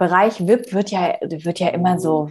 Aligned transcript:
Bereich 0.00 0.46
VIP 0.48 0.72
wird 0.72 0.90
ja, 0.90 1.12
wird 1.20 1.58
ja 1.58 1.68
immer 1.68 2.00
so, 2.00 2.26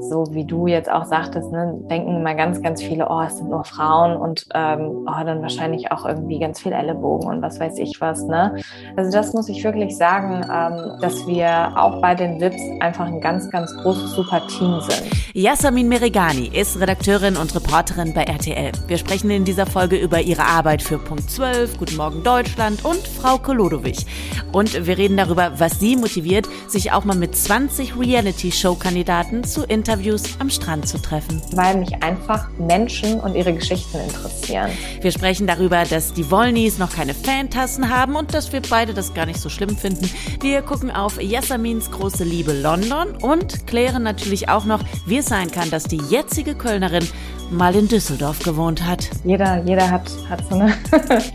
so 0.00 0.24
wie 0.32 0.44
du 0.44 0.66
jetzt 0.66 0.90
auch 0.90 1.04
sagtest, 1.04 1.52
ne, 1.52 1.78
denken 1.88 2.16
immer 2.16 2.34
ganz, 2.34 2.60
ganz 2.60 2.82
viele, 2.82 3.06
oh, 3.08 3.20
es 3.20 3.36
sind 3.36 3.48
nur 3.48 3.62
Frauen 3.62 4.16
und 4.16 4.44
ähm, 4.56 5.06
oh, 5.06 5.24
dann 5.24 5.40
wahrscheinlich 5.40 5.92
auch 5.92 6.04
irgendwie 6.04 6.40
ganz 6.40 6.60
viel 6.60 6.72
Ellenbogen 6.72 7.28
und 7.28 7.40
was 7.40 7.60
weiß 7.60 7.78
ich 7.78 8.00
was. 8.00 8.24
Ne? 8.24 8.56
Also 8.96 9.12
das 9.12 9.32
muss 9.34 9.48
ich 9.48 9.62
wirklich 9.62 9.96
sagen, 9.96 10.44
ähm, 10.52 11.00
dass 11.00 11.24
wir 11.28 11.72
auch 11.76 12.00
bei 12.00 12.16
den 12.16 12.40
VIPs 12.40 12.60
einfach 12.80 13.06
ein 13.06 13.20
ganz, 13.20 13.48
ganz 13.52 13.72
großes, 13.76 14.16
super 14.16 14.44
Team 14.48 14.80
sind. 14.80 15.04
Yasamin 15.32 15.88
Merigani 15.88 16.48
ist 16.52 16.80
Redakteurin 16.80 17.36
und 17.36 17.54
Reporterin 17.54 18.14
bei 18.14 18.24
RTL. 18.24 18.72
Wir 18.88 18.98
sprechen 18.98 19.30
in 19.30 19.44
dieser 19.44 19.66
Folge 19.66 19.94
über 19.94 20.20
ihre 20.20 20.42
Arbeit 20.42 20.82
für 20.82 20.98
Punkt 20.98 21.30
12, 21.30 21.78
Guten 21.78 21.96
Morgen 21.98 22.24
Deutschland 22.24 22.84
und 22.84 23.06
Frau 23.06 23.38
Kolodowich. 23.38 24.06
Und 24.50 24.88
wir 24.88 24.98
reden 24.98 25.16
darüber, 25.16 25.52
was 25.58 25.78
sie 25.78 25.94
motiviert, 25.94 26.48
sich 26.66 26.90
auch 26.90 27.04
mal 27.04 27.11
mit 27.14 27.36
20 27.36 27.98
Reality-Show-Kandidaten 27.98 29.44
zu 29.44 29.64
Interviews 29.64 30.22
am 30.38 30.50
Strand 30.50 30.88
zu 30.88 30.98
treffen. 30.98 31.42
Weil 31.52 31.76
mich 31.76 32.02
einfach 32.02 32.48
Menschen 32.58 33.20
und 33.20 33.34
ihre 33.34 33.52
Geschichten 33.52 33.98
interessieren. 33.98 34.70
Wir 35.00 35.12
sprechen 35.12 35.46
darüber, 35.46 35.84
dass 35.84 36.12
die 36.12 36.30
Wollnies 36.30 36.78
noch 36.78 36.92
keine 36.94 37.14
Fantassen 37.14 37.88
haben 37.88 38.16
und 38.16 38.34
dass 38.34 38.52
wir 38.52 38.62
beide 38.62 38.94
das 38.94 39.14
gar 39.14 39.26
nicht 39.26 39.40
so 39.40 39.48
schlimm 39.48 39.76
finden. 39.76 40.08
Wir 40.40 40.62
gucken 40.62 40.90
auf 40.90 41.20
Yasamins 41.20 41.90
große 41.90 42.24
Liebe 42.24 42.52
London 42.52 43.16
und 43.20 43.66
klären 43.66 44.02
natürlich 44.02 44.48
auch 44.48 44.64
noch, 44.64 44.80
wie 45.06 45.18
es 45.18 45.26
sein 45.26 45.50
kann, 45.50 45.70
dass 45.70 45.84
die 45.84 46.00
jetzige 46.08 46.54
Kölnerin 46.54 47.06
mal 47.52 47.74
in 47.74 47.88
Düsseldorf 47.88 48.38
gewohnt 48.40 48.84
hat. 48.86 49.08
Jeder, 49.24 49.62
jeder 49.64 49.90
hat, 49.90 50.10
hat 50.28 50.42
so 50.48 50.56
eine 50.56 50.74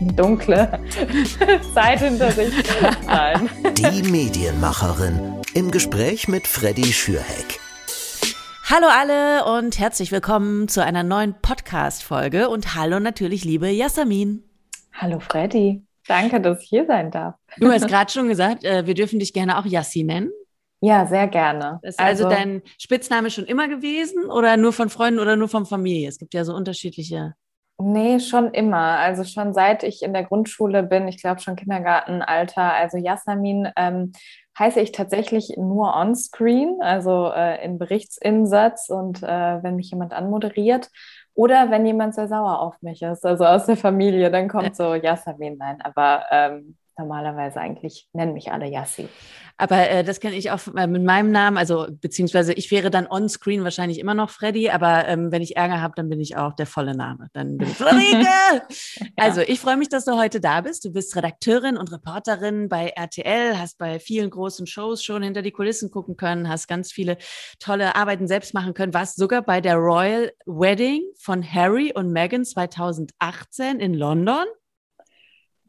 dunkle 0.16 0.80
Zeit 1.74 2.00
hinter 2.00 2.30
sich. 2.32 2.52
Nein. 3.06 3.48
Die 3.76 4.02
Medienmacherin 4.02 5.37
im 5.54 5.70
Gespräch 5.70 6.28
mit 6.28 6.46
Freddy 6.46 6.84
Schürheck. 6.84 7.58
Hallo 8.64 8.86
alle 8.90 9.58
und 9.58 9.78
herzlich 9.78 10.12
willkommen 10.12 10.68
zu 10.68 10.84
einer 10.84 11.02
neuen 11.02 11.34
Podcast-Folge 11.40 12.50
und 12.50 12.74
hallo 12.74 13.00
natürlich 13.00 13.44
liebe 13.44 13.68
Jasmin. 13.68 14.44
Hallo 14.92 15.20
Freddy. 15.20 15.82
Danke, 16.06 16.40
dass 16.40 16.62
ich 16.62 16.68
hier 16.68 16.86
sein 16.86 17.10
darf. 17.10 17.34
Du 17.56 17.70
hast 17.70 17.88
gerade 17.88 18.10
schon 18.10 18.28
gesagt, 18.28 18.64
äh, 18.64 18.86
wir 18.86 18.94
dürfen 18.94 19.18
dich 19.18 19.32
gerne 19.32 19.58
auch 19.58 19.64
Yassi 19.64 20.02
nennen. 20.02 20.30
Ja, 20.80 21.06
sehr 21.06 21.26
gerne. 21.26 21.80
Ist 21.82 21.98
also, 21.98 22.26
also 22.26 22.36
dein 22.36 22.62
Spitzname 22.78 23.30
schon 23.30 23.46
immer 23.46 23.68
gewesen 23.68 24.26
oder 24.26 24.56
nur 24.56 24.72
von 24.72 24.90
Freunden 24.90 25.18
oder 25.18 25.36
nur 25.36 25.48
von 25.48 25.66
Familie? 25.66 26.08
Es 26.08 26.18
gibt 26.18 26.34
ja 26.34 26.44
so 26.44 26.54
unterschiedliche. 26.54 27.34
Nee, 27.80 28.18
schon 28.18 28.52
immer. 28.54 28.98
Also 28.98 29.22
schon 29.22 29.54
seit 29.54 29.84
ich 29.84 30.02
in 30.02 30.12
der 30.12 30.24
Grundschule 30.24 30.82
bin, 30.82 31.06
ich 31.06 31.20
glaube 31.20 31.40
schon 31.40 31.54
Kindergartenalter. 31.54 32.74
Also 32.74 32.98
Jasmin 32.98 33.68
ähm, 33.76 34.12
heiße 34.58 34.80
ich 34.80 34.92
tatsächlich 34.92 35.54
nur 35.56 35.94
on-screen, 35.94 36.78
also 36.80 37.30
äh, 37.34 37.64
in 37.64 37.78
Berichtsinsatz 37.78 38.88
und 38.88 39.22
äh, 39.22 39.62
wenn 39.62 39.76
mich 39.76 39.90
jemand 39.90 40.12
anmoderiert. 40.12 40.90
Oder 41.34 41.70
wenn 41.70 41.86
jemand 41.86 42.16
sehr 42.16 42.26
sauer 42.26 42.60
auf 42.60 42.74
mich 42.82 43.00
ist, 43.02 43.24
also 43.24 43.44
aus 43.44 43.66
der 43.66 43.76
Familie, 43.76 44.30
dann 44.30 44.48
kommt 44.48 44.74
so 44.74 44.94
Jasmin. 44.94 45.56
Nein, 45.56 45.80
aber 45.82 46.24
ähm, 46.32 46.76
normalerweise 46.98 47.60
eigentlich 47.60 48.08
nennen 48.12 48.34
mich 48.34 48.52
alle 48.52 48.66
Yassi. 48.66 49.08
Aber 49.60 49.90
äh, 49.90 50.04
das 50.04 50.20
kenne 50.20 50.36
ich 50.36 50.52
auch 50.52 50.60
äh, 50.76 50.86
mit 50.86 51.02
meinem 51.02 51.32
Namen, 51.32 51.56
also 51.56 51.88
beziehungsweise 51.90 52.52
ich 52.52 52.70
wäre 52.70 52.90
dann 52.90 53.08
on-screen 53.08 53.64
wahrscheinlich 53.64 53.98
immer 53.98 54.14
noch 54.14 54.30
Freddy, 54.30 54.70
aber 54.70 55.08
ähm, 55.08 55.32
wenn 55.32 55.42
ich 55.42 55.56
Ärger 55.56 55.80
habe, 55.80 55.94
dann 55.96 56.08
bin 56.08 56.20
ich 56.20 56.36
auch 56.36 56.54
der 56.54 56.66
volle 56.66 56.96
Name. 56.96 57.26
Dann 57.32 57.58
bin 57.58 57.68
ich 57.68 57.74
Friederike! 57.76 58.24
ja. 58.24 59.06
Also 59.16 59.40
ich 59.40 59.58
freue 59.58 59.76
mich, 59.76 59.88
dass 59.88 60.04
du 60.04 60.16
heute 60.16 60.40
da 60.40 60.60
bist. 60.60 60.84
Du 60.84 60.92
bist 60.92 61.14
Redakteurin 61.16 61.76
und 61.76 61.90
Reporterin 61.90 62.68
bei 62.68 62.90
RTL, 62.90 63.58
hast 63.58 63.78
bei 63.78 63.98
vielen 63.98 64.30
großen 64.30 64.68
Shows 64.68 65.02
schon 65.02 65.24
hinter 65.24 65.42
die 65.42 65.50
Kulissen 65.50 65.90
gucken 65.90 66.16
können, 66.16 66.48
hast 66.48 66.68
ganz 66.68 66.92
viele 66.92 67.18
tolle 67.58 67.96
Arbeiten 67.96 68.28
selbst 68.28 68.54
machen 68.54 68.74
können, 68.74 68.94
warst 68.94 69.16
sogar 69.16 69.42
bei 69.42 69.60
der 69.60 69.74
Royal 69.74 70.30
Wedding 70.46 71.02
von 71.18 71.42
Harry 71.42 71.92
und 71.92 72.12
Meghan 72.12 72.44
2018 72.44 73.80
in 73.80 73.94
London. 73.94 74.44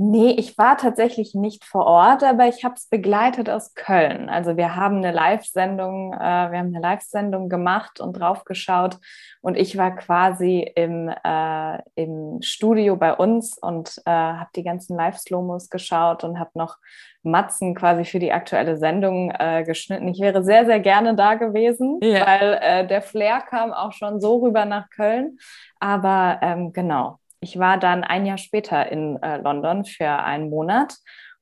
Nee, 0.02 0.32
ich 0.38 0.58
war 0.58 0.78
tatsächlich 0.78 1.36
nicht 1.36 1.66
vor 1.66 1.86
Ort, 1.86 2.24
aber 2.24 2.48
ich 2.48 2.64
habe 2.64 2.76
es 2.76 2.88
begleitet 2.88 3.50
aus 3.50 3.74
Köln. 3.74 4.30
Also 4.30 4.56
wir 4.56 4.78
haben 4.78 4.96
eine 4.96 5.12
Live-Sendung, 5.12 6.14
äh, 6.14 6.18
wir 6.18 6.58
haben 6.58 6.74
eine 6.74 6.80
Live-Sendung 6.80 7.50
gemacht 7.50 8.00
und 8.00 8.14
draufgeschaut 8.14 8.98
und 9.42 9.58
ich 9.58 9.78
war 9.78 9.94
quasi 9.98 10.72
im, 10.74 11.10
äh, 11.10 11.80
im 11.96 12.42
Studio 12.42 12.96
bei 12.96 13.14
uns 13.14 13.58
und 13.58 13.98
äh, 14.06 14.10
habe 14.12 14.50
die 14.56 14.64
ganzen 14.64 14.96
Live-Slomos 14.96 15.70
geschaut 15.70 16.24
und 16.24 16.40
habe 16.40 16.52
noch 16.54 16.78
Matzen 17.22 17.76
quasi 17.76 18.06
für 18.06 18.20
die 18.20 18.32
aktuelle 18.32 18.78
Sendung 18.78 19.32
äh, 19.38 19.66
geschnitten. 19.66 20.08
Ich 20.08 20.22
wäre 20.22 20.46
sehr, 20.46 20.66
sehr 20.66 20.80
gerne 20.80 21.14
da 21.16 21.36
gewesen, 21.36 22.00
ja. 22.02 22.26
weil 22.26 22.60
äh, 22.62 22.88
der 22.88 23.02
Flair 23.02 23.42
kam 23.42 23.74
auch 23.74 23.92
schon 23.92 24.22
so 24.22 24.38
rüber 24.38 24.64
nach 24.64 24.90
Köln. 24.92 25.40
Aber 25.82 26.40
ähm, 26.42 26.72
genau, 26.72 27.20
ich 27.42 27.58
war 27.58 27.78
dann 27.78 28.04
ein 28.04 28.26
Jahr 28.26 28.38
später 28.38 28.92
in 28.92 29.22
äh, 29.22 29.38
London 29.38 29.86
für 29.86 30.10
einen 30.10 30.50
Monat 30.50 30.96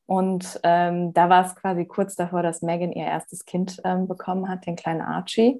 und 0.07 0.59
ähm, 0.63 1.13
da 1.13 1.29
war 1.29 1.45
es 1.45 1.56
quasi 1.56 1.85
kurz 1.85 2.16
davor, 2.16 2.41
dass 2.41 2.62
Megan 2.62 2.94
ihr 2.94 3.06
erstes 3.06 3.44
Kind 3.44 3.81
ähm, 3.84 4.07
bekommen 4.07 4.47
hat, 4.47 4.66
den 4.66 4.78
kleinen 4.78 5.01
Archie. 5.01 5.59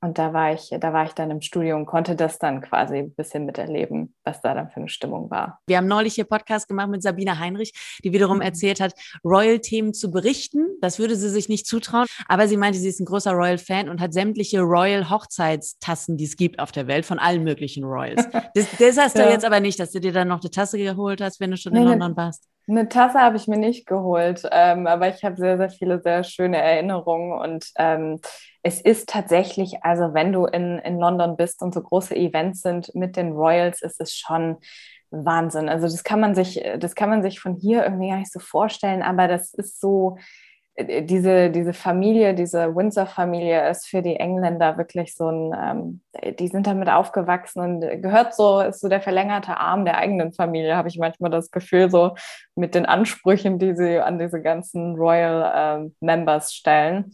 Und 0.00 0.18
da 0.18 0.34
war 0.34 0.52
ich, 0.52 0.70
da 0.78 0.92
war 0.92 1.06
ich 1.06 1.12
dann 1.12 1.30
im 1.30 1.40
Studio 1.40 1.74
und 1.74 1.86
konnte 1.86 2.14
das 2.14 2.38
dann 2.38 2.60
quasi 2.60 2.98
ein 2.98 3.14
bisschen 3.14 3.46
miterleben, 3.46 4.14
was 4.24 4.42
da 4.42 4.52
dann 4.52 4.68
für 4.68 4.76
eine 4.76 4.90
Stimmung 4.90 5.30
war. 5.30 5.58
Wir 5.66 5.78
haben 5.78 5.88
neulich 5.88 6.14
hier 6.14 6.26
Podcast 6.26 6.68
gemacht 6.68 6.90
mit 6.90 7.02
Sabine 7.02 7.38
Heinrich, 7.38 7.72
die 8.04 8.12
wiederum 8.12 8.36
mhm. 8.36 8.42
erzählt 8.42 8.78
hat, 8.78 8.92
Royal-Themen 9.24 9.94
zu 9.94 10.10
berichten. 10.10 10.66
Das 10.82 10.98
würde 10.98 11.16
sie 11.16 11.30
sich 11.30 11.48
nicht 11.48 11.66
zutrauen. 11.66 12.06
Aber 12.28 12.46
sie 12.46 12.58
meinte, 12.58 12.78
sie 12.78 12.88
ist 12.88 13.00
ein 13.00 13.06
großer 13.06 13.32
Royal-Fan 13.32 13.88
und 13.88 14.02
hat 14.02 14.12
sämtliche 14.12 14.60
Royal-Hochzeitstassen, 14.60 16.18
die 16.18 16.24
es 16.24 16.36
gibt 16.36 16.60
auf 16.60 16.72
der 16.72 16.86
Welt, 16.88 17.06
von 17.06 17.18
allen 17.18 17.42
möglichen 17.42 17.84
Royals. 17.84 18.28
Das, 18.54 18.66
das 18.78 18.98
hast 18.98 19.16
du 19.16 19.22
ja. 19.22 19.30
jetzt 19.30 19.44
aber 19.44 19.60
nicht, 19.60 19.78
dass 19.78 19.92
du 19.92 20.00
dir 20.00 20.12
dann 20.12 20.28
noch 20.28 20.40
eine 20.40 20.50
Tasse 20.50 20.78
geholt 20.78 21.20
hast, 21.20 21.40
wenn 21.40 21.50
du 21.50 21.56
schon 21.56 21.74
in 21.74 21.84
nee, 21.84 21.88
London 21.88 22.16
warst. 22.16 22.48
Eine 22.68 22.88
Tasse 22.88 23.18
habe 23.18 23.36
ich 23.36 23.48
mir 23.48 23.56
nicht 23.56 23.86
geholt, 23.86 24.46
ähm, 24.52 24.86
aber 24.86 25.08
ich 25.08 25.24
habe 25.24 25.36
sehr, 25.36 25.56
sehr 25.56 25.70
viele 25.70 26.02
sehr 26.02 26.22
schöne 26.22 26.58
Erinnerungen 26.58 27.32
und 27.32 27.70
ähm, 27.76 28.20
es 28.62 28.80
ist 28.82 29.08
tatsächlich, 29.08 29.82
also 29.82 30.12
wenn 30.12 30.32
du 30.32 30.44
in, 30.44 30.78
in 30.80 30.98
London 30.98 31.36
bist 31.36 31.62
und 31.62 31.72
so 31.72 31.80
große 31.80 32.14
Events 32.14 32.60
sind 32.60 32.94
mit 32.94 33.16
den 33.16 33.32
Royals, 33.32 33.80
ist 33.80 34.00
es 34.02 34.14
schon 34.14 34.58
Wahnsinn. 35.10 35.70
Also 35.70 35.86
das 35.86 36.04
kann 36.04 36.20
man 36.20 36.34
sich, 36.34 36.62
das 36.78 36.94
kann 36.94 37.08
man 37.08 37.22
sich 37.22 37.40
von 37.40 37.54
hier 37.54 37.84
irgendwie 37.84 38.10
gar 38.10 38.18
nicht 38.18 38.32
so 38.32 38.40
vorstellen, 38.40 39.02
aber 39.02 39.28
das 39.28 39.54
ist 39.54 39.80
so, 39.80 40.18
äh, 40.18 40.22
diese, 40.78 41.50
diese 41.50 41.72
Familie, 41.72 42.34
diese 42.34 42.74
Windsor-Familie 42.74 43.68
ist 43.68 43.88
für 43.88 44.00
die 44.00 44.16
Engländer 44.16 44.78
wirklich 44.78 45.16
so 45.16 45.28
ein, 45.28 45.52
ähm, 46.22 46.34
die 46.38 46.46
sind 46.46 46.68
damit 46.68 46.88
aufgewachsen 46.88 47.60
und 47.60 48.02
gehört 48.02 48.34
so, 48.34 48.60
ist 48.60 48.80
so 48.80 48.88
der 48.88 49.00
verlängerte 49.00 49.56
Arm 49.56 49.84
der 49.84 49.98
eigenen 49.98 50.32
Familie, 50.32 50.76
habe 50.76 50.88
ich 50.88 50.98
manchmal 50.98 51.30
das 51.30 51.50
Gefühl, 51.50 51.90
so 51.90 52.14
mit 52.54 52.76
den 52.76 52.86
Ansprüchen, 52.86 53.58
die 53.58 53.74
sie 53.74 53.98
an 53.98 54.18
diese 54.20 54.40
ganzen 54.40 54.94
Royal 54.94 55.80
ähm, 55.80 55.96
Members 56.00 56.54
stellen. 56.54 57.12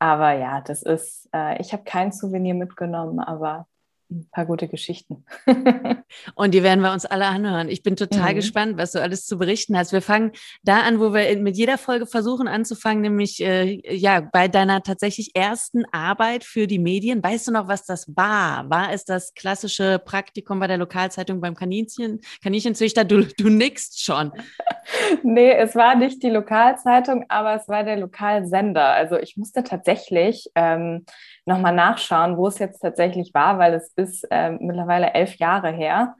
Aber 0.00 0.32
ja, 0.32 0.60
das 0.60 0.82
ist, 0.82 1.28
äh, 1.32 1.60
ich 1.60 1.72
habe 1.72 1.84
kein 1.84 2.10
Souvenir 2.10 2.54
mitgenommen, 2.54 3.20
aber 3.20 3.66
ein 4.10 4.28
paar 4.30 4.46
gute 4.46 4.68
Geschichten. 4.68 5.24
und 6.34 6.54
die 6.54 6.62
werden 6.62 6.80
wir 6.80 6.92
uns 6.92 7.06
alle 7.06 7.26
anhören. 7.26 7.68
Ich 7.68 7.82
bin 7.82 7.96
total 7.96 8.32
mhm. 8.32 8.36
gespannt, 8.36 8.78
was 8.78 8.92
du 8.92 9.00
alles 9.00 9.26
zu 9.26 9.38
berichten 9.38 9.76
hast. 9.76 9.92
Wir 9.92 10.02
fangen 10.02 10.32
da 10.62 10.80
an, 10.80 11.00
wo 11.00 11.12
wir 11.12 11.36
mit 11.38 11.56
jeder 11.56 11.78
Folge 11.78 12.06
versuchen 12.06 12.48
anzufangen, 12.48 13.02
nämlich 13.02 13.42
äh, 13.42 13.80
ja 13.94 14.20
bei 14.20 14.48
deiner 14.48 14.82
tatsächlich 14.82 15.34
ersten 15.34 15.84
Arbeit 15.92 16.44
für 16.44 16.66
die 16.66 16.78
Medien. 16.78 17.22
Weißt 17.22 17.48
du 17.48 17.52
noch, 17.52 17.68
was 17.68 17.84
das 17.84 18.06
war? 18.16 18.68
War 18.70 18.92
es 18.92 19.04
das 19.04 19.34
klassische 19.34 19.98
Praktikum 19.98 20.60
bei 20.60 20.66
der 20.66 20.78
Lokalzeitung 20.78 21.40
beim 21.40 21.54
Kaninchen, 21.54 22.20
Kaninchenzüchter? 22.42 23.04
Du, 23.04 23.24
du 23.24 23.48
nickst 23.48 24.04
schon. 24.04 24.32
nee, 25.22 25.52
es 25.52 25.74
war 25.74 25.94
nicht 25.94 26.22
die 26.22 26.30
Lokalzeitung, 26.30 27.24
aber 27.28 27.54
es 27.54 27.68
war 27.68 27.84
der 27.84 27.96
Lokalsender. 27.96 28.86
Also 28.86 29.18
ich 29.18 29.36
musste 29.36 29.62
tatsächlich 29.64 30.50
ähm, 30.54 31.04
nochmal 31.46 31.74
nachschauen, 31.74 32.36
wo 32.36 32.46
es 32.46 32.58
jetzt 32.58 32.80
tatsächlich 32.80 33.34
war, 33.34 33.58
weil 33.58 33.74
es 33.74 33.92
ist 33.96 34.26
äh, 34.30 34.50
mittlerweile 34.50 35.12
elf 35.14 35.36
Jahre 35.36 35.70
her. 35.70 36.16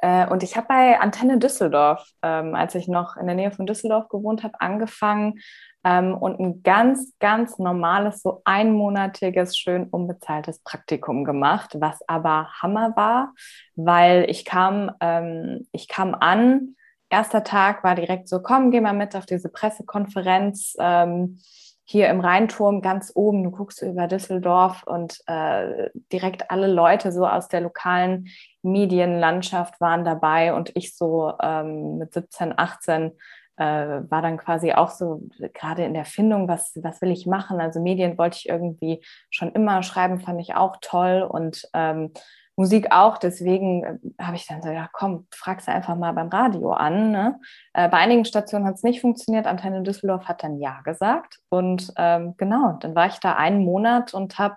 Äh, 0.00 0.28
und 0.28 0.42
ich 0.42 0.56
habe 0.56 0.68
bei 0.68 1.00
Antenne 1.00 1.38
Düsseldorf, 1.38 2.08
ähm, 2.22 2.54
als 2.54 2.74
ich 2.74 2.88
noch 2.88 3.16
in 3.16 3.26
der 3.26 3.34
Nähe 3.34 3.50
von 3.50 3.66
Düsseldorf 3.66 4.08
gewohnt 4.08 4.44
habe, 4.44 4.60
angefangen 4.60 5.40
ähm, 5.84 6.14
und 6.14 6.38
ein 6.38 6.62
ganz, 6.62 7.14
ganz 7.18 7.58
normales, 7.58 8.22
so 8.22 8.42
einmonatiges, 8.44 9.56
schön 9.56 9.88
unbezahltes 9.88 10.60
Praktikum 10.60 11.24
gemacht, 11.24 11.76
was 11.80 11.98
aber 12.06 12.48
Hammer 12.62 12.96
war, 12.96 13.32
weil 13.74 14.26
ich 14.28 14.44
kam, 14.44 14.92
ähm, 15.00 15.66
ich 15.72 15.88
kam 15.88 16.14
an, 16.14 16.76
erster 17.10 17.42
Tag 17.42 17.82
war 17.84 17.94
direkt 17.94 18.28
so, 18.28 18.40
komm, 18.40 18.70
geh 18.70 18.80
mal 18.80 18.92
mit 18.92 19.16
auf 19.16 19.26
diese 19.26 19.48
Pressekonferenz. 19.48 20.76
Ähm, 20.78 21.40
hier 21.90 22.10
im 22.10 22.20
Rheinturm 22.20 22.82
ganz 22.82 23.12
oben, 23.14 23.42
du 23.42 23.50
guckst 23.50 23.80
über 23.80 24.08
Düsseldorf 24.08 24.82
und 24.82 25.20
äh, 25.26 25.88
direkt 26.12 26.50
alle 26.50 26.66
Leute 26.66 27.12
so 27.12 27.26
aus 27.26 27.48
der 27.48 27.62
lokalen 27.62 28.28
Medienlandschaft 28.60 29.80
waren 29.80 30.04
dabei 30.04 30.52
und 30.52 30.70
ich 30.74 30.94
so 30.94 31.32
ähm, 31.42 31.96
mit 31.96 32.12
17, 32.12 32.52
18 32.58 33.12
äh, 33.56 33.64
war 33.64 34.20
dann 34.20 34.36
quasi 34.36 34.72
auch 34.72 34.90
so 34.90 35.22
gerade 35.54 35.86
in 35.86 35.94
der 35.94 36.04
Findung, 36.04 36.46
was, 36.46 36.78
was 36.82 37.00
will 37.00 37.10
ich 37.10 37.24
machen? 37.24 37.58
Also 37.58 37.80
Medien 37.80 38.18
wollte 38.18 38.36
ich 38.36 38.50
irgendwie 38.50 39.02
schon 39.30 39.52
immer 39.52 39.82
schreiben, 39.82 40.20
fand 40.20 40.42
ich 40.42 40.54
auch 40.54 40.76
toll 40.82 41.22
und 41.22 41.70
ähm, 41.72 42.12
Musik 42.58 42.88
auch. 42.90 43.18
Deswegen 43.18 43.84
äh, 43.84 44.22
habe 44.22 44.36
ich 44.36 44.46
dann 44.46 44.60
so, 44.60 44.68
ja 44.68 44.88
komm, 44.92 45.28
frag's 45.32 45.68
einfach 45.68 45.94
mal 45.94 46.12
beim 46.12 46.28
Radio 46.28 46.72
an. 46.72 47.12
Ne? 47.12 47.40
Äh, 47.72 47.88
bei 47.88 47.98
einigen 47.98 48.24
Stationen 48.24 48.66
hat 48.66 48.74
es 48.74 48.82
nicht 48.82 49.00
funktioniert. 49.00 49.46
Antenne 49.46 49.82
Düsseldorf 49.82 50.24
hat 50.24 50.42
dann 50.42 50.58
Ja 50.58 50.80
gesagt. 50.82 51.38
Und 51.50 51.92
ähm, 51.96 52.34
genau, 52.36 52.76
dann 52.80 52.96
war 52.96 53.06
ich 53.06 53.18
da 53.20 53.34
einen 53.34 53.64
Monat 53.64 54.12
und 54.12 54.38
habe 54.38 54.56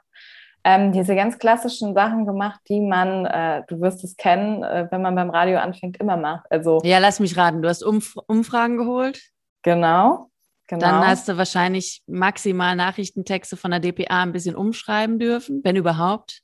ähm, 0.63 0.91
diese 0.91 1.15
ganz 1.15 1.37
klassischen 1.37 1.93
Sachen 1.93 2.25
gemacht, 2.25 2.59
die 2.69 2.81
man, 2.81 3.25
äh, 3.27 3.63
du 3.67 3.79
wirst 3.81 4.03
es 4.03 4.17
kennen, 4.17 4.63
äh, 4.63 4.87
wenn 4.89 5.03
man 5.03 5.13
beim 5.13 5.29
Radio 5.29 5.59
anfängt, 5.59 5.97
immer 5.97 6.17
macht. 6.17 6.45
Also, 6.49 6.79
ja, 6.83 6.97
lass 6.97 7.19
mich 7.19 7.37
raten, 7.37 7.61
du 7.61 7.69
hast 7.69 7.83
Umf 7.83 8.15
Umfragen 8.27 8.77
geholt. 8.77 9.21
Genau. 9.61 10.31
Genau. 10.67 10.85
Dann 10.85 11.07
hast 11.07 11.27
du 11.27 11.37
wahrscheinlich 11.37 12.01
maximal 12.07 12.75
Nachrichtentexte 12.75 13.57
von 13.57 13.71
der 13.71 13.79
DPA 13.79 14.23
ein 14.23 14.31
bisschen 14.31 14.55
umschreiben 14.55 15.19
dürfen, 15.19 15.61
wenn 15.63 15.75
überhaupt. 15.75 16.41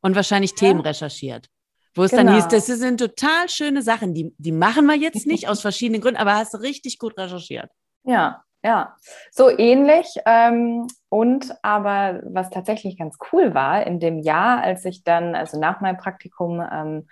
Und 0.00 0.14
wahrscheinlich 0.14 0.52
ja. 0.52 0.56
Themen 0.56 0.80
recherchiert. 0.80 1.48
Wo 1.94 2.04
es 2.04 2.12
genau. 2.12 2.24
dann 2.24 2.34
hieß, 2.34 2.48
das 2.48 2.66
sind 2.66 3.00
total 3.00 3.48
schöne 3.48 3.82
Sachen, 3.82 4.14
die, 4.14 4.32
die 4.38 4.52
machen 4.52 4.86
wir 4.86 4.96
jetzt 4.96 5.26
nicht 5.26 5.48
aus 5.48 5.60
verschiedenen 5.60 6.00
Gründen, 6.00 6.20
aber 6.20 6.34
hast 6.34 6.54
du 6.54 6.58
richtig 6.58 6.98
gut 6.98 7.18
recherchiert. 7.18 7.70
Ja, 8.04 8.42
ja, 8.62 8.96
so 9.30 9.50
ähnlich. 9.50 10.06
Ähm, 10.26 10.86
und 11.08 11.54
aber 11.62 12.20
was 12.24 12.50
tatsächlich 12.50 12.98
ganz 12.98 13.16
cool 13.32 13.54
war, 13.54 13.86
in 13.86 14.00
dem 14.00 14.18
Jahr, 14.18 14.62
als 14.62 14.84
ich 14.84 15.04
dann, 15.04 15.34
also 15.34 15.58
nach 15.58 15.80
meinem 15.80 15.96
Praktikum, 15.96 16.60
ähm, 16.60 17.08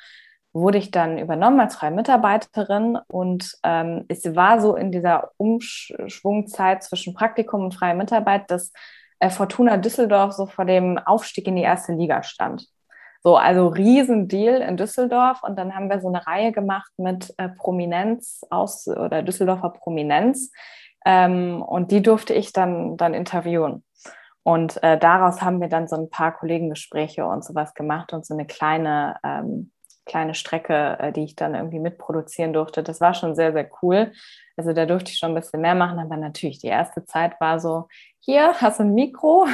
wurde 0.53 0.79
ich 0.79 0.91
dann 0.91 1.19
übernommen 1.19 1.61
als 1.61 1.77
freie 1.77 1.91
Mitarbeiterin 1.91 2.99
und 3.09 3.53
ähm, 3.63 4.07
es 4.09 4.25
war 4.35 4.61
so 4.61 4.75
in 4.75 4.91
dieser 4.91 5.31
Umschwungzeit 5.37 6.83
zwischen 6.83 7.13
Praktikum 7.13 7.65
und 7.65 7.75
freie 7.75 7.95
Mitarbeit, 7.95 8.51
dass 8.51 8.73
äh, 9.21 9.29
Fortuna 9.29 9.77
Düsseldorf 9.77 10.33
so 10.33 10.47
vor 10.47 10.65
dem 10.65 10.97
Aufstieg 10.99 11.47
in 11.47 11.57
die 11.57 11.63
erste 11.63 11.93
Liga 11.93 12.23
stand. 12.23 12.67
So, 13.23 13.37
also 13.37 13.69
Riesendeal 13.69 14.61
in 14.61 14.77
Düsseldorf 14.77 15.43
und 15.43 15.59
dann 15.59 15.75
haben 15.75 15.91
wir 15.91 16.01
so 16.01 16.09
eine 16.09 16.27
Reihe 16.27 16.53
gemacht 16.53 16.93
mit 16.97 17.35
äh, 17.39 17.49
Prominenz 17.49 18.43
aus 18.51 18.87
oder 18.87 19.23
Düsseldorfer 19.23 19.71
Prominenz, 19.71 20.53
ähm, 21.07 21.63
und 21.63 21.93
die 21.93 22.03
durfte 22.03 22.35
ich 22.35 22.53
dann, 22.53 22.97
dann 22.97 23.15
interviewen. 23.15 23.85
Und 24.43 24.83
äh, 24.83 24.99
daraus 24.99 25.41
haben 25.41 25.61
wir 25.61 25.69
dann 25.69 25.89
so 25.89 25.97
ein 25.97 26.11
paar 26.11 26.33
Kollegengespräche 26.37 27.25
und 27.25 27.45
sowas 27.45 27.75
gemacht 27.75 28.13
und 28.13 28.27
so 28.27 28.35
eine 28.35 28.45
kleine, 28.45 29.17
ähm, 29.25 29.71
kleine 30.07 30.35
Strecke, 30.35 30.97
äh, 30.99 31.13
die 31.13 31.25
ich 31.25 31.37
dann 31.37 31.55
irgendwie 31.55 31.81
mitproduzieren 31.81 32.53
durfte. 32.53 32.83
Das 32.83 33.01
war 33.01 33.13
schon 33.13 33.35
sehr, 33.35 33.53
sehr 33.53 33.69
cool. 33.83 34.13
Also 34.57 34.73
da 34.73 34.87
durfte 34.87 35.11
ich 35.11 35.19
schon 35.19 35.33
ein 35.33 35.35
bisschen 35.35 35.61
mehr 35.61 35.75
machen, 35.75 35.99
aber 35.99 36.17
natürlich 36.17 36.61
die 36.61 36.69
erste 36.69 37.05
Zeit 37.05 37.39
war 37.41 37.61
so, 37.61 37.89
hier 38.21 38.55
hast 38.55 38.81
du 38.81 38.85
ein 38.85 38.95
Mikro, 38.95 39.47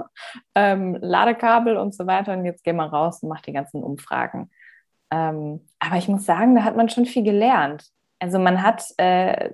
ähm, 0.54 0.98
Ladekabel 1.00 1.76
und 1.78 1.94
so 1.94 2.06
weiter 2.06 2.34
und 2.34 2.44
jetzt 2.44 2.62
geh 2.62 2.72
mal 2.72 2.88
raus 2.88 3.22
und 3.22 3.30
mach 3.30 3.40
die 3.40 3.52
ganzen 3.52 3.82
Umfragen. 3.82 4.50
Ähm, 5.10 5.66
aber 5.78 5.96
ich 5.96 6.08
muss 6.08 6.24
sagen, 6.24 6.54
da 6.54 6.64
hat 6.64 6.76
man 6.76 6.88
schon 6.88 7.06
viel 7.06 7.24
gelernt. 7.24 7.84
Also 8.18 8.38
man 8.38 8.62
hat, 8.62 8.84
äh, 8.98 9.50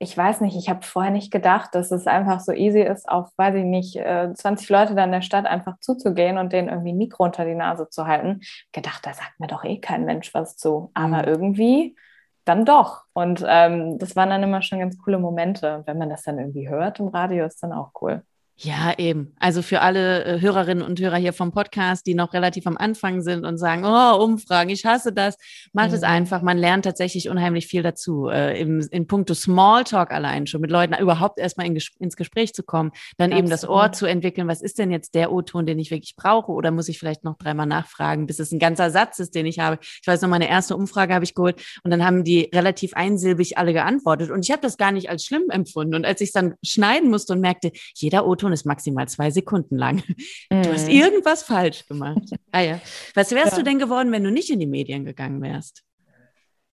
ich 0.00 0.16
weiß 0.16 0.40
nicht, 0.42 0.56
ich 0.56 0.68
habe 0.68 0.82
vorher 0.82 1.10
nicht 1.10 1.32
gedacht, 1.32 1.74
dass 1.74 1.90
es 1.90 2.06
einfach 2.06 2.38
so 2.40 2.52
easy 2.52 2.80
ist, 2.82 3.08
auf, 3.08 3.30
weiß 3.36 3.56
ich 3.56 3.64
nicht, 3.64 3.94
20 3.94 4.70
äh, 4.70 4.72
Leute 4.72 4.94
da 4.94 5.04
in 5.04 5.12
der 5.12 5.22
Stadt 5.22 5.46
einfach 5.46 5.78
zuzugehen 5.80 6.38
und 6.38 6.52
denen 6.52 6.68
irgendwie 6.68 6.92
ein 6.92 6.98
Mikro 6.98 7.24
unter 7.24 7.44
die 7.44 7.56
Nase 7.56 7.88
zu 7.88 8.06
halten. 8.06 8.40
Gedacht, 8.72 9.04
da 9.04 9.12
sagt 9.12 9.40
mir 9.40 9.48
doch 9.48 9.64
eh 9.64 9.78
kein 9.80 10.04
Mensch 10.04 10.32
was 10.34 10.56
zu. 10.56 10.90
Aber 10.94 11.22
mhm. 11.22 11.24
irgendwie 11.24 11.96
dann 12.44 12.64
doch. 12.64 13.04
Und 13.12 13.44
ähm, 13.46 13.98
das 13.98 14.14
waren 14.14 14.30
dann 14.30 14.42
immer 14.42 14.62
schon 14.62 14.78
ganz 14.78 14.96
coole 14.98 15.18
Momente. 15.18 15.82
wenn 15.86 15.98
man 15.98 16.10
das 16.10 16.22
dann 16.22 16.38
irgendwie 16.38 16.68
hört 16.68 17.00
im 17.00 17.08
Radio, 17.08 17.44
ist 17.44 17.62
dann 17.62 17.72
auch 17.72 17.90
cool. 18.00 18.22
Ja, 18.60 18.92
eben. 18.98 19.36
Also 19.38 19.62
für 19.62 19.82
alle 19.82 20.24
äh, 20.24 20.40
Hörerinnen 20.40 20.82
und 20.82 20.98
Hörer 20.98 21.16
hier 21.16 21.32
vom 21.32 21.52
Podcast, 21.52 22.04
die 22.08 22.14
noch 22.14 22.32
relativ 22.32 22.66
am 22.66 22.76
Anfang 22.76 23.22
sind 23.22 23.44
und 23.44 23.56
sagen, 23.56 23.84
oh, 23.84 24.20
Umfragen, 24.20 24.68
ich 24.70 24.84
hasse 24.84 25.12
das, 25.12 25.36
macht 25.72 25.90
mhm. 25.90 25.94
es 25.94 26.02
einfach. 26.02 26.42
Man 26.42 26.58
lernt 26.58 26.84
tatsächlich 26.84 27.28
unheimlich 27.28 27.68
viel 27.68 27.84
dazu. 27.84 28.26
Äh, 28.26 28.60
im, 28.60 28.80
in 28.90 29.06
puncto 29.06 29.34
Smalltalk 29.34 30.10
allein 30.10 30.48
schon, 30.48 30.60
mit 30.60 30.72
Leuten 30.72 30.94
überhaupt 31.00 31.38
erstmal 31.38 31.66
in, 31.66 31.78
ins 32.00 32.16
Gespräch 32.16 32.52
zu 32.52 32.64
kommen, 32.64 32.90
dann 33.16 33.30
Absolut. 33.30 33.38
eben 33.38 33.50
das 33.50 33.68
Ohr 33.68 33.92
zu 33.92 34.06
entwickeln, 34.06 34.48
was 34.48 34.60
ist 34.60 34.80
denn 34.80 34.90
jetzt 34.90 35.14
der 35.14 35.30
O-Ton, 35.30 35.64
den 35.64 35.78
ich 35.78 35.92
wirklich 35.92 36.16
brauche? 36.16 36.50
Oder 36.50 36.72
muss 36.72 36.88
ich 36.88 36.98
vielleicht 36.98 37.22
noch 37.22 37.38
dreimal 37.38 37.66
nachfragen, 37.66 38.26
bis 38.26 38.40
es 38.40 38.50
ein 38.50 38.58
ganzer 38.58 38.90
Satz 38.90 39.20
ist, 39.20 39.36
den 39.36 39.46
ich 39.46 39.60
habe? 39.60 39.78
Ich 39.80 40.06
weiß 40.06 40.20
noch, 40.22 40.30
meine 40.30 40.48
erste 40.48 40.74
Umfrage 40.74 41.14
habe 41.14 41.24
ich 41.24 41.34
geholt 41.34 41.62
und 41.84 41.92
dann 41.92 42.04
haben 42.04 42.24
die 42.24 42.50
relativ 42.52 42.94
einsilbig 42.94 43.56
alle 43.56 43.72
geantwortet. 43.72 44.32
Und 44.32 44.44
ich 44.44 44.50
habe 44.50 44.62
das 44.62 44.78
gar 44.78 44.90
nicht 44.90 45.10
als 45.10 45.24
schlimm 45.24 45.44
empfunden. 45.48 45.94
Und 45.94 46.04
als 46.04 46.20
ich 46.20 46.30
es 46.30 46.32
dann 46.32 46.54
schneiden 46.64 47.08
musste 47.08 47.34
und 47.34 47.40
merkte, 47.40 47.70
jeder 47.94 48.26
O-Ton 48.26 48.47
Ton 48.48 48.52
ist 48.54 48.66
maximal 48.66 49.06
zwei 49.08 49.30
Sekunden 49.30 49.76
lang. 49.76 50.02
Mm. 50.50 50.62
Du 50.68 50.72
hast 50.72 50.86
mhm. 50.86 50.94
irgendwas 50.94 51.42
falsch 51.42 51.86
gemacht. 51.86 52.30
ah 52.52 52.60
ja. 52.60 52.80
Was 53.14 53.32
wärst 53.32 53.52
ja. 53.52 53.58
du 53.58 53.64
denn 53.64 53.78
geworden, 53.78 54.12
wenn 54.12 54.24
du 54.24 54.30
nicht 54.30 54.50
in 54.50 54.58
die 54.58 54.66
Medien 54.66 55.04
gegangen 55.04 55.40
wärst? 55.42 55.84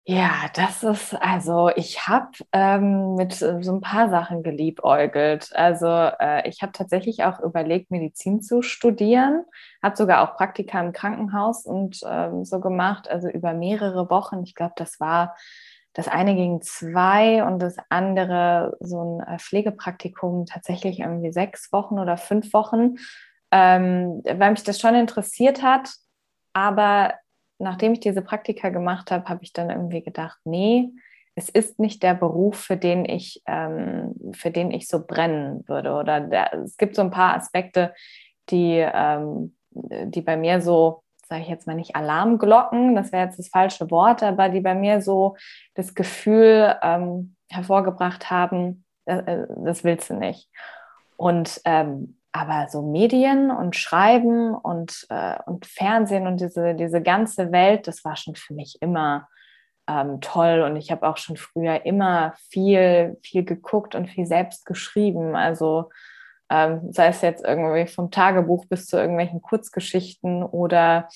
Ja, 0.07 0.51
das 0.55 0.83
ist, 0.83 1.15
also 1.15 1.71
ich 1.75 2.07
habe 2.07 2.29
ähm, 2.53 3.15
mit 3.15 3.33
so 3.33 3.47
ein 3.47 3.81
paar 3.81 4.11
Sachen 4.11 4.43
geliebäugelt. 4.43 5.51
Also 5.55 5.87
äh, 5.87 6.47
ich 6.49 6.61
habe 6.61 6.73
tatsächlich 6.73 7.25
auch 7.25 7.41
überlegt, 7.41 7.91
Medizin 7.91 8.43
zu 8.43 8.61
studieren, 8.61 9.45
habe 9.83 9.97
sogar 9.97 10.23
auch 10.23 10.37
Praktika 10.37 10.81
im 10.81 10.93
Krankenhaus 10.93 11.65
und 11.65 12.01
ähm, 12.07 12.45
so 12.45 12.61
gemacht, 12.61 13.09
also 13.09 13.29
über 13.29 13.55
mehrere 13.55 14.11
Wochen. 14.11 14.43
Ich 14.43 14.55
glaube, 14.55 14.75
das 14.77 15.01
war 15.01 15.37
das 15.95 16.09
eine 16.09 16.35
ging 16.35 16.61
zwei 16.61 17.45
und 17.45 17.61
das 17.61 17.77
andere 17.89 18.77
so 18.81 19.21
ein 19.21 19.21
äh, 19.21 19.39
Pflegepraktikum 19.39 20.45
tatsächlich 20.45 21.01
irgendwie 21.01 21.33
sechs 21.33 21.73
Wochen 21.73 21.99
oder 22.01 22.17
fünf 22.17 22.53
Wochen, 22.53 22.97
ähm, 23.53 24.21
weil 24.25 24.51
mich 24.51 24.65
das 24.65 24.81
schon 24.81 24.97
interessiert 24.97 25.63
hat. 25.63 25.89
Aber 26.53 27.15
nachdem 27.59 27.93
ich 27.93 28.01
diese 28.01 28.23
Praktika 28.23 28.71
gemacht 28.71 29.13
habe, 29.13 29.29
habe 29.29 29.45
ich 29.45 29.53
dann 29.53 29.71
irgendwie 29.71 30.03
gedacht, 30.03 30.39
nee, 30.45 30.91
es 31.37 31.49
ist 31.49 31.79
nicht 31.79 32.03
der 32.03 32.15
Beruf, 32.15 32.57
für 32.57 32.77
den 32.77 33.05
ich, 33.05 33.43
ähm, 33.47 34.15
für 34.33 34.51
den 34.51 34.73
ich 34.73 34.89
so 34.89 35.05
brennen 35.05 35.67
würde. 35.69 35.93
Oder 35.93 36.21
der, 36.21 36.55
es 36.55 36.77
gibt 36.77 36.97
so 36.97 37.03
ein 37.03 37.11
paar 37.11 37.37
Aspekte, 37.37 37.95
die, 38.51 38.79
ähm, 38.79 39.57
die 39.71 40.23
bei 40.23 40.37
mir 40.37 40.61
so 40.61 41.04
sage 41.35 41.43
ich 41.43 41.49
jetzt 41.49 41.67
mal 41.67 41.75
nicht 41.75 41.97
Alarmglocken, 41.97 42.95
das 42.95 43.11
wäre 43.11 43.25
jetzt 43.25 43.41
das 43.41 43.49
falsche 43.49 43.91
Wort, 43.91 44.23
aber 44.23 44.49
die 44.49 44.61
bei 44.61 44.75
mir 44.75 45.03
so 45.03 45.37
das 45.75 45.95
Gefühl 45.95 46.77
ähm, 46.81 47.35
hervorgebracht 47.49 48.31
haben, 48.31 48.85
äh, 49.07 49.17
äh, 49.17 49.47
das 49.65 49.83
willst 49.83 50.11
du 50.11 50.15
nicht. 50.15 50.49
Und 51.17 51.61
ähm, 51.65 52.19
aber 52.31 52.69
so 52.69 52.83
Medien 52.83 53.51
und 53.51 53.77
Schreiben 53.77 54.55
und, 54.55 55.07
äh, 55.09 55.39
und 55.47 55.67
Fernsehen 55.67 56.27
und 56.27 56.41
diese, 56.41 56.75
diese 56.75 57.03
ganze 57.03 57.53
Welt, 57.53 57.87
das 57.87 58.05
war 58.05 58.17
schon 58.17 58.35
für 58.37 58.55
mich 58.55 58.79
immer 58.81 59.29
ähm, 59.89 60.21
toll. 60.21 60.63
Und 60.63 60.77
ich 60.77 60.91
habe 60.91 61.09
auch 61.09 61.17
schon 61.17 61.37
früher 61.37 61.85
immer 61.85 62.35
viel, 62.51 63.19
viel 63.23 63.45
geguckt 63.45 63.95
und 63.95 64.09
viel 64.09 64.27
selbst 64.27 64.67
geschrieben. 64.67 65.37
Also 65.37 65.91
ähm, 66.51 66.93
sei 66.93 67.09
es 67.09 67.23
jetzt 67.23 67.45
irgendwie 67.45 67.87
vom 67.87 68.11
Tagebuch 68.11 68.67
bis 68.67 68.87
zu 68.87 68.97
irgendwelchen 68.97 69.43
Kurzgeschichten 69.43 70.43
oder 70.43 71.09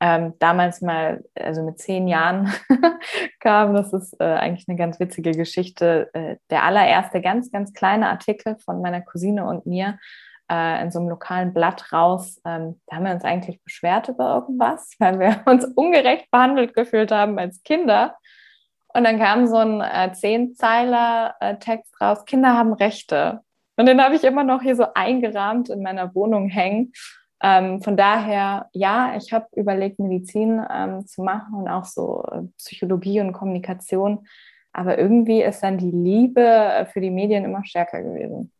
ähm, 0.00 0.34
damals 0.38 0.80
mal, 0.80 1.22
also 1.34 1.62
mit 1.62 1.78
zehn 1.78 2.08
Jahren 2.08 2.50
kam, 3.40 3.74
das 3.74 3.92
ist 3.92 4.18
äh, 4.18 4.24
eigentlich 4.24 4.66
eine 4.66 4.78
ganz 4.78 4.98
witzige 4.98 5.32
Geschichte, 5.32 6.08
äh, 6.14 6.36
der 6.48 6.64
allererste 6.64 7.20
ganz, 7.20 7.52
ganz 7.52 7.74
kleine 7.74 8.08
Artikel 8.08 8.56
von 8.64 8.80
meiner 8.80 9.02
Cousine 9.02 9.44
und 9.44 9.66
mir 9.66 9.98
äh, 10.50 10.82
in 10.82 10.90
so 10.90 10.98
einem 10.98 11.10
lokalen 11.10 11.52
Blatt 11.52 11.92
raus. 11.92 12.40
Ähm, 12.46 12.80
da 12.86 12.96
haben 12.96 13.04
wir 13.04 13.12
uns 13.12 13.24
eigentlich 13.24 13.62
beschwert 13.62 14.08
über 14.08 14.34
irgendwas, 14.34 14.94
weil 14.98 15.18
wir 15.18 15.42
uns 15.44 15.64
ungerecht 15.64 16.30
behandelt 16.30 16.74
gefühlt 16.74 17.12
haben 17.12 17.38
als 17.38 17.62
Kinder. 17.62 18.16
Und 18.92 19.04
dann 19.04 19.18
kam 19.18 19.46
so 19.46 19.56
ein 19.56 19.80
äh, 19.80 20.12
Zehnzeiler-Text 20.12 21.94
äh, 22.00 22.04
raus, 22.04 22.24
Kinder 22.24 22.54
haben 22.54 22.72
Rechte. 22.72 23.40
Und 23.80 23.86
den 23.86 24.02
habe 24.02 24.14
ich 24.14 24.24
immer 24.24 24.44
noch 24.44 24.60
hier 24.60 24.76
so 24.76 24.84
eingerahmt 24.92 25.70
in 25.70 25.82
meiner 25.82 26.14
Wohnung 26.14 26.50
hängen. 26.50 26.92
Ähm, 27.42 27.80
von 27.80 27.96
daher, 27.96 28.68
ja, 28.74 29.16
ich 29.16 29.32
habe 29.32 29.46
überlegt, 29.56 29.98
Medizin 29.98 30.62
ähm, 30.70 31.06
zu 31.06 31.22
machen 31.22 31.54
und 31.54 31.66
auch 31.66 31.86
so 31.86 32.22
äh, 32.30 32.42
Psychologie 32.58 33.22
und 33.22 33.32
Kommunikation. 33.32 34.26
Aber 34.74 34.98
irgendwie 34.98 35.40
ist 35.40 35.62
dann 35.62 35.78
die 35.78 35.92
Liebe 35.92 36.42
äh, 36.42 36.84
für 36.84 37.00
die 37.00 37.08
Medien 37.08 37.46
immer 37.46 37.64
stärker 37.64 38.02
gewesen. 38.02 38.52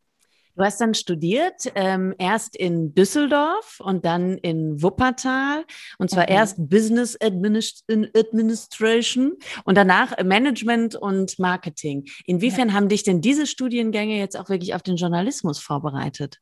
Du 0.60 0.66
hast 0.66 0.78
dann 0.78 0.92
studiert, 0.92 1.72
ähm, 1.74 2.14
erst 2.18 2.54
in 2.54 2.94
Düsseldorf 2.94 3.80
und 3.82 4.04
dann 4.04 4.36
in 4.36 4.82
Wuppertal. 4.82 5.64
Und 5.96 6.10
zwar 6.10 6.24
mhm. 6.24 6.34
erst 6.34 6.68
Business 6.68 7.16
Administ 7.18 7.82
Administration 7.88 9.38
und 9.64 9.78
danach 9.78 10.22
Management 10.22 10.96
und 10.96 11.38
Marketing. 11.38 12.04
Inwiefern 12.26 12.68
ja. 12.68 12.74
haben 12.74 12.90
dich 12.90 13.04
denn 13.04 13.22
diese 13.22 13.46
Studiengänge 13.46 14.18
jetzt 14.18 14.38
auch 14.38 14.50
wirklich 14.50 14.74
auf 14.74 14.82
den 14.82 14.96
Journalismus 14.96 15.60
vorbereitet? 15.60 16.40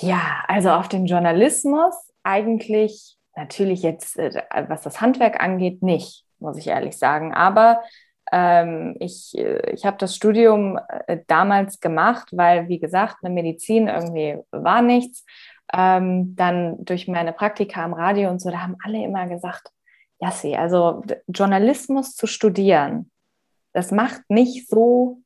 Ja, 0.00 0.44
also 0.46 0.70
auf 0.70 0.88
den 0.88 1.06
Journalismus 1.06 1.96
eigentlich 2.22 3.16
natürlich 3.34 3.82
jetzt, 3.82 4.20
äh, 4.20 4.40
was 4.68 4.82
das 4.82 5.00
Handwerk 5.00 5.42
angeht, 5.42 5.82
nicht, 5.82 6.26
muss 6.38 6.56
ich 6.58 6.68
ehrlich 6.68 6.96
sagen. 6.96 7.34
Aber 7.34 7.82
ich 8.98 9.36
ich 9.36 9.84
habe 9.84 9.98
das 9.98 10.16
Studium 10.16 10.78
äh, 11.06 11.18
damals 11.26 11.80
gemacht, 11.80 12.28
weil, 12.32 12.68
wie 12.68 12.78
gesagt, 12.78 13.16
eine 13.22 13.34
Medizin 13.34 13.88
irgendwie 13.88 14.38
war 14.50 14.80
nichts. 14.80 15.24
Ähm, 15.74 16.34
dann 16.36 16.84
durch 16.84 17.08
meine 17.08 17.32
Praktika 17.32 17.84
im 17.84 17.94
Radio 17.94 18.30
und 18.30 18.40
so, 18.40 18.50
da 18.50 18.60
haben 18.60 18.76
alle 18.84 19.04
immer 19.04 19.26
gesagt, 19.26 19.70
Jassi, 20.18 20.54
also 20.54 21.02
Journalismus 21.28 22.14
zu 22.14 22.26
studieren, 22.26 23.10
das 23.72 23.90
macht 23.90 24.22
nicht 24.28 24.68
so 24.68 25.18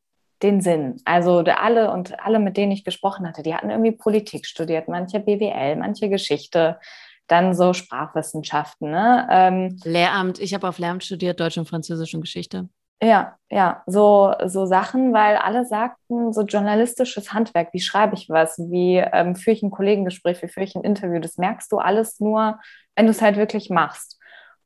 den 0.43 0.61
Sinn. 0.61 1.01
Also 1.05 1.39
alle 1.39 1.91
und 1.91 2.19
alle, 2.21 2.39
mit 2.39 2.57
denen 2.57 2.73
ich 2.73 2.85
gesprochen 2.85 3.27
hatte, 3.27 3.43
die 3.43 3.55
hatten 3.55 3.71
irgendwie 3.71 3.93
Politik 3.93 4.47
studiert, 4.47 4.89
manche 4.89 5.21
BWL, 5.21 5.77
manche 5.77 6.09
Geschichte, 6.09 6.79
dann 7.27 7.55
so 7.55 7.73
Sprachwissenschaften. 7.73 8.91
Ne? 8.91 9.27
Ähm, 9.31 9.81
Lehramt, 9.85 10.39
ich 10.39 10.55
habe 10.55 10.69
auf 10.69 10.79
Lehramt 10.79 11.05
studiert, 11.05 11.41
Deutsch 11.41 11.59
und 11.59 11.69
Französisch 11.69 12.15
und 12.15 12.21
Geschichte. 12.21 12.69
Ja, 13.03 13.37
ja, 13.50 13.83
so, 13.87 14.33
so 14.47 14.65
Sachen, 14.65 15.12
weil 15.12 15.37
alle 15.37 15.67
sagten, 15.67 16.33
so 16.33 16.43
journalistisches 16.43 17.33
Handwerk, 17.33 17.69
wie 17.75 17.81
schreibe 17.81 18.15
ich 18.15 18.31
was, 18.31 18.59
wie 18.59 18.97
ähm, 18.97 19.37
führe 19.37 19.55
ich 19.55 19.62
ein 19.62 19.71
Kollegengespräch, 19.71 20.43
wie 20.43 20.49
führe 20.49 20.65
ich 20.65 20.75
ein 20.76 20.83
Interview, 20.83 21.21
das 21.21 21.37
merkst 21.37 21.71
du 21.71 21.79
alles 21.79 22.21
nur, 22.21 22.59
wenn 22.97 23.05
du 23.05 23.11
es 23.11 23.21
halt 23.21 23.37
wirklich 23.37 23.69
machst. 23.69 24.19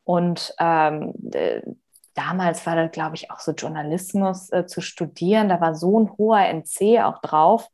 Und 0.04 0.54
ähm, 0.60 1.12
damals 2.14 2.66
war 2.66 2.76
das, 2.76 2.90
glaube 2.92 3.16
ich, 3.16 3.30
auch 3.30 3.40
so 3.40 3.52
Journalismus 3.52 4.50
äh, 4.52 4.66
zu 4.66 4.80
studieren. 4.80 5.48
Da 5.48 5.60
war 5.60 5.74
so 5.74 5.98
ein 6.00 6.10
hoher 6.16 6.40
NC 6.46 7.00
auch 7.00 7.20
drauf. 7.20 7.68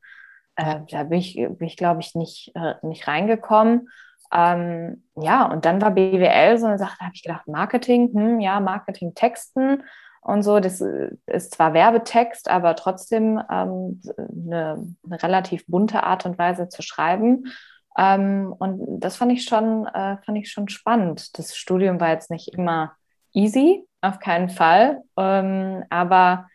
Äh, 0.56 0.80
da 0.90 1.04
bin 1.04 1.18
ich, 1.18 1.34
bin 1.36 1.66
ich 1.66 1.76
glaube 1.76 2.00
ich, 2.00 2.14
nicht, 2.14 2.52
äh, 2.54 2.74
nicht 2.82 3.06
reingekommen. 3.08 3.88
Ähm, 4.32 5.04
ja, 5.16 5.46
und 5.46 5.64
dann 5.64 5.80
war 5.80 5.92
BWL 5.92 6.58
so 6.58 6.66
eine 6.66 6.78
Sache, 6.78 6.96
da 6.98 7.06
habe 7.06 7.14
ich 7.14 7.22
gedacht, 7.22 7.46
Marketing, 7.46 8.10
hm, 8.12 8.40
ja, 8.40 8.58
Marketing, 8.60 9.14
Texten 9.14 9.82
und 10.26 10.42
so. 10.42 10.60
Das 10.60 10.80
äh, 10.80 11.10
ist 11.26 11.54
zwar 11.54 11.72
Werbetext, 11.72 12.50
aber 12.50 12.76
trotzdem 12.76 13.40
ähm, 13.50 14.00
eine, 14.18 14.86
eine, 15.04 15.22
relativ 15.22 15.64
bunte 15.66 16.02
Art 16.02 16.26
und 16.26 16.38
Weise 16.38 16.68
zu 16.68 16.82
schreiben. 16.82 17.44
Ähm, 17.96 18.54
und 18.58 19.00
das 19.00 19.16
fand 19.16 19.32
ich 19.32 19.44
schon, 19.44 19.86
äh, 19.86 20.16
fand 20.18 20.38
ich 20.38 20.50
schon 20.50 20.68
spannend. 20.68 21.38
Das 21.38 21.56
Studium 21.56 22.00
war 22.00 22.10
jetzt 22.10 22.30
nicht 22.30 22.48
immer 22.48 22.92
easy, 23.32 23.84
auf 24.00 24.18
keinen 24.18 24.48
Fall. 24.48 25.02
Ähm, 25.16 25.84
aber 25.90 26.48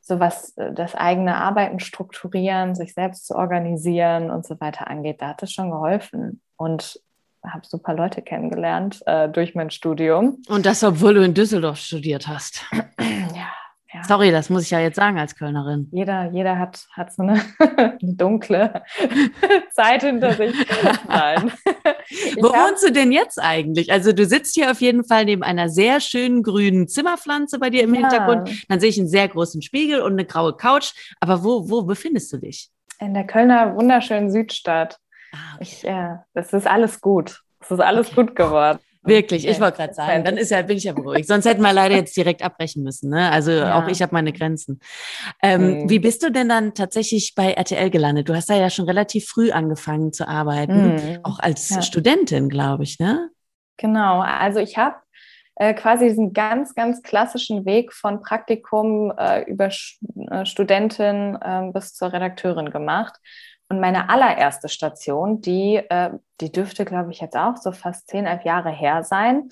so 0.00 0.18
was 0.18 0.56
äh, 0.56 0.72
das 0.72 0.94
eigene 0.94 1.36
Arbeiten 1.36 1.80
strukturieren, 1.80 2.74
sich 2.74 2.94
selbst 2.94 3.26
zu 3.26 3.36
organisieren 3.36 4.30
und 4.30 4.46
so 4.46 4.58
weiter 4.58 4.88
angeht, 4.88 5.20
da 5.20 5.28
hat 5.28 5.42
es 5.42 5.52
schon 5.52 5.70
geholfen. 5.70 6.40
Und 6.56 7.00
habe 7.52 7.66
super 7.66 7.94
Leute 7.94 8.22
kennengelernt 8.22 9.02
äh, 9.06 9.28
durch 9.28 9.54
mein 9.54 9.70
Studium. 9.70 10.42
Und 10.48 10.66
das, 10.66 10.82
obwohl 10.84 11.14
du 11.14 11.24
in 11.24 11.34
Düsseldorf 11.34 11.78
studiert 11.78 12.28
hast. 12.28 12.64
ja, 12.98 13.48
ja. 13.92 14.04
Sorry, 14.04 14.30
das 14.30 14.50
muss 14.50 14.64
ich 14.64 14.70
ja 14.70 14.80
jetzt 14.80 14.96
sagen 14.96 15.18
als 15.18 15.34
Kölnerin. 15.34 15.88
Jeder, 15.92 16.30
jeder 16.30 16.58
hat, 16.58 16.86
hat 16.92 17.10
so 17.10 17.22
eine, 17.22 17.40
dunkle 18.02 18.82
Zeit 19.72 20.02
hinter 20.02 20.34
sich. 20.34 20.54
Nein. 21.08 21.50
Wo 22.38 22.52
hab... 22.52 22.68
wohnst 22.68 22.86
du 22.86 22.92
denn 22.92 23.12
jetzt 23.12 23.40
eigentlich? 23.40 23.90
Also 23.90 24.12
du 24.12 24.26
sitzt 24.26 24.54
hier 24.54 24.70
auf 24.70 24.82
jeden 24.82 25.04
Fall 25.04 25.24
neben 25.24 25.42
einer 25.42 25.70
sehr 25.70 26.00
schönen 26.00 26.42
grünen 26.42 26.86
Zimmerpflanze 26.86 27.58
bei 27.58 27.70
dir 27.70 27.82
im 27.82 27.94
ja. 27.94 28.00
Hintergrund. 28.00 28.66
Dann 28.68 28.78
sehe 28.78 28.90
ich 28.90 28.98
einen 28.98 29.08
sehr 29.08 29.26
großen 29.26 29.62
Spiegel 29.62 30.02
und 30.02 30.12
eine 30.12 30.26
graue 30.26 30.54
Couch. 30.54 30.92
Aber 31.20 31.42
wo, 31.42 31.70
wo 31.70 31.82
befindest 31.82 32.30
du 32.32 32.36
dich? 32.36 32.70
In 33.00 33.14
der 33.14 33.26
Kölner 33.26 33.74
wunderschönen 33.74 34.30
Südstadt. 34.30 34.98
Ah, 35.32 35.54
okay. 35.54 35.62
ich, 35.62 35.82
ja, 35.82 36.24
das 36.34 36.52
ist 36.52 36.66
alles 36.66 37.00
gut. 37.00 37.42
Es 37.60 37.70
ist 37.70 37.80
alles 37.80 38.08
okay. 38.08 38.16
gut 38.16 38.36
geworden. 38.36 38.78
Wirklich, 39.02 39.46
ich 39.46 39.60
wollte 39.60 39.78
gerade 39.78 39.94
sagen, 39.94 40.24
dann 40.24 40.36
ist 40.36 40.50
ja, 40.50 40.60
bin 40.62 40.76
ich 40.76 40.84
ja 40.84 40.92
beruhigt. 40.92 41.26
Sonst 41.26 41.46
hätten 41.46 41.62
wir 41.62 41.72
leider 41.72 41.94
jetzt 41.94 42.16
direkt 42.16 42.42
abbrechen 42.42 42.82
müssen. 42.82 43.10
Ne? 43.10 43.30
Also 43.30 43.52
ja. 43.52 43.78
auch 43.78 43.88
ich 43.88 44.02
habe 44.02 44.12
meine 44.12 44.32
Grenzen. 44.32 44.80
Ähm, 45.42 45.82
mhm. 45.82 45.90
Wie 45.90 45.98
bist 45.98 46.22
du 46.22 46.30
denn 46.30 46.48
dann 46.48 46.74
tatsächlich 46.74 47.34
bei 47.34 47.52
RTL 47.52 47.90
gelandet? 47.90 48.28
Du 48.28 48.34
hast 48.34 48.50
da 48.50 48.54
ja 48.54 48.70
schon 48.70 48.84
relativ 48.84 49.26
früh 49.26 49.50
angefangen 49.50 50.12
zu 50.12 50.28
arbeiten, 50.28 50.94
mhm. 50.94 51.18
auch 51.22 51.38
als 51.38 51.70
ja. 51.70 51.82
Studentin, 51.82 52.48
glaube 52.48 52.82
ich, 52.82 52.98
ne? 52.98 53.30
Genau, 53.78 54.20
also 54.20 54.58
ich 54.58 54.76
habe 54.76 54.96
äh, 55.54 55.72
quasi 55.74 56.08
diesen 56.08 56.32
ganz, 56.32 56.74
ganz 56.74 57.02
klassischen 57.02 57.64
Weg 57.64 57.92
von 57.92 58.20
Praktikum 58.20 59.12
äh, 59.16 59.42
über 59.44 59.70
Sch 59.70 59.98
äh, 60.30 60.44
Studentin 60.44 61.38
ähm, 61.42 61.72
bis 61.72 61.94
zur 61.94 62.12
Redakteurin 62.12 62.70
gemacht. 62.70 63.14
Und 63.70 63.80
meine 63.80 64.08
allererste 64.08 64.68
Station, 64.68 65.40
die, 65.40 65.76
äh, 65.76 66.10
die 66.40 66.50
dürfte, 66.50 66.84
glaube 66.84 67.12
ich, 67.12 67.20
jetzt 67.20 67.36
auch 67.36 67.56
so 67.56 67.72
fast 67.72 68.08
zehn, 68.08 68.26
elf 68.26 68.44
Jahre 68.44 68.70
her 68.70 69.04
sein. 69.04 69.50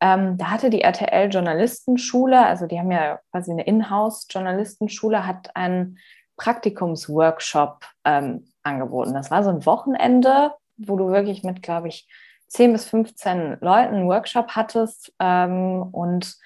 Ähm, 0.00 0.36
da 0.36 0.50
hatte 0.50 0.70
die 0.70 0.82
RTL 0.82 1.30
Journalistenschule, 1.30 2.44
also 2.44 2.66
die 2.66 2.78
haben 2.78 2.92
ja 2.92 3.18
quasi 3.32 3.50
eine 3.50 3.64
Inhouse-Journalistenschule, 3.64 5.26
hat 5.26 5.56
einen 5.56 5.98
Praktikumsworkshop 6.36 7.84
ähm, 8.04 8.46
angeboten. 8.62 9.14
Das 9.14 9.30
war 9.30 9.42
so 9.42 9.50
ein 9.50 9.64
Wochenende, 9.66 10.52
wo 10.76 10.96
du 10.96 11.08
wirklich 11.08 11.42
mit, 11.42 11.62
glaube 11.62 11.88
ich, 11.88 12.06
10 12.48 12.72
bis 12.72 12.84
15 12.84 13.58
Leuten 13.60 13.94
einen 13.94 14.08
Workshop 14.08 14.50
hattest 14.50 15.12
ähm, 15.18 15.82
und 15.92 16.36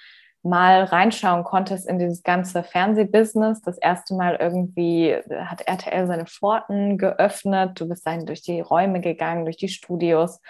mal 0.43 0.85
reinschauen 0.85 1.45
konntest 1.45 1.87
in 1.87 1.99
dieses 1.99 2.23
ganze 2.23 2.63
Fernsehbusiness. 2.63 3.61
Das 3.63 3.79
erste 3.79 4.15
Mal 4.15 4.37
irgendwie 4.37 5.15
hat 5.15 5.63
RTL 5.67 6.07
seine 6.07 6.27
Pforten 6.27 6.97
geöffnet. 6.97 7.79
Du 7.79 7.89
bist 7.89 8.07
dann 8.07 8.27
durch 8.27 8.43
die 8.43 8.61
Räume 8.61 9.01
gegangen, 9.01 9.45
durch 9.45 9.59
die 9.59 9.69
Studios. 9.69 10.41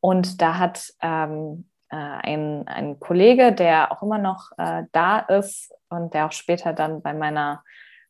Und 0.00 0.40
da 0.40 0.58
hat 0.58 0.92
ähm, 1.02 1.68
äh, 1.90 1.96
ein, 1.96 2.66
ein 2.68 3.00
Kollege, 3.00 3.52
der 3.52 3.92
auch 3.92 4.02
immer 4.02 4.18
noch 4.18 4.50
äh, 4.58 4.84
da 4.92 5.18
ist 5.18 5.72
und 5.88 6.14
der 6.14 6.26
auch 6.26 6.32
später 6.32 6.72
dann 6.72 7.02
bei 7.02 7.12
meiner 7.12 7.62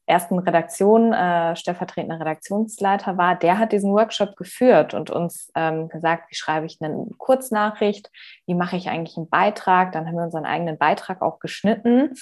ersten 0.06 0.38
Redaktion 0.38 1.12
äh, 1.12 1.54
stellvertretender 1.56 2.18
Redaktionsleiter 2.18 3.16
war, 3.16 3.36
der 3.36 3.58
hat 3.58 3.72
diesen 3.72 3.92
Workshop 3.92 4.36
geführt 4.36 4.94
und 4.94 5.10
uns 5.10 5.50
ähm, 5.54 5.88
gesagt, 5.88 6.30
wie 6.30 6.34
schreibe 6.34 6.66
ich 6.66 6.78
eine 6.80 7.06
Kurznachricht, 7.18 8.10
wie 8.46 8.54
mache 8.54 8.76
ich 8.76 8.88
eigentlich 8.88 9.16
einen 9.16 9.28
Beitrag. 9.28 9.92
Dann 9.92 10.06
haben 10.06 10.16
wir 10.16 10.24
unseren 10.24 10.46
eigenen 10.46 10.78
Beitrag 10.78 11.22
auch 11.22 11.38
geschnitten. 11.38 12.14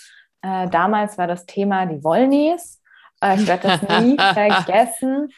Äh, 0.43 0.69
damals 0.69 1.19
war 1.19 1.27
das 1.27 1.47
Thema 1.47 1.87
die 1.87 2.05
Wollnies. 2.05 2.83
Äh, 3.23 3.37
ich 3.37 3.47
werde 3.47 3.69
das 3.69 4.03
nie 4.03 4.17
vergessen. 4.35 5.31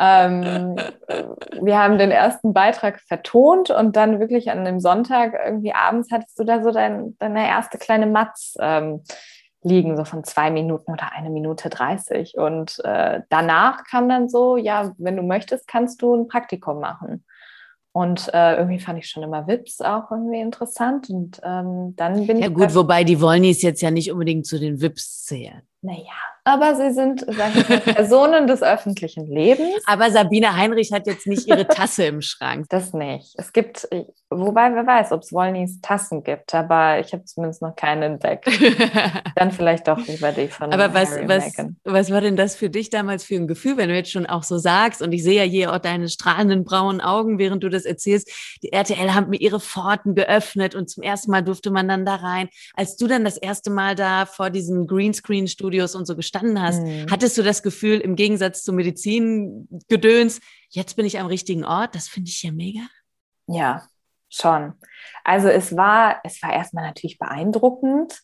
Ähm, 0.00 0.76
wir 1.60 1.78
haben 1.78 1.98
den 1.98 2.12
ersten 2.12 2.52
Beitrag 2.52 3.00
vertont 3.00 3.70
und 3.70 3.96
dann 3.96 4.20
wirklich 4.20 4.52
an 4.52 4.64
dem 4.64 4.78
Sonntag 4.78 5.34
irgendwie 5.44 5.74
abends 5.74 6.12
hattest 6.12 6.38
du 6.38 6.44
da 6.44 6.62
so 6.62 6.70
dein, 6.70 7.16
deine 7.18 7.48
erste 7.48 7.78
kleine 7.78 8.06
Matz. 8.06 8.54
Ähm, 8.60 9.02
liegen, 9.62 9.96
so 9.96 10.04
von 10.04 10.22
zwei 10.24 10.50
Minuten 10.50 10.92
oder 10.92 11.12
eine 11.12 11.30
Minute 11.30 11.68
dreißig. 11.68 12.36
Und 12.38 12.80
äh, 12.84 13.22
danach 13.28 13.84
kam 13.84 14.08
dann 14.08 14.28
so, 14.28 14.56
ja, 14.56 14.92
wenn 14.98 15.16
du 15.16 15.22
möchtest, 15.22 15.66
kannst 15.66 16.00
du 16.02 16.14
ein 16.14 16.28
Praktikum 16.28 16.80
machen. 16.80 17.24
Und 17.92 18.30
äh, 18.32 18.56
irgendwie 18.56 18.78
fand 18.78 18.98
ich 18.98 19.08
schon 19.10 19.24
immer 19.24 19.48
Wips 19.48 19.80
auch 19.80 20.10
irgendwie 20.12 20.40
interessant. 20.40 21.10
Und 21.10 21.40
ähm, 21.42 21.94
dann 21.96 22.26
bin 22.26 22.38
ja, 22.38 22.46
ich. 22.46 22.52
Ja, 22.52 22.66
gut, 22.66 22.74
wobei 22.74 23.02
die 23.02 23.20
Wollnies 23.20 23.62
jetzt 23.62 23.80
ja 23.80 23.90
nicht 23.90 24.12
unbedingt 24.12 24.46
zu 24.46 24.60
den 24.60 24.80
Wips 24.80 25.24
zählen. 25.24 25.62
Naja, 25.80 26.14
aber 26.48 26.74
sie 26.74 26.92
sind, 26.92 27.26
mal, 27.36 27.50
Personen 27.84 28.46
des 28.46 28.62
öffentlichen 28.62 29.26
Lebens. 29.26 29.82
Aber 29.86 30.10
Sabine 30.10 30.56
Heinrich 30.56 30.92
hat 30.92 31.06
jetzt 31.06 31.26
nicht 31.26 31.46
ihre 31.46 31.68
Tasse 31.68 32.06
im 32.06 32.22
Schrank. 32.22 32.66
Das 32.70 32.94
nicht. 32.94 33.34
Es 33.36 33.52
gibt, 33.52 33.86
wobei 34.30 34.74
wer 34.74 34.86
weiß, 34.86 35.12
ob 35.12 35.22
es 35.22 35.32
Wollnies 35.32 35.82
Tassen 35.82 36.24
gibt, 36.24 36.54
aber 36.54 37.00
ich 37.00 37.12
habe 37.12 37.24
zumindest 37.26 37.60
noch 37.60 37.76
keine 37.76 38.06
entdeckt. 38.06 38.48
Dann 39.36 39.52
vielleicht 39.52 39.88
doch 39.88 39.98
lieber 40.06 40.32
die 40.32 40.48
von 40.48 40.72
Aber 40.72 40.94
was, 40.94 41.10
was, 41.28 41.52
was 41.84 42.10
war 42.10 42.22
denn 42.22 42.36
das 42.36 42.56
für 42.56 42.70
dich 42.70 42.88
damals 42.88 43.24
für 43.24 43.34
ein 43.34 43.46
Gefühl, 43.46 43.76
wenn 43.76 43.90
du 43.90 43.94
jetzt 43.94 44.10
schon 44.10 44.24
auch 44.24 44.42
so 44.42 44.56
sagst, 44.56 45.02
und 45.02 45.12
ich 45.12 45.22
sehe 45.22 45.36
ja 45.36 45.48
hier 45.48 45.72
auch 45.72 45.78
deine 45.78 46.08
strahlenden 46.08 46.64
braunen 46.64 47.02
Augen, 47.02 47.38
während 47.38 47.62
du 47.62 47.68
das 47.68 47.84
erzählst, 47.84 48.58
die 48.62 48.72
RTL 48.72 49.12
haben 49.14 49.28
mir 49.28 49.40
ihre 49.40 49.60
Pforten 49.60 50.14
geöffnet 50.14 50.74
und 50.74 50.88
zum 50.88 51.02
ersten 51.02 51.30
Mal 51.30 51.42
durfte 51.42 51.70
man 51.70 51.88
dann 51.88 52.06
da 52.06 52.14
rein. 52.14 52.48
Als 52.74 52.96
du 52.96 53.06
dann 53.06 53.22
das 53.22 53.36
erste 53.36 53.70
Mal 53.70 53.94
da 53.94 54.24
vor 54.24 54.48
diesem 54.48 54.86
Greenscreen-Studios 55.68 55.94
und 55.94 56.06
so 56.06 56.16
gestanden 56.16 56.60
hast, 56.60 56.82
mhm. 56.82 57.06
hattest 57.10 57.36
du 57.38 57.42
das 57.42 57.62
Gefühl, 57.62 58.00
im 58.00 58.16
Gegensatz 58.16 58.62
zu 58.62 58.72
Medizingedöns, 58.72 60.40
jetzt 60.70 60.96
bin 60.96 61.06
ich 61.06 61.18
am 61.18 61.26
richtigen 61.26 61.64
Ort? 61.64 61.94
Das 61.94 62.08
finde 62.08 62.30
ich 62.30 62.42
ja 62.42 62.52
mega. 62.52 62.80
Ja, 63.46 63.82
schon. 64.28 64.74
Also 65.24 65.48
es 65.48 65.76
war, 65.76 66.20
es 66.24 66.42
war 66.42 66.52
erstmal 66.52 66.86
natürlich 66.86 67.18
beeindruckend. 67.18 68.20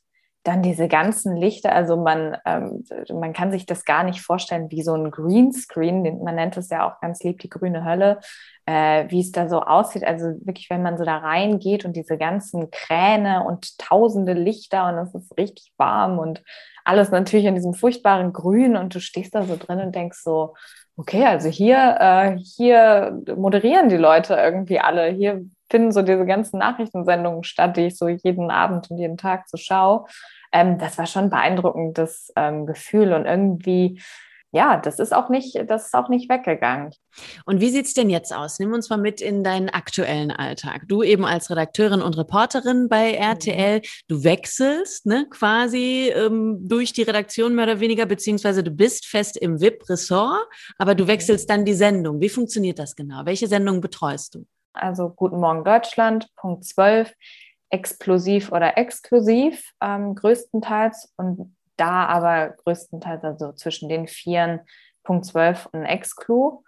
Dann 0.47 0.61
diese 0.61 0.89
ganzen 0.89 1.39
Lichter, 1.39 1.73
also 1.73 1.97
man, 1.97 2.37
ähm, 2.45 2.85
man 3.19 3.33
kann 3.33 3.51
sich 3.51 3.65
das 3.65 3.87
gar 3.87 4.05
nicht 4.05 4.21
vorstellen, 4.21 4.71
wie 4.71 4.83
so 4.83 4.93
ein 4.93 5.11
Greenscreen, 5.11 6.23
man 6.23 6.35
nennt 6.35 6.59
es 6.59 6.69
ja 6.69 6.87
auch 6.87 7.01
ganz 7.01 7.23
lieb 7.23 7.39
die 7.39 7.49
grüne 7.49 7.83
Hölle, 7.83 8.21
äh, 8.67 9.07
wie 9.09 9.21
es 9.21 9.33
da 9.33 9.49
so 9.49 9.63
aussieht. 9.63 10.05
Also 10.05 10.27
wirklich, 10.45 10.69
wenn 10.69 10.83
man 10.83 10.99
so 10.99 11.05
da 11.05 11.17
reingeht 11.17 11.87
und 11.87 11.97
diese 11.97 12.19
ganzen 12.19 12.71
Kräne 12.71 13.43
und 13.47 13.79
tausende 13.79 14.35
Lichter 14.35 14.87
und 14.89 14.99
es 14.99 15.15
ist 15.15 15.35
richtig 15.39 15.73
warm 15.79 16.19
und 16.19 16.43
alles 16.85 17.11
natürlich 17.11 17.47
in 17.47 17.55
diesem 17.55 17.75
furchtbaren 17.75 18.33
Grün 18.33 18.77
und 18.77 18.95
du 18.95 19.01
stehst 19.01 19.35
da 19.35 19.43
so 19.43 19.57
drin 19.57 19.81
und 19.81 19.95
denkst 19.95 20.19
so, 20.23 20.55
okay, 20.97 21.25
also 21.25 21.49
hier, 21.49 21.97
äh, 21.99 22.39
hier 22.39 23.21
moderieren 23.37 23.89
die 23.89 23.97
Leute 23.97 24.35
irgendwie 24.35 24.79
alle. 24.79 25.09
Hier 25.09 25.45
finden 25.71 25.93
so 25.93 26.03
diese 26.03 26.25
ganzen 26.27 26.59
Nachrichtensendungen 26.59 27.43
statt, 27.43 27.77
die 27.77 27.87
ich 27.87 27.97
so 27.97 28.09
jeden 28.09 28.51
Abend 28.51 28.91
und 28.91 28.99
jeden 28.99 29.17
Tag 29.17 29.49
so 29.49 29.57
schaue. 29.57 30.07
ähm, 30.53 30.79
das 30.79 30.99
war 30.99 31.07
schon 31.07 31.25
ein 31.25 31.31
beeindruckendes 31.31 32.33
ähm, 32.37 32.67
Gefühl 32.67 33.13
und 33.13 33.27
irgendwie 33.27 34.01
ja, 34.55 34.77
das 34.77 35.01
ist 35.01 35.13
auch 35.13 35.31
nicht, 35.31 35.69
das 35.69 35.87
ist 35.87 35.95
auch 35.95 36.09
nicht 36.09 36.31
weggegangen. 36.31 36.93
Und 37.45 37.61
wie 37.61 37.71
sieht 37.71 37.87
es 37.87 37.95
denn 37.95 38.09
jetzt 38.09 38.33
aus? 38.33 38.61
Nimm 38.61 38.73
uns 38.73 38.89
mal 38.89 38.99
mit 38.99 39.21
in 39.21 39.43
deinen 39.43 39.69
aktuellen 39.69 40.31
Alltag. 40.31 40.83
Du 40.87 41.03
eben 41.03 41.25
als 41.25 41.51
Redakteurin 41.51 42.01
und 42.01 42.17
Reporterin 42.17 42.89
bei 42.89 43.15
RTL, 43.15 43.79
mhm. 43.79 43.83
du 44.07 44.23
wechselst 44.23 45.07
ne, 45.07 45.27
quasi 45.29 46.13
ähm, 46.15 46.69
durch 46.69 46.93
die 46.93 47.03
Redaktion 47.03 47.57
mehr 47.57 47.65
oder 47.65 47.81
weniger, 47.81 48.07
beziehungsweise 48.07 48.63
du 48.63 48.71
bist 48.71 49.07
fest 49.07 49.37
im 49.37 49.61
VIP-Ressort, 49.61 50.47
aber 50.79 50.95
du 50.95 51.09
wechselst 51.09 51.51
dann 51.51 51.65
die 51.65 51.75
Sendung. 51.75 52.21
Wie 52.21 52.29
funktioniert 52.29 52.79
das 52.79 52.95
genau? 52.95 53.27
Welche 53.27 53.49
Sendung 53.49 53.81
betreust 53.81 54.37
du? 54.37 54.47
Also 54.73 55.09
Guten 55.09 55.41
Morgen 55.41 55.65
Deutschland, 55.65 56.29
Punkt 56.37 56.65
12, 56.65 57.13
explosiv 57.71 58.53
oder 58.53 58.79
exklusiv 58.79 59.73
ähm, 59.83 60.15
größtenteils 60.15 61.13
und 61.17 61.57
da 61.77 62.07
aber 62.07 62.51
größtenteils 62.65 63.25
also 63.25 63.53
zwischen 63.53 63.89
den 63.89 64.07
Vieren 64.07 64.61
Punkt 65.03 65.27
12 65.27 65.67
und 65.73 65.85
Exclu. 65.85 66.63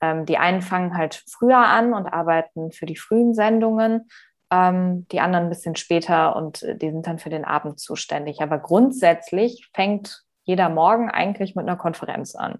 Ähm, 0.00 0.26
die 0.26 0.38
einen 0.38 0.62
fangen 0.62 0.96
halt 0.96 1.22
früher 1.30 1.58
an 1.58 1.94
und 1.94 2.06
arbeiten 2.06 2.72
für 2.72 2.86
die 2.86 2.96
frühen 2.96 3.34
Sendungen, 3.34 4.08
ähm, 4.50 5.06
die 5.08 5.20
anderen 5.20 5.46
ein 5.46 5.50
bisschen 5.50 5.76
später 5.76 6.36
und 6.36 6.62
äh, 6.62 6.76
die 6.76 6.90
sind 6.90 7.06
dann 7.06 7.18
für 7.18 7.30
den 7.30 7.44
Abend 7.44 7.80
zuständig. 7.80 8.40
Aber 8.42 8.58
grundsätzlich 8.58 9.70
fängt 9.72 10.22
jeder 10.44 10.68
Morgen 10.68 11.10
eigentlich 11.10 11.54
mit 11.54 11.66
einer 11.66 11.76
Konferenz 11.76 12.34
an. 12.34 12.58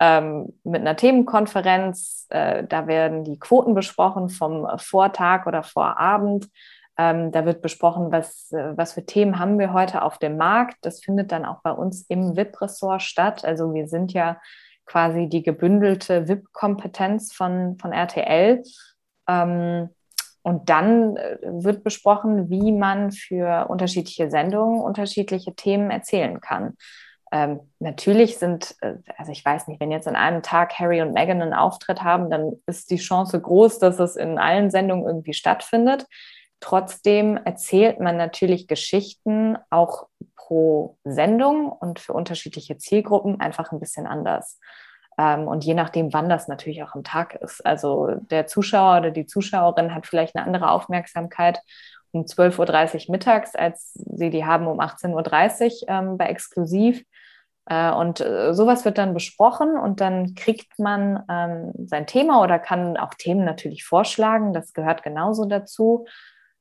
Ähm, 0.00 0.58
mit 0.64 0.80
einer 0.80 0.96
Themenkonferenz, 0.96 2.26
äh, 2.30 2.64
da 2.66 2.86
werden 2.86 3.22
die 3.22 3.38
Quoten 3.38 3.74
besprochen 3.74 4.30
vom 4.30 4.66
Vortag 4.78 5.46
oder 5.46 5.62
Vorabend 5.62 6.48
ähm, 7.00 7.32
da 7.32 7.46
wird 7.46 7.62
besprochen, 7.62 8.12
was, 8.12 8.52
äh, 8.52 8.76
was 8.76 8.92
für 8.92 9.06
Themen 9.06 9.38
haben 9.38 9.58
wir 9.58 9.72
heute 9.72 10.02
auf 10.02 10.18
dem 10.18 10.36
Markt. 10.36 10.76
Das 10.82 11.02
findet 11.02 11.32
dann 11.32 11.46
auch 11.46 11.62
bei 11.62 11.72
uns 11.72 12.04
im 12.08 12.36
VIP-Ressort 12.36 13.00
statt. 13.00 13.42
Also 13.42 13.72
wir 13.72 13.88
sind 13.88 14.12
ja 14.12 14.38
quasi 14.84 15.26
die 15.26 15.42
gebündelte 15.42 16.28
VIP-Kompetenz 16.28 17.32
von, 17.32 17.78
von 17.80 17.92
RTL. 17.92 18.62
Ähm, 19.26 19.88
und 20.42 20.68
dann 20.68 21.16
äh, 21.16 21.38
wird 21.42 21.84
besprochen, 21.84 22.50
wie 22.50 22.70
man 22.70 23.12
für 23.12 23.70
unterschiedliche 23.70 24.30
Sendungen 24.30 24.82
unterschiedliche 24.82 25.54
Themen 25.54 25.90
erzählen 25.90 26.38
kann. 26.42 26.76
Ähm, 27.32 27.60
natürlich 27.78 28.36
sind, 28.36 28.76
äh, 28.82 28.96
also 29.16 29.32
ich 29.32 29.42
weiß 29.42 29.68
nicht, 29.68 29.80
wenn 29.80 29.90
jetzt 29.90 30.08
an 30.08 30.16
einem 30.16 30.42
Tag 30.42 30.78
Harry 30.78 31.00
und 31.00 31.14
Meghan 31.14 31.40
einen 31.40 31.54
Auftritt 31.54 32.02
haben, 32.02 32.28
dann 32.28 32.60
ist 32.66 32.90
die 32.90 32.96
Chance 32.96 33.40
groß, 33.40 33.78
dass 33.78 33.98
es 33.98 34.16
in 34.16 34.38
allen 34.38 34.70
Sendungen 34.70 35.06
irgendwie 35.06 35.32
stattfindet. 35.32 36.06
Trotzdem 36.60 37.38
erzählt 37.38 38.00
man 38.00 38.16
natürlich 38.16 38.68
Geschichten 38.68 39.56
auch 39.70 40.08
pro 40.36 40.98
Sendung 41.04 41.70
und 41.70 41.98
für 41.98 42.12
unterschiedliche 42.12 42.76
Zielgruppen 42.76 43.40
einfach 43.40 43.72
ein 43.72 43.80
bisschen 43.80 44.06
anders. 44.06 44.58
Ähm, 45.18 45.48
und 45.48 45.64
je 45.64 45.74
nachdem, 45.74 46.12
wann 46.12 46.28
das 46.28 46.48
natürlich 46.48 46.82
auch 46.82 46.94
am 46.94 47.04
Tag 47.04 47.34
ist. 47.36 47.64
Also 47.64 48.08
der 48.30 48.46
Zuschauer 48.46 48.98
oder 48.98 49.10
die 49.10 49.26
Zuschauerin 49.26 49.94
hat 49.94 50.06
vielleicht 50.06 50.36
eine 50.36 50.46
andere 50.46 50.70
Aufmerksamkeit 50.70 51.60
um 52.12 52.22
12.30 52.22 53.08
Uhr 53.08 53.12
mittags, 53.12 53.54
als 53.54 53.92
sie 53.94 54.30
die 54.30 54.44
haben 54.44 54.66
um 54.66 54.80
18.30 54.80 55.82
Uhr 55.82 55.88
ähm, 55.88 56.18
bei 56.18 56.26
Exklusiv. 56.26 57.04
Äh, 57.66 57.92
und 57.92 58.20
äh, 58.20 58.52
sowas 58.52 58.84
wird 58.84 58.98
dann 58.98 59.14
besprochen 59.14 59.76
und 59.76 60.00
dann 60.00 60.34
kriegt 60.34 60.78
man 60.78 61.22
ähm, 61.30 61.72
sein 61.86 62.06
Thema 62.06 62.42
oder 62.42 62.58
kann 62.58 62.96
auch 62.96 63.14
Themen 63.14 63.44
natürlich 63.44 63.84
vorschlagen. 63.84 64.52
Das 64.52 64.72
gehört 64.72 65.02
genauso 65.02 65.44
dazu. 65.44 66.06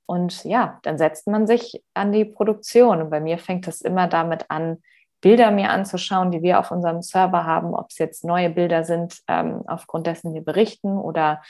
Und 0.09 0.43
ja, 0.43 0.79
dann 0.81 0.97
setzt 0.97 1.27
man 1.27 1.45
sich 1.45 1.83
an 1.93 2.11
die 2.11 2.25
Produktion. 2.25 2.99
Und 2.99 3.11
bei 3.11 3.19
mir 3.19 3.37
fängt 3.37 3.67
es 3.67 3.79
immer 3.81 4.07
damit 4.07 4.45
an, 4.49 4.81
Bilder 5.21 5.51
mir 5.51 5.69
anzuschauen, 5.69 6.31
die 6.31 6.41
wir 6.41 6.59
auf 6.59 6.71
unserem 6.71 7.03
Server 7.03 7.45
haben, 7.45 7.75
ob 7.75 7.91
es 7.91 7.99
jetzt 7.99 8.23
neue 8.23 8.49
Bilder 8.49 8.83
sind, 8.85 9.19
ähm, 9.27 9.61
aufgrund 9.67 10.07
dessen 10.07 10.33
wir 10.33 10.41
berichten 10.41 10.97
oder 10.97 11.43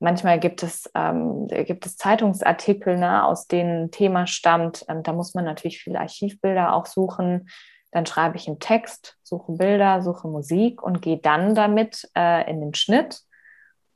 manchmal 0.00 0.38
gibt 0.38 0.62
es, 0.62 0.90
ähm, 0.94 1.46
gibt 1.48 1.86
es 1.86 1.96
Zeitungsartikel, 1.96 2.98
ne, 2.98 3.24
aus 3.24 3.46
denen 3.46 3.84
ein 3.84 3.90
Thema 3.90 4.26
stammt. 4.26 4.84
Ähm, 4.88 5.02
da 5.02 5.14
muss 5.14 5.34
man 5.34 5.46
natürlich 5.46 5.80
viele 5.80 6.00
Archivbilder 6.00 6.74
auch 6.74 6.84
suchen. 6.84 7.48
Dann 7.90 8.04
schreibe 8.04 8.36
ich 8.36 8.48
einen 8.48 8.58
Text, 8.58 9.16
suche 9.22 9.52
Bilder, 9.52 10.02
suche 10.02 10.28
Musik 10.28 10.82
und 10.82 11.00
gehe 11.00 11.18
dann 11.18 11.54
damit 11.54 12.10
äh, 12.14 12.50
in 12.50 12.60
den 12.60 12.74
Schnitt 12.74 13.23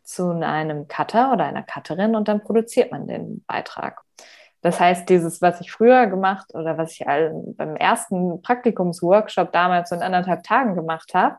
zu 0.09 0.31
einem 0.31 0.89
Cutter 0.89 1.33
oder 1.33 1.45
einer 1.45 1.63
Cutterin 1.63 2.17
und 2.17 2.29
dann 2.29 2.43
produziert 2.43 2.91
man 2.91 3.07
den 3.07 3.45
Beitrag. 3.47 4.01
Das 4.63 4.81
heißt, 4.81 5.09
dieses, 5.09 5.43
was 5.43 5.61
ich 5.61 5.71
früher 5.71 6.07
gemacht 6.07 6.55
oder 6.55 6.79
was 6.79 6.93
ich 6.93 7.05
beim 7.05 7.77
ersten 7.77 8.41
Praktikumsworkshop 8.41 9.53
damals 9.53 9.93
in 9.93 10.03
anderthalb 10.03 10.43
Tagen 10.43 10.75
gemacht 10.75 11.13
habe, 11.13 11.37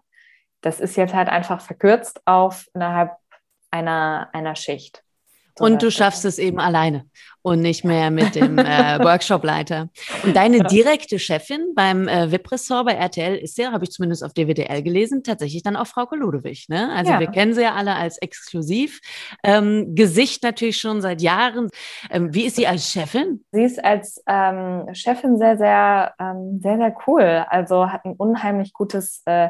das 0.61 0.79
ist 0.79 0.95
jetzt 0.97 1.15
halt 1.15 1.29
einfach 1.29 1.61
verkürzt 1.61 2.21
auf 2.25 2.67
innerhalb 2.75 3.17
einer, 3.71 4.29
einer 4.33 4.55
Schicht. 4.55 5.03
Und 5.59 5.81
du 5.81 5.91
schaffst 5.91 6.25
es 6.25 6.39
eben 6.39 6.59
alleine 6.59 7.05
und 7.41 7.61
nicht 7.61 7.85
mehr 7.85 8.11
mit 8.11 8.35
dem 8.35 8.57
äh, 8.57 8.63
Workshopleiter. 9.03 9.89
Und 10.23 10.35
deine 10.35 10.63
direkte 10.63 11.19
Chefin 11.19 11.73
beim 11.73 12.07
äh, 12.07 12.31
VIP-Ressort 12.31 12.85
bei 12.85 12.93
RTL 12.93 13.35
ist 13.35 13.57
ja, 13.57 13.71
habe 13.71 13.85
ich 13.85 13.91
zumindest 13.91 14.23
auf 14.23 14.33
DWDL 14.33 14.83
gelesen, 14.83 15.23
tatsächlich 15.23 15.63
dann 15.63 15.75
auch 15.75 15.87
Frau 15.87 16.07
Ludewig. 16.11 16.67
Ne? 16.69 16.89
Also 16.93 17.13
ja. 17.13 17.19
wir 17.19 17.27
kennen 17.27 17.53
sie 17.53 17.61
ja 17.61 17.75
alle 17.75 17.95
als 17.95 18.17
exklusiv. 18.17 18.99
Ähm, 19.43 19.95
Gesicht 19.95 20.43
natürlich 20.43 20.77
schon 20.77 21.01
seit 21.01 21.21
Jahren. 21.21 21.69
Ähm, 22.09 22.33
wie 22.33 22.45
ist 22.45 22.57
sie 22.57 22.67
als 22.67 22.91
Chefin? 22.91 23.43
Sie 23.51 23.63
ist 23.63 23.83
als 23.83 24.21
ähm, 24.27 24.87
Chefin 24.93 25.37
sehr, 25.37 25.57
sehr, 25.57 26.13
ähm, 26.19 26.59
sehr, 26.61 26.77
sehr 26.77 26.95
cool. 27.07 27.45
Also 27.49 27.89
hat 27.89 28.05
ein 28.05 28.15
unheimlich 28.17 28.73
gutes 28.73 29.21
äh, 29.25 29.49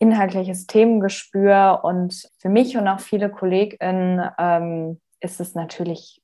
inhaltliches 0.00 0.66
Themengespür 0.66 1.80
und 1.82 2.28
für 2.38 2.48
mich 2.48 2.76
und 2.76 2.86
auch 2.88 3.00
viele 3.00 3.30
KollegInnen 3.30 4.28
ähm, 4.38 5.00
ist 5.20 5.40
es 5.40 5.54
natürlich 5.54 6.22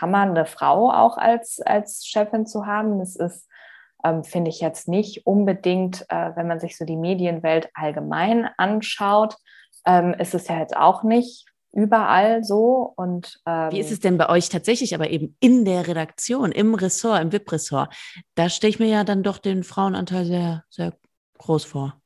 Hammer, 0.00 0.22
eine 0.22 0.46
Frau 0.46 0.90
auch 0.90 1.16
als, 1.16 1.60
als 1.60 2.06
Chefin 2.06 2.46
zu 2.46 2.66
haben. 2.66 2.98
Das 2.98 3.16
ist, 3.16 3.48
ähm, 4.04 4.24
finde 4.24 4.50
ich 4.50 4.60
jetzt 4.60 4.88
nicht 4.88 5.26
unbedingt, 5.26 6.06
äh, 6.08 6.36
wenn 6.36 6.48
man 6.48 6.60
sich 6.60 6.76
so 6.76 6.84
die 6.84 6.96
Medienwelt 6.96 7.68
allgemein 7.74 8.48
anschaut, 8.56 9.36
ähm, 9.86 10.14
ist 10.14 10.34
es 10.34 10.48
ja 10.48 10.58
jetzt 10.58 10.76
auch 10.76 11.02
nicht 11.02 11.46
überall 11.72 12.44
so. 12.44 12.92
Und, 12.96 13.40
ähm, 13.46 13.70
Wie 13.70 13.80
ist 13.80 13.90
es 13.90 14.00
denn 14.00 14.18
bei 14.18 14.28
euch 14.28 14.48
tatsächlich, 14.48 14.94
aber 14.94 15.10
eben 15.10 15.36
in 15.40 15.64
der 15.64 15.86
Redaktion, 15.86 16.52
im 16.52 16.74
Ressort, 16.74 17.20
im 17.20 17.32
VIP-Ressort? 17.32 17.94
Da 18.34 18.48
stelle 18.48 18.70
ich 18.70 18.78
mir 18.78 18.88
ja 18.88 19.04
dann 19.04 19.22
doch 19.22 19.38
den 19.38 19.64
Frauenanteil 19.64 20.24
sehr, 20.24 20.64
sehr 20.70 20.92
groß 21.38 21.64
vor. 21.64 22.00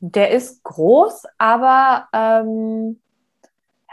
Der 0.00 0.30
ist 0.30 0.64
groß, 0.64 1.24
aber 1.38 2.08
ähm, 2.12 3.00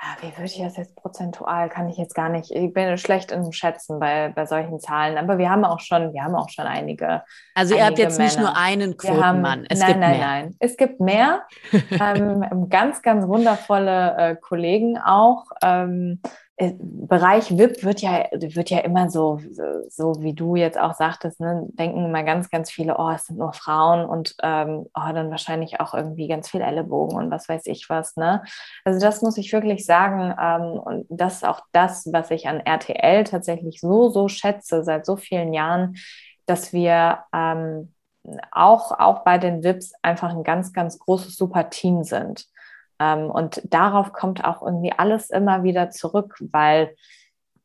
ja, 0.02 0.16
wie 0.22 0.38
würde 0.38 0.46
ich 0.46 0.62
das 0.62 0.78
jetzt 0.78 0.96
prozentual, 0.96 1.68
kann 1.68 1.90
ich 1.90 1.98
jetzt 1.98 2.16
gar 2.16 2.30
nicht, 2.30 2.52
ich 2.52 2.74
bin 2.74 2.98
schlecht 2.98 3.32
im 3.32 3.52
Schätzen 3.52 4.00
bei, 4.00 4.32
bei 4.34 4.46
solchen 4.46 4.80
Zahlen, 4.80 5.18
aber 5.18 5.38
wir 5.38 5.50
haben 5.50 5.66
auch 5.66 5.82
schon, 5.82 6.14
wir 6.14 6.24
haben 6.24 6.36
auch 6.36 6.50
schon 6.50 6.66
einige. 6.66 7.24
Also 7.54 7.76
ihr 7.76 7.86
habt 7.86 8.00
jetzt 8.00 8.18
Männer. 8.18 8.30
nicht 8.30 8.40
nur 8.40 8.56
einen 8.56 8.96
Quotenmann, 8.96 9.66
es 9.70 9.80
nein, 9.80 9.88
gibt 9.88 10.00
nein, 10.00 10.18
mehr. 10.18 10.28
Nein, 10.28 10.56
es 10.60 10.78
gibt 10.78 11.00
mehr, 11.02 11.42
ähm, 11.92 12.70
ganz, 12.70 13.02
ganz 13.02 13.28
wundervolle 13.28 14.16
äh, 14.18 14.36
Kollegen 14.38 14.98
auch, 14.98 15.46
ähm, 15.62 16.22
äh, 16.24 16.30
Bereich 16.62 17.58
VIP 17.58 17.84
wird 17.84 18.02
ja, 18.02 18.26
wird 18.34 18.70
ja 18.70 18.80
immer 18.80 19.10
so, 19.10 19.40
so 19.88 20.16
wie 20.20 20.34
du 20.34 20.58
jetzt 20.58 20.78
auch 20.78 20.94
sagtest, 20.94 21.40
ne, 21.40 21.66
denken 21.70 22.04
immer 22.04 22.24
ganz, 22.24 22.50
ganz 22.50 22.70
viele, 22.70 22.98
oh, 22.98 23.10
es 23.12 23.28
sind 23.28 23.40
nur 23.40 23.54
Frauen 23.54 24.04
und 24.06 24.36
ähm, 24.44 24.86
oh, 24.94 25.14
dann 25.14 25.32
wahrscheinlich 25.32 25.80
auch 25.80 25.94
irgendwie 25.94 26.28
ganz 26.28 26.50
viel 26.50 26.60
Ellenbogen 26.60 27.18
und 27.18 27.32
was 27.32 27.48
weiß 27.48 27.66
ich 27.68 27.90
was. 27.90 28.18
Ne? 28.18 28.44
Also 28.84 29.00
das 29.00 29.22
muss 29.22 29.38
ich 29.38 29.54
wirklich 29.54 29.86
sagen. 29.86 30.36
Ähm, 30.38 30.80
und 30.80 31.06
das 31.10 31.36
ist 31.36 31.48
auch 31.48 31.62
das, 31.72 32.10
was 32.12 32.30
ich 32.30 32.50
an 32.50 32.60
RTL 32.60 33.24
tatsächlich 33.24 33.80
so, 33.80 34.10
so 34.10 34.28
schätze 34.28 34.84
seit 34.84 35.06
so 35.06 35.16
vielen 35.16 35.54
Jahren, 35.54 35.96
dass 36.46 36.74
wir 36.74 37.20
ähm, 37.34 37.94
auch, 38.52 38.92
auch 39.00 39.24
bei 39.24 39.38
den 39.38 39.64
VIPs 39.64 39.94
einfach 40.02 40.32
ein 40.32 40.44
ganz, 40.44 40.74
ganz 40.74 41.00
großes, 41.00 41.38
super 41.38 41.70
Team 41.70 42.04
sind. 42.04 42.48
Ähm, 43.00 43.30
und 43.30 43.62
darauf 43.66 44.14
kommt 44.14 44.44
auch 44.44 44.62
irgendwie 44.62 44.94
alles 44.96 45.30
immer 45.30 45.64
wieder 45.64 45.90
zurück, 45.90 46.36
weil 46.52 46.96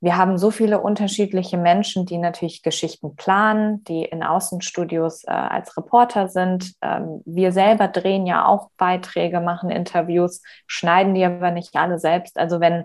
wir 0.05 0.19
haben 0.19 0.37
so 0.37 0.51
viele 0.51 0.81
unterschiedliche 0.81 1.57
Menschen, 1.57 2.05
die 2.05 2.19
natürlich 2.19 2.63
Geschichten 2.63 3.17
planen, 3.17 3.83
die 3.85 4.05
in 4.05 4.23
Außenstudios 4.23 5.25
äh, 5.25 5.31
als 5.31 5.79
Reporter 5.79 6.29
sind. 6.29 6.75
Ähm, 6.83 7.23
wir 7.25 7.53
selber 7.53 7.89
drehen 7.89 8.27
ja 8.27 8.45
auch 8.47 8.69
Beiträge, 8.77 9.41
machen 9.41 9.71
Interviews, 9.71 10.43
schneiden 10.67 11.15
die 11.15 11.25
aber 11.25 11.51
nicht 11.53 11.75
alle 11.75 11.99
selbst. 11.99 12.39
Also 12.39 12.61
wenn 12.61 12.85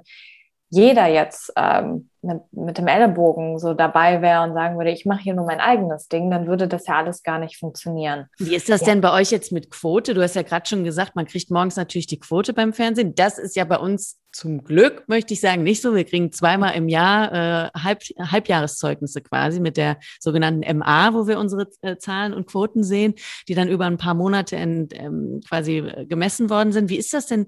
jeder 0.69 1.07
jetzt 1.07 1.51
ähm, 1.57 2.08
mit, 2.21 2.41
mit 2.51 2.77
dem 2.77 2.87
Ellenbogen 2.87 3.59
so 3.59 3.73
dabei 3.73 4.21
wäre 4.21 4.43
und 4.43 4.53
sagen 4.53 4.77
würde, 4.77 4.91
ich 4.91 5.05
mache 5.05 5.21
hier 5.21 5.33
nur 5.33 5.45
mein 5.45 5.59
eigenes 5.59 6.07
Ding, 6.07 6.29
dann 6.29 6.47
würde 6.47 6.67
das 6.67 6.87
ja 6.87 6.97
alles 6.97 7.23
gar 7.23 7.39
nicht 7.39 7.57
funktionieren. 7.57 8.27
Wie 8.37 8.55
ist 8.55 8.69
das 8.69 8.81
ja. 8.81 8.87
denn 8.87 9.01
bei 9.01 9.13
euch 9.13 9.31
jetzt 9.31 9.51
mit 9.51 9.71
Quote? 9.71 10.13
Du 10.13 10.21
hast 10.21 10.35
ja 10.35 10.41
gerade 10.41 10.67
schon 10.67 10.83
gesagt, 10.83 11.15
man 11.15 11.25
kriegt 11.25 11.51
morgens 11.51 11.75
natürlich 11.75 12.07
die 12.07 12.19
Quote 12.19 12.53
beim 12.53 12.73
Fernsehen. 12.73 13.15
Das 13.15 13.37
ist 13.37 13.55
ja 13.55 13.65
bei 13.65 13.77
uns 13.77 14.19
zum 14.31 14.63
Glück, 14.63 15.05
möchte 15.07 15.33
ich 15.33 15.41
sagen, 15.41 15.63
nicht 15.63 15.81
so. 15.81 15.95
Wir 15.95 16.03
kriegen 16.03 16.31
zweimal 16.31 16.75
im 16.75 16.87
Jahr 16.87 17.31
äh, 17.33 17.69
Halb, 17.77 18.01
Halbjahreszeugnisse 18.19 19.21
quasi 19.21 19.59
mit 19.59 19.77
der 19.77 19.97
sogenannten 20.19 20.77
MA, 20.77 21.13
wo 21.13 21.27
wir 21.27 21.39
unsere 21.39 21.67
äh, 21.81 21.97
Zahlen 21.97 22.33
und 22.33 22.47
Quoten 22.47 22.83
sehen, 22.83 23.15
die 23.47 23.55
dann 23.55 23.69
über 23.69 23.85
ein 23.85 23.97
paar 23.97 24.13
Monate 24.13 24.55
in, 24.55 24.87
ähm, 24.93 25.41
quasi 25.47 25.77
äh, 25.79 26.05
gemessen 26.05 26.49
worden 26.49 26.71
sind. 26.71 26.89
Wie 26.89 26.97
ist 26.97 27.13
das 27.13 27.25
denn 27.25 27.47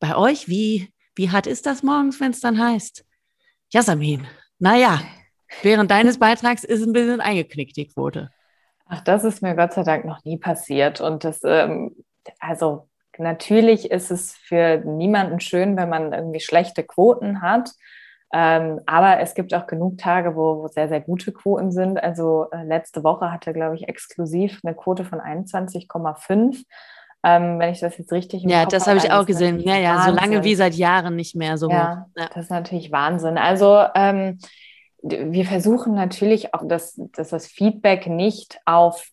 bei 0.00 0.16
euch? 0.16 0.48
Wie, 0.48 0.90
wie 1.14 1.30
hart 1.30 1.46
ist 1.46 1.66
das 1.66 1.82
morgens, 1.82 2.20
wenn 2.20 2.32
es 2.32 2.40
dann 2.40 2.58
heißt? 2.58 3.05
Jasmin, 3.72 4.26
naja, 4.58 5.00
während 5.62 5.90
deines 5.90 6.18
Beitrags 6.18 6.64
ist 6.64 6.82
ein 6.86 6.92
bisschen 6.92 7.20
eingeknickt, 7.20 7.76
die 7.76 7.88
Quote. 7.88 8.30
Ach, 8.86 9.02
das 9.02 9.24
ist 9.24 9.42
mir 9.42 9.56
Gott 9.56 9.72
sei 9.72 9.82
Dank 9.82 10.04
noch 10.04 10.24
nie 10.24 10.38
passiert. 10.38 11.00
Und 11.00 11.24
das, 11.24 11.40
ähm, 11.44 11.96
also 12.38 12.88
natürlich 13.18 13.90
ist 13.90 14.10
es 14.10 14.32
für 14.36 14.78
niemanden 14.78 15.40
schön, 15.40 15.76
wenn 15.76 15.88
man 15.88 16.12
irgendwie 16.12 16.40
schlechte 16.40 16.84
Quoten 16.84 17.42
hat. 17.42 17.70
Ähm, 18.32 18.80
aber 18.86 19.20
es 19.20 19.34
gibt 19.34 19.54
auch 19.54 19.66
genug 19.66 19.98
Tage, 19.98 20.36
wo, 20.36 20.62
wo 20.62 20.68
sehr, 20.68 20.88
sehr 20.88 21.00
gute 21.00 21.32
Quoten 21.32 21.70
sind. 21.72 22.02
Also 22.02 22.48
äh, 22.50 22.64
letzte 22.64 23.04
Woche 23.04 23.32
hatte, 23.32 23.52
glaube 23.52 23.76
ich, 23.76 23.88
exklusiv 23.88 24.60
eine 24.64 24.74
Quote 24.74 25.04
von 25.04 25.20
21,5. 25.20 26.64
Ähm, 27.26 27.58
wenn 27.58 27.72
ich 27.72 27.80
das 27.80 27.98
jetzt 27.98 28.12
richtig 28.12 28.44
im 28.44 28.50
Ja, 28.50 28.62
Kopf 28.62 28.70
das 28.70 28.86
habe 28.86 28.98
ich 28.98 29.10
auch 29.10 29.26
gesehen. 29.26 29.58
Ja, 29.58 29.76
ja, 29.76 29.96
Wahnsinn. 29.96 30.14
so 30.14 30.20
lange 30.20 30.44
wie 30.44 30.54
seit 30.54 30.74
Jahren 30.74 31.16
nicht 31.16 31.34
mehr 31.34 31.58
so. 31.58 31.68
Ja, 31.68 32.06
ja. 32.16 32.28
das 32.32 32.44
ist 32.44 32.50
natürlich 32.50 32.92
Wahnsinn. 32.92 33.36
Also 33.36 33.82
ähm, 33.96 34.38
wir 35.02 35.44
versuchen 35.44 35.94
natürlich 35.94 36.54
auch, 36.54 36.62
dass, 36.68 36.94
dass 37.16 37.30
das 37.30 37.48
Feedback 37.48 38.06
nicht 38.06 38.60
auf 38.64 39.08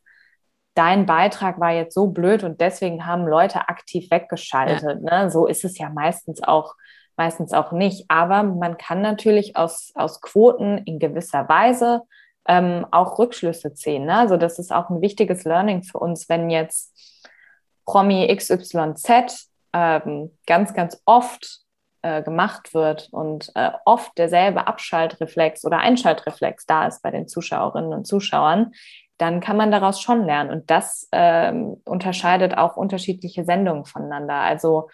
dein 0.76 1.08
Beitrag 1.08 1.60
war 1.60 1.71
jetzt 1.71 1.95
so 1.95 2.06
blöd 2.06 2.43
und 2.43 2.62
deswegen 2.62 3.08
haben 3.08 3.26
Leute 3.26 3.67
aktiv 3.67 4.12
weggeschaltet. 4.12 5.02
Ja. 5.04 5.23
Ne? 5.23 5.32
So 5.32 5.47
ist 5.47 5.65
es 5.65 5.80
ja 5.80 5.89
meistens 5.89 6.43
auch, 6.43 6.76
meistens 7.17 7.52
auch 7.52 7.71
nicht. 7.71 8.06
Aber 8.10 8.43
man 8.43 8.78
kann 8.78 9.02
natürlich 9.02 9.56
aus, 9.56 9.91
aus 9.95 10.21
Quoten 10.21 10.78
in 10.86 10.99
gewisser 10.99 11.49
Weise 11.49 12.04
ähm, 12.47 12.86
auch 12.91 13.17
Rückschlüsse 13.17 13.73
ziehen. 13.73 14.06
Ne? 14.06 14.17
Also 14.17 14.38
das 14.38 14.60
ist 14.60 14.71
auch 14.71 14.91
ein 14.91 15.02
wichtiges 15.02 15.45
Learning 15.45 15.82
für 15.82 15.97
uns, 15.97 16.30
wenn 16.30 16.52
jetzt 16.52 16.91
Promi 17.86 18.28
XYZ 18.36 19.50
ähm, 19.74 20.32
ganz, 20.46 20.74
ganz 20.74 21.02
oft 21.06 21.63
äh, 22.02 22.22
gemacht 22.22 22.74
wird 22.74 23.10
und 23.12 23.52
äh, 23.56 23.72
oft 23.86 24.17
derselbe 24.17 24.67
Abschaltreflex 24.67 25.65
oder 25.65 25.80
Einschaltreflex 25.80 26.65
da 26.65 26.88
ist 26.88 27.02
bei 27.02 27.12
den 27.12 27.28
Zuschauerinnen 27.28 27.93
und 27.93 28.06
Zuschauern, 28.06 28.74
dann 29.17 29.39
kann 29.39 29.58
man 29.58 29.72
daraus 29.72 30.02
schon 30.02 30.26
lernen. 30.26 30.52
Und 30.52 30.69
das 30.69 31.08
ähm, 31.12 31.82
unterscheidet 31.86 32.58
auch 32.58 32.76
unterschiedliche 32.76 33.46
Sendungen 33.46 33.86
voneinander. 33.86 34.36
Also 34.36 34.89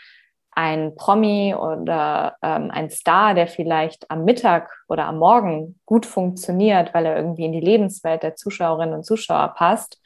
ein 0.51 0.95
Promi 0.95 1.55
oder 1.55 2.35
ähm, 2.41 2.69
ein 2.71 2.89
Star, 2.89 3.33
der 3.33 3.47
vielleicht 3.47 4.11
am 4.11 4.25
Mittag 4.25 4.69
oder 4.87 5.05
am 5.05 5.17
Morgen 5.17 5.79
gut 5.85 6.05
funktioniert, 6.05 6.93
weil 6.93 7.05
er 7.05 7.15
irgendwie 7.15 7.45
in 7.45 7.53
die 7.53 7.59
Lebenswelt 7.59 8.23
der 8.23 8.35
Zuschauerinnen 8.35 8.93
und 8.93 9.05
Zuschauer 9.05 9.53
passt, 9.55 10.01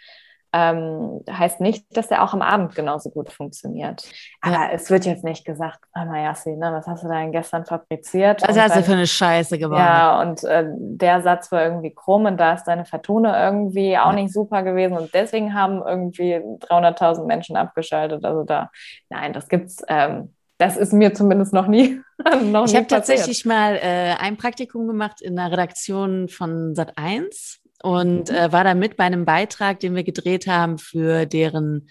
ähm, 0.53 1.21
heißt 1.29 1.61
nicht, 1.61 1.97
dass 1.97 2.11
er 2.11 2.23
auch 2.23 2.33
am 2.33 2.43
Abend 2.43 2.75
genauso 2.75 3.09
gut 3.09 3.31
funktioniert. 3.31 4.03
Aber 4.39 4.53
ja. 4.53 4.69
es 4.71 4.91
wird 4.91 5.05
jetzt 5.05 5.23
nicht 5.23 5.45
gesagt, 5.45 5.79
Mama 5.95 6.19
Yassi, 6.19 6.51
ne, 6.51 6.71
was 6.71 6.85
hast 6.85 7.03
du 7.03 7.07
denn 7.07 7.31
gestern 7.31 7.65
fabriziert? 7.65 8.41
Was 8.47 8.57
hast 8.57 8.75
du 8.75 8.83
für 8.83 8.93
eine 8.93 9.07
Scheiße 9.07 9.57
gebaut? 9.57 9.79
Ja, 9.79 10.21
und 10.21 10.43
äh, 10.43 10.65
der 10.69 11.23
Satz 11.23 11.51
war 11.51 11.63
irgendwie 11.63 11.93
krumm 11.93 12.25
und 12.25 12.37
da 12.37 12.53
ist 12.53 12.65
deine 12.65 12.85
Vertone 12.85 13.35
irgendwie 13.35 13.97
auch 13.97 14.11
ja. 14.11 14.13
nicht 14.13 14.31
super 14.31 14.61
gewesen 14.61 14.95
und 14.95 15.11
deswegen 15.13 15.55
haben 15.55 15.81
irgendwie 15.81 16.35
300.000 16.35 17.25
Menschen 17.25 17.55
abgeschaltet. 17.55 18.23
Also 18.23 18.43
da, 18.43 18.69
nein, 19.09 19.33
das 19.33 19.47
gibt's. 19.47 19.83
Ähm, 19.87 20.33
das 20.59 20.77
ist 20.77 20.93
mir 20.93 21.15
zumindest 21.15 21.51
noch 21.51 21.67
nie. 21.67 21.99
noch 22.43 22.67
ich 22.67 22.75
habe 22.75 22.87
tatsächlich 22.87 23.43
mal 23.43 23.75
äh, 23.75 24.13
ein 24.19 24.37
Praktikum 24.37 24.87
gemacht 24.87 25.19
in 25.19 25.35
der 25.35 25.51
Redaktion 25.51 26.29
von 26.29 26.75
Sat 26.75 26.93
1 26.95 27.62
und 27.83 28.29
mhm. 28.29 28.35
äh, 28.35 28.51
war 28.51 28.63
da 28.63 28.73
mit 28.73 28.97
bei 28.97 29.03
einem 29.03 29.25
Beitrag, 29.25 29.79
den 29.81 29.93
wir 29.93 30.03
gedreht 30.03 30.47
haben 30.47 30.79
für 30.79 31.25
deren 31.25 31.89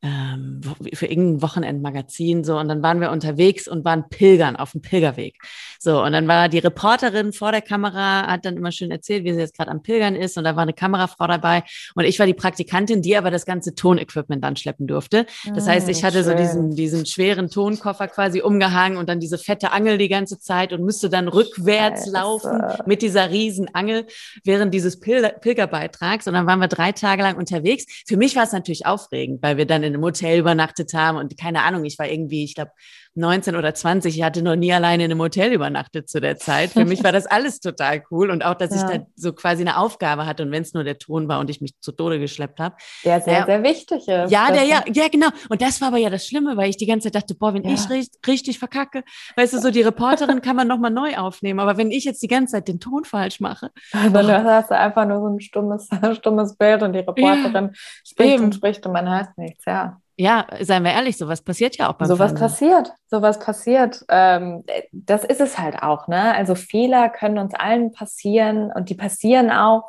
ähm, 0.00 0.60
für 0.94 1.06
irgendein 1.06 1.42
Wochenendmagazin 1.42 2.44
so 2.44 2.56
und 2.56 2.68
dann 2.68 2.82
waren 2.82 3.00
wir 3.00 3.10
unterwegs 3.10 3.66
und 3.66 3.84
waren 3.84 4.08
pilgern 4.08 4.54
auf 4.54 4.72
dem 4.72 4.80
Pilgerweg. 4.80 5.36
So 5.80 6.02
und 6.02 6.12
dann 6.12 6.28
war 6.28 6.48
die 6.48 6.58
Reporterin 6.58 7.32
vor 7.32 7.50
der 7.50 7.62
Kamera, 7.62 8.26
hat 8.28 8.44
dann 8.44 8.56
immer 8.56 8.70
schön 8.70 8.92
erzählt, 8.92 9.24
wie 9.24 9.32
sie 9.32 9.40
jetzt 9.40 9.56
gerade 9.56 9.70
am 9.70 9.82
Pilgern 9.82 10.14
ist 10.14 10.38
und 10.38 10.44
da 10.44 10.54
war 10.54 10.62
eine 10.62 10.72
Kamerafrau 10.72 11.26
dabei 11.26 11.64
und 11.96 12.04
ich 12.04 12.18
war 12.20 12.26
die 12.26 12.34
Praktikantin, 12.34 13.02
die 13.02 13.16
aber 13.16 13.32
das 13.32 13.44
ganze 13.44 13.74
Tonequipment 13.74 14.44
dann 14.44 14.54
schleppen 14.54 14.86
durfte. 14.86 15.26
Das 15.52 15.66
heißt, 15.66 15.88
ich 15.88 16.04
ah, 16.04 16.06
hatte 16.08 16.22
schön. 16.22 16.24
so 16.26 16.34
diesen 16.34 16.70
diesen 16.76 17.04
schweren 17.04 17.50
Tonkoffer 17.50 18.06
quasi 18.06 18.40
umgehangen 18.40 18.98
und 18.98 19.08
dann 19.08 19.18
diese 19.18 19.36
fette 19.36 19.72
Angel 19.72 19.98
die 19.98 20.08
ganze 20.08 20.38
Zeit 20.38 20.72
und 20.72 20.84
müsste 20.84 21.10
dann 21.10 21.26
rückwärts 21.26 22.02
Scheiße. 22.02 22.12
laufen 22.12 22.62
mit 22.86 23.02
dieser 23.02 23.30
riesen 23.30 23.74
Angel 23.74 24.06
während 24.44 24.72
dieses 24.72 25.00
Pil 25.00 25.28
Pilgerbeitrags 25.40 26.28
und 26.28 26.34
dann 26.34 26.46
waren 26.46 26.60
wir 26.60 26.68
drei 26.68 26.92
Tage 26.92 27.22
lang 27.22 27.36
unterwegs. 27.36 27.84
Für 28.06 28.16
mich 28.16 28.36
war 28.36 28.44
es 28.44 28.52
natürlich 28.52 28.86
aufregend, 28.86 29.42
weil 29.42 29.56
wir 29.56 29.66
dann 29.66 29.87
in 29.88 29.94
einem 29.94 30.04
Hotel 30.04 30.38
übernachtet 30.38 30.92
haben 30.94 31.18
und 31.18 31.36
keine 31.36 31.62
Ahnung, 31.62 31.84
ich 31.84 31.98
war 31.98 32.08
irgendwie, 32.08 32.44
ich 32.44 32.54
glaube, 32.54 32.70
19 33.18 33.56
oder 33.56 33.74
20. 33.74 34.16
Ich 34.16 34.22
hatte 34.22 34.42
noch 34.42 34.56
nie 34.56 34.72
alleine 34.72 35.04
in 35.04 35.10
einem 35.10 35.20
Hotel 35.20 35.52
übernachtet 35.52 36.08
zu 36.08 36.20
der 36.20 36.38
Zeit. 36.38 36.70
Für 36.70 36.84
mich 36.84 37.04
war 37.04 37.12
das 37.12 37.26
alles 37.26 37.60
total 37.60 38.02
cool 38.10 38.30
und 38.30 38.44
auch, 38.44 38.54
dass 38.54 38.70
ja. 38.70 38.76
ich 38.76 38.98
da 38.98 39.06
so 39.16 39.32
quasi 39.32 39.62
eine 39.62 39.78
Aufgabe 39.78 40.26
hatte 40.26 40.44
und 40.44 40.50
wenn 40.52 40.62
es 40.62 40.72
nur 40.74 40.84
der 40.84 40.98
Ton 40.98 41.28
war 41.28 41.40
und 41.40 41.50
ich 41.50 41.60
mich 41.60 41.78
zu 41.80 41.92
Tode 41.92 42.18
geschleppt 42.18 42.60
habe. 42.60 42.76
Der 43.04 43.20
sehr, 43.20 43.44
der, 43.44 43.46
sehr 43.46 43.62
wichtig 43.62 44.08
ist. 44.08 44.30
Ja, 44.30 44.50
der, 44.50 44.64
ja, 44.64 44.82
ja, 44.92 45.08
genau. 45.08 45.28
Und 45.48 45.60
das 45.60 45.80
war 45.80 45.88
aber 45.88 45.98
ja 45.98 46.10
das 46.10 46.26
Schlimme, 46.26 46.56
weil 46.56 46.70
ich 46.70 46.76
die 46.76 46.86
ganze 46.86 47.10
Zeit 47.10 47.22
dachte, 47.22 47.34
boah, 47.34 47.52
wenn 47.54 47.64
ja. 47.64 47.74
ich 47.74 47.90
richtig, 47.90 48.26
richtig 48.26 48.58
verkacke, 48.58 49.02
weißt 49.36 49.52
du, 49.54 49.60
so 49.60 49.70
die 49.70 49.82
Reporterin 49.82 50.40
kann 50.40 50.56
man 50.56 50.68
nochmal 50.68 50.90
neu 50.90 51.16
aufnehmen. 51.16 51.60
Aber 51.60 51.76
wenn 51.76 51.90
ich 51.90 52.04
jetzt 52.04 52.22
die 52.22 52.28
ganze 52.28 52.52
Zeit 52.52 52.68
den 52.68 52.80
Ton 52.80 53.04
falsch 53.04 53.40
mache. 53.40 53.70
Dann 53.92 54.26
oh. 54.26 54.28
hast 54.28 54.70
du 54.70 54.78
einfach 54.78 55.06
nur 55.06 55.20
so 55.20 55.28
ein 55.28 55.40
stummes, 55.40 55.88
stummes 56.18 56.56
Bild 56.56 56.82
und 56.82 56.92
die 56.92 57.00
Reporterin 57.00 57.66
ja, 57.66 57.70
spricht 58.04 58.34
eben. 58.34 58.44
und 58.44 58.54
spricht 58.54 58.86
und 58.86 58.92
man 58.92 59.08
hört 59.08 59.36
nichts, 59.36 59.64
ja 59.66 60.00
ja, 60.18 60.46
seien 60.60 60.82
wir 60.82 60.90
ehrlich, 60.90 61.16
sowas 61.16 61.42
passiert 61.42 61.76
ja 61.76 61.88
auch 61.88 61.94
beim 61.94 62.08
Sowas 62.08 62.34
passiert, 62.34 62.92
sowas 63.06 63.38
passiert. 63.38 64.04
Ähm, 64.08 64.64
das 64.90 65.24
ist 65.24 65.40
es 65.40 65.58
halt 65.58 65.80
auch, 65.80 66.08
ne? 66.08 66.34
Also 66.34 66.56
Fehler 66.56 67.08
können 67.08 67.38
uns 67.38 67.54
allen 67.54 67.92
passieren 67.92 68.72
und 68.72 68.90
die 68.90 68.96
passieren 68.96 69.52
auch. 69.52 69.84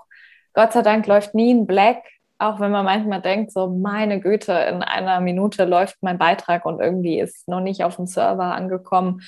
Gott 0.54 0.72
sei 0.74 0.84
Dank 0.84 1.08
läuft 1.08 1.34
nie 1.34 1.52
ein 1.52 1.66
Black, 1.66 2.04
auch 2.38 2.60
wenn 2.60 2.70
man 2.70 2.86
manchmal 2.86 3.22
denkt, 3.22 3.52
so 3.52 3.68
meine 3.70 4.20
Güte, 4.20 4.54
in 4.54 4.84
einer 4.84 5.20
Minute 5.20 5.66
läuft 5.66 5.98
mein 6.02 6.20
Beitrag 6.20 6.64
und 6.64 6.80
irgendwie 6.80 7.20
ist 7.20 7.48
noch 7.48 7.62
nicht 7.62 7.84
auf 7.84 7.96
dem 7.96 8.06
Server 8.06 8.54
angekommen. 8.54 9.22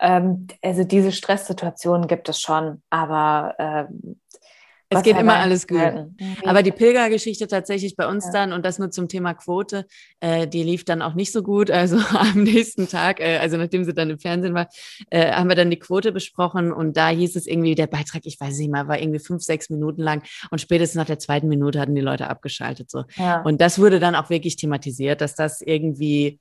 Ähm, 0.00 0.46
also 0.64 0.84
diese 0.84 1.12
Stresssituationen 1.12 2.08
gibt 2.08 2.30
es 2.30 2.40
schon, 2.40 2.82
aber 2.88 3.54
ähm, 3.58 4.20
es 4.88 5.02
geht 5.02 5.18
immer 5.18 5.34
alles 5.34 5.66
gut. 5.66 5.78
Mhm. 5.78 6.16
Aber 6.44 6.62
die 6.62 6.70
Pilgergeschichte 6.70 7.48
tatsächlich 7.48 7.96
bei 7.96 8.06
uns 8.06 8.26
ja. 8.26 8.32
dann, 8.32 8.52
und 8.52 8.64
das 8.64 8.78
nur 8.78 8.90
zum 8.90 9.08
Thema 9.08 9.34
Quote, 9.34 9.86
äh, 10.20 10.46
die 10.46 10.62
lief 10.62 10.84
dann 10.84 11.02
auch 11.02 11.14
nicht 11.14 11.32
so 11.32 11.42
gut. 11.42 11.70
Also 11.70 11.96
am 12.16 12.44
nächsten 12.44 12.88
Tag, 12.88 13.20
äh, 13.20 13.38
also 13.38 13.56
nachdem 13.56 13.84
sie 13.84 13.94
dann 13.94 14.10
im 14.10 14.18
Fernsehen 14.18 14.54
war, 14.54 14.68
äh, 15.10 15.32
haben 15.32 15.48
wir 15.48 15.56
dann 15.56 15.70
die 15.70 15.78
Quote 15.78 16.12
besprochen 16.12 16.72
und 16.72 16.96
da 16.96 17.08
hieß 17.08 17.36
es 17.36 17.46
irgendwie, 17.46 17.74
der 17.74 17.88
Beitrag, 17.88 18.22
ich 18.24 18.40
weiß 18.40 18.58
nicht 18.58 18.70
mal, 18.70 18.86
war 18.86 19.00
irgendwie 19.00 19.18
fünf, 19.18 19.42
sechs 19.42 19.70
Minuten 19.70 20.02
lang 20.02 20.22
und 20.50 20.60
spätestens 20.60 20.96
nach 20.96 21.06
der 21.06 21.18
zweiten 21.18 21.48
Minute 21.48 21.80
hatten 21.80 21.94
die 21.94 22.00
Leute 22.00 22.28
abgeschaltet. 22.28 22.90
So. 22.90 23.04
Ja. 23.16 23.42
Und 23.42 23.60
das 23.60 23.78
wurde 23.78 23.98
dann 23.98 24.14
auch 24.14 24.30
wirklich 24.30 24.56
thematisiert, 24.56 25.20
dass 25.20 25.34
das 25.34 25.60
irgendwie 25.60 26.38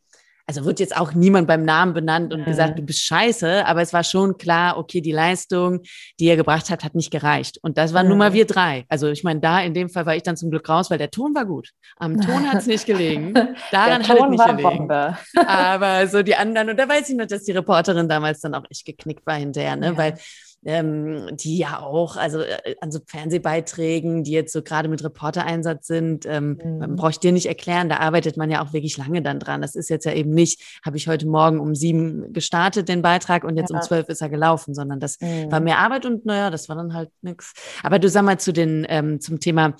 also 0.47 0.63
wird 0.65 0.79
jetzt 0.79 0.95
auch 0.95 1.13
niemand 1.13 1.47
beim 1.47 1.63
Namen 1.63 1.93
benannt 1.93 2.33
und 2.33 2.41
mhm. 2.41 2.45
gesagt, 2.45 2.77
du 2.77 2.83
bist 2.83 2.99
scheiße, 2.99 3.65
aber 3.65 3.81
es 3.81 3.93
war 3.93 4.03
schon 4.03 4.37
klar, 4.37 4.77
okay, 4.77 5.01
die 5.01 5.11
Leistung, 5.11 5.81
die 6.19 6.27
er 6.27 6.35
gebracht 6.35 6.69
hat, 6.69 6.83
hat 6.83 6.93
nicht 6.93 7.11
gereicht. 7.11 7.57
Und 7.61 7.77
das 7.77 7.93
waren 7.93 8.05
mhm. 8.05 8.09
nun 8.09 8.17
mal 8.19 8.33
wir 8.33 8.45
drei. 8.45 8.85
Also 8.87 9.09
ich 9.09 9.23
meine, 9.23 9.39
da 9.39 9.61
in 9.61 9.73
dem 9.73 9.89
Fall 9.89 10.05
war 10.05 10.15
ich 10.15 10.23
dann 10.23 10.37
zum 10.37 10.51
Glück 10.51 10.69
raus, 10.69 10.91
weil 10.91 10.97
der 10.97 11.09
Ton 11.09 11.33
war 11.33 11.45
gut. 11.45 11.71
Am 11.97 12.19
Ton 12.21 12.51
hat 12.51 12.59
es 12.59 12.67
nicht 12.67 12.85
gelegen. 12.85 13.33
Daran 13.71 14.07
hat 14.07 14.17
es 14.17 14.29
nicht 14.29 14.45
gelegen. 14.45 14.61
Bombe. 14.61 15.17
aber 15.47 16.07
so 16.07 16.21
die 16.21 16.35
anderen, 16.35 16.69
und 16.69 16.77
da 16.77 16.87
weiß 16.87 17.09
ich 17.09 17.15
nur, 17.15 17.25
dass 17.25 17.43
die 17.43 17.51
Reporterin 17.51 18.07
damals 18.07 18.41
dann 18.41 18.53
auch 18.53 18.65
echt 18.69 18.85
geknickt 18.85 19.25
war 19.25 19.35
hinterher, 19.35 19.75
ne? 19.75 19.87
Ja. 19.87 19.97
Weil 19.97 20.17
ähm, 20.65 21.27
die 21.37 21.57
ja 21.57 21.79
auch, 21.79 22.17
also 22.17 22.41
äh, 22.41 22.75
an 22.81 22.91
so 22.91 22.99
Fernsehbeiträgen, 23.05 24.23
die 24.23 24.31
jetzt 24.31 24.51
so 24.51 24.63
gerade 24.63 24.89
mit 24.89 25.03
Reportereinsatz 25.03 25.85
sind, 25.85 26.25
ähm, 26.25 26.59
mhm. 26.61 26.95
brauche 26.95 27.11
ich 27.11 27.19
dir 27.19 27.31
nicht 27.31 27.45
erklären, 27.45 27.87
da 27.87 27.97
arbeitet 27.97 28.35
man 28.35 28.49
ja 28.49 28.63
auch 28.63 28.73
wirklich 28.73 28.97
lange 28.97 29.21
dann 29.21 29.39
dran. 29.39 29.61
Das 29.61 29.75
ist 29.75 29.89
jetzt 29.89 30.05
ja 30.05 30.13
eben 30.13 30.31
nicht, 30.31 30.79
habe 30.83 30.97
ich 30.97 31.07
heute 31.07 31.27
Morgen 31.27 31.59
um 31.59 31.75
sieben 31.75 32.33
gestartet, 32.33 32.89
den 32.89 33.03
Beitrag, 33.03 33.43
und 33.43 33.57
jetzt 33.57 33.69
ja. 33.69 33.77
um 33.77 33.81
zwölf 33.83 34.09
ist 34.09 34.21
er 34.21 34.29
gelaufen, 34.29 34.73
sondern 34.73 34.99
das 34.99 35.21
mhm. 35.21 35.51
war 35.51 35.59
mehr 35.59 35.77
Arbeit 35.77 36.05
und 36.05 36.25
naja, 36.25 36.49
das 36.49 36.67
war 36.67 36.75
dann 36.75 36.93
halt 36.93 37.09
nichts. 37.21 37.53
Aber 37.83 37.99
du 37.99 38.09
sag 38.09 38.23
mal 38.23 38.39
zu 38.39 38.51
den, 38.51 38.87
ähm, 38.89 39.21
zum 39.21 39.39
Thema 39.39 39.75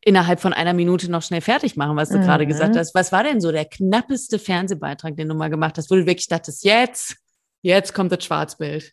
innerhalb 0.00 0.40
von 0.40 0.52
einer 0.52 0.74
Minute 0.74 1.10
noch 1.10 1.22
schnell 1.22 1.40
fertig 1.40 1.76
machen, 1.76 1.96
was 1.96 2.10
du 2.10 2.18
mhm. 2.18 2.22
gerade 2.22 2.46
gesagt 2.46 2.76
hast. 2.76 2.94
Was 2.94 3.10
war 3.10 3.24
denn 3.24 3.40
so 3.40 3.50
der 3.50 3.64
knappeste 3.64 4.38
Fernsehbeitrag, 4.38 5.16
den 5.16 5.28
du 5.28 5.34
mal 5.34 5.48
gemacht 5.48 5.78
hast, 5.78 5.90
wo 5.90 5.94
du 5.94 6.06
wirklich 6.06 6.28
dachtest, 6.28 6.64
jetzt, 6.64 7.16
jetzt 7.62 7.94
kommt 7.94 8.12
das 8.12 8.22
Schwarzbild? 8.22 8.92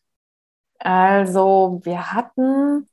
Also 0.84 1.80
wir 1.84 2.14
hatten 2.14 2.88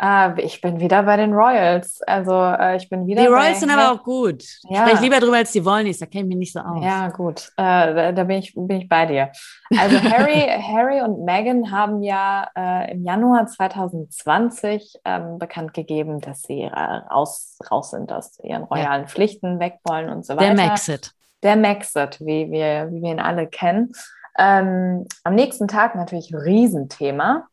äh, 0.00 0.40
ich 0.42 0.60
bin 0.60 0.78
wieder 0.78 1.02
bei 1.04 1.16
den 1.16 1.32
Royals. 1.32 2.02
Also 2.02 2.32
äh, 2.32 2.76
ich 2.76 2.88
bin 2.88 3.06
wieder. 3.06 3.22
Die 3.22 3.28
Royals 3.28 3.60
sind 3.60 3.70
aber 3.70 3.92
auch 3.92 4.04
gut. 4.04 4.44
Ja. 4.68 4.84
Ich 4.84 4.90
spreche 4.90 5.02
lieber 5.04 5.20
drüber 5.20 5.36
als 5.36 5.52
die 5.52 5.64
Wollnies. 5.64 5.98
Da 5.98 6.06
kenne 6.06 6.24
ich 6.24 6.28
mich 6.28 6.36
nicht 6.36 6.52
so 6.52 6.60
aus. 6.60 6.84
Ja, 6.84 7.08
gut. 7.08 7.50
Äh, 7.56 7.94
da, 7.94 8.12
da, 8.12 8.24
bin, 8.24 8.38
ich, 8.38 8.52
bin 8.54 8.82
ich 8.82 8.88
bei 8.88 9.06
dir. 9.06 9.30
Also 9.76 9.98
Harry, 10.02 10.46
Harry 10.62 11.00
und 11.00 11.24
Meghan 11.24 11.70
haben 11.70 12.02
ja 12.02 12.48
äh, 12.56 12.92
im 12.92 13.04
Januar 13.04 13.46
2020 13.46 15.00
ähm, 15.04 15.38
bekannt 15.38 15.72
gegeben, 15.72 16.20
dass 16.20 16.42
sie 16.42 16.64
raus, 16.64 17.58
raus 17.70 17.90
sind 17.90 18.12
aus 18.12 18.38
ihren 18.42 18.64
royalen 18.64 19.02
ja. 19.02 19.08
Pflichten, 19.08 19.58
weg 19.60 19.78
wollen 19.84 20.10
und 20.10 20.26
so 20.26 20.36
weiter. 20.36 20.54
Der 20.54 20.66
Maxit. 20.66 21.12
Der 21.42 21.56
Maxit, 21.56 22.20
wie 22.20 22.50
wir, 22.50 22.88
wie 22.90 23.02
wir 23.02 23.12
ihn 23.12 23.20
alle 23.20 23.46
kennen. 23.46 23.92
Ähm, 24.38 25.06
am 25.24 25.34
nächsten 25.34 25.68
Tag 25.68 25.94
natürlich 25.94 26.32
Riesenthema. 26.34 27.48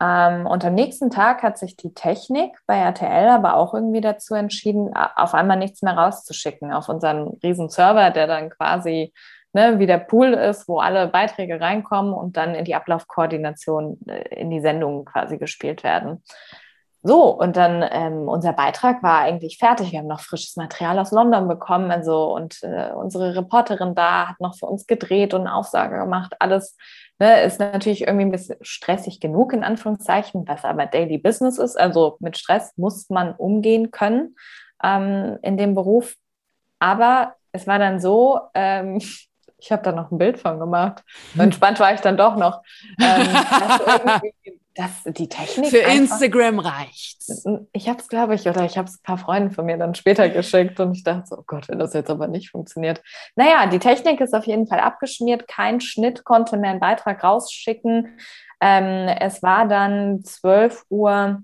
Ähm, 0.00 0.46
und 0.46 0.64
am 0.64 0.74
nächsten 0.74 1.10
Tag 1.10 1.42
hat 1.42 1.58
sich 1.58 1.76
die 1.76 1.94
Technik 1.94 2.56
bei 2.66 2.76
RTL 2.76 3.28
aber 3.28 3.56
auch 3.56 3.74
irgendwie 3.74 4.00
dazu 4.00 4.34
entschieden, 4.34 4.92
auf 4.94 5.34
einmal 5.34 5.56
nichts 5.56 5.82
mehr 5.82 5.96
rauszuschicken 5.96 6.72
auf 6.72 6.88
unseren 6.88 7.38
riesen 7.42 7.68
Server, 7.68 8.10
der 8.10 8.26
dann 8.26 8.50
quasi 8.50 9.12
ne, 9.52 9.78
wie 9.78 9.86
der 9.86 9.98
Pool 9.98 10.32
ist, 10.32 10.68
wo 10.68 10.80
alle 10.80 11.08
Beiträge 11.08 11.60
reinkommen 11.60 12.14
und 12.14 12.36
dann 12.36 12.54
in 12.54 12.64
die 12.64 12.74
Ablaufkoordination 12.74 13.98
äh, 14.08 14.40
in 14.40 14.50
die 14.50 14.60
Sendungen 14.60 15.04
quasi 15.04 15.38
gespielt 15.38 15.84
werden. 15.84 16.22
So, 17.04 17.30
und 17.30 17.56
dann 17.56 17.84
ähm, 17.90 18.28
unser 18.28 18.52
Beitrag 18.52 19.02
war 19.02 19.20
eigentlich 19.20 19.58
fertig. 19.58 19.90
Wir 19.90 19.98
haben 19.98 20.06
noch 20.06 20.20
frisches 20.20 20.54
Material 20.54 20.98
aus 21.00 21.10
London 21.10 21.48
bekommen. 21.48 21.90
Also, 21.90 22.32
und 22.32 22.62
äh, 22.62 22.92
unsere 22.94 23.34
Reporterin 23.34 23.96
da 23.96 24.28
hat 24.28 24.40
noch 24.40 24.56
für 24.56 24.66
uns 24.66 24.86
gedreht 24.86 25.34
und 25.34 25.40
eine 25.40 25.54
Aufsage 25.54 25.98
gemacht. 25.98 26.34
Alles 26.38 26.76
ne, 27.18 27.42
ist 27.42 27.58
natürlich 27.58 28.02
irgendwie 28.02 28.26
ein 28.26 28.30
bisschen 28.30 28.56
stressig 28.60 29.18
genug, 29.18 29.52
in 29.52 29.64
Anführungszeichen, 29.64 30.46
was 30.46 30.64
aber 30.64 30.86
Daily 30.86 31.18
Business 31.18 31.58
ist. 31.58 31.78
Also 31.78 32.16
mit 32.20 32.38
Stress 32.38 32.72
muss 32.76 33.10
man 33.10 33.34
umgehen 33.34 33.90
können 33.90 34.36
ähm, 34.84 35.38
in 35.42 35.56
dem 35.56 35.74
Beruf. 35.74 36.14
Aber 36.78 37.34
es 37.50 37.66
war 37.66 37.80
dann 37.80 38.00
so, 38.00 38.40
ähm, 38.54 38.98
ich 39.58 39.72
habe 39.72 39.82
da 39.82 39.92
noch 39.92 40.12
ein 40.12 40.18
Bild 40.18 40.38
von 40.38 40.60
gemacht. 40.60 41.02
Entspannt 41.38 41.80
war 41.80 41.94
ich 41.94 42.00
dann 42.00 42.16
doch 42.16 42.36
noch. 42.36 42.62
Dass 44.74 45.02
die 45.04 45.28
Technik. 45.28 45.68
Für 45.68 45.78
Instagram 45.78 46.58
reicht. 46.58 47.22
Ich 47.72 47.88
habe 47.88 48.00
es, 48.00 48.08
glaube 48.08 48.34
ich, 48.34 48.48
oder 48.48 48.64
ich 48.64 48.78
habe 48.78 48.88
es 48.88 48.96
ein 48.96 49.02
paar 49.02 49.18
Freunden 49.18 49.50
von 49.50 49.66
mir 49.66 49.76
dann 49.76 49.94
später 49.94 50.30
geschickt 50.30 50.80
und 50.80 50.96
ich 50.96 51.04
dachte 51.04 51.26
so, 51.26 51.38
oh 51.38 51.44
Gott, 51.46 51.68
wenn 51.68 51.78
das 51.78 51.92
jetzt 51.92 52.08
aber 52.08 52.26
nicht 52.26 52.50
funktioniert. 52.50 53.02
Naja, 53.36 53.66
die 53.66 53.78
Technik 53.78 54.20
ist 54.20 54.34
auf 54.34 54.46
jeden 54.46 54.66
Fall 54.66 54.80
abgeschmiert. 54.80 55.46
Kein 55.46 55.82
Schnitt 55.82 56.24
konnte 56.24 56.56
mehr 56.56 56.70
einen 56.70 56.80
Beitrag 56.80 57.22
rausschicken. 57.22 58.18
Ähm, 58.60 59.08
es 59.20 59.42
war 59.42 59.68
dann 59.68 60.24
12 60.24 60.84
Uhr, 60.88 61.42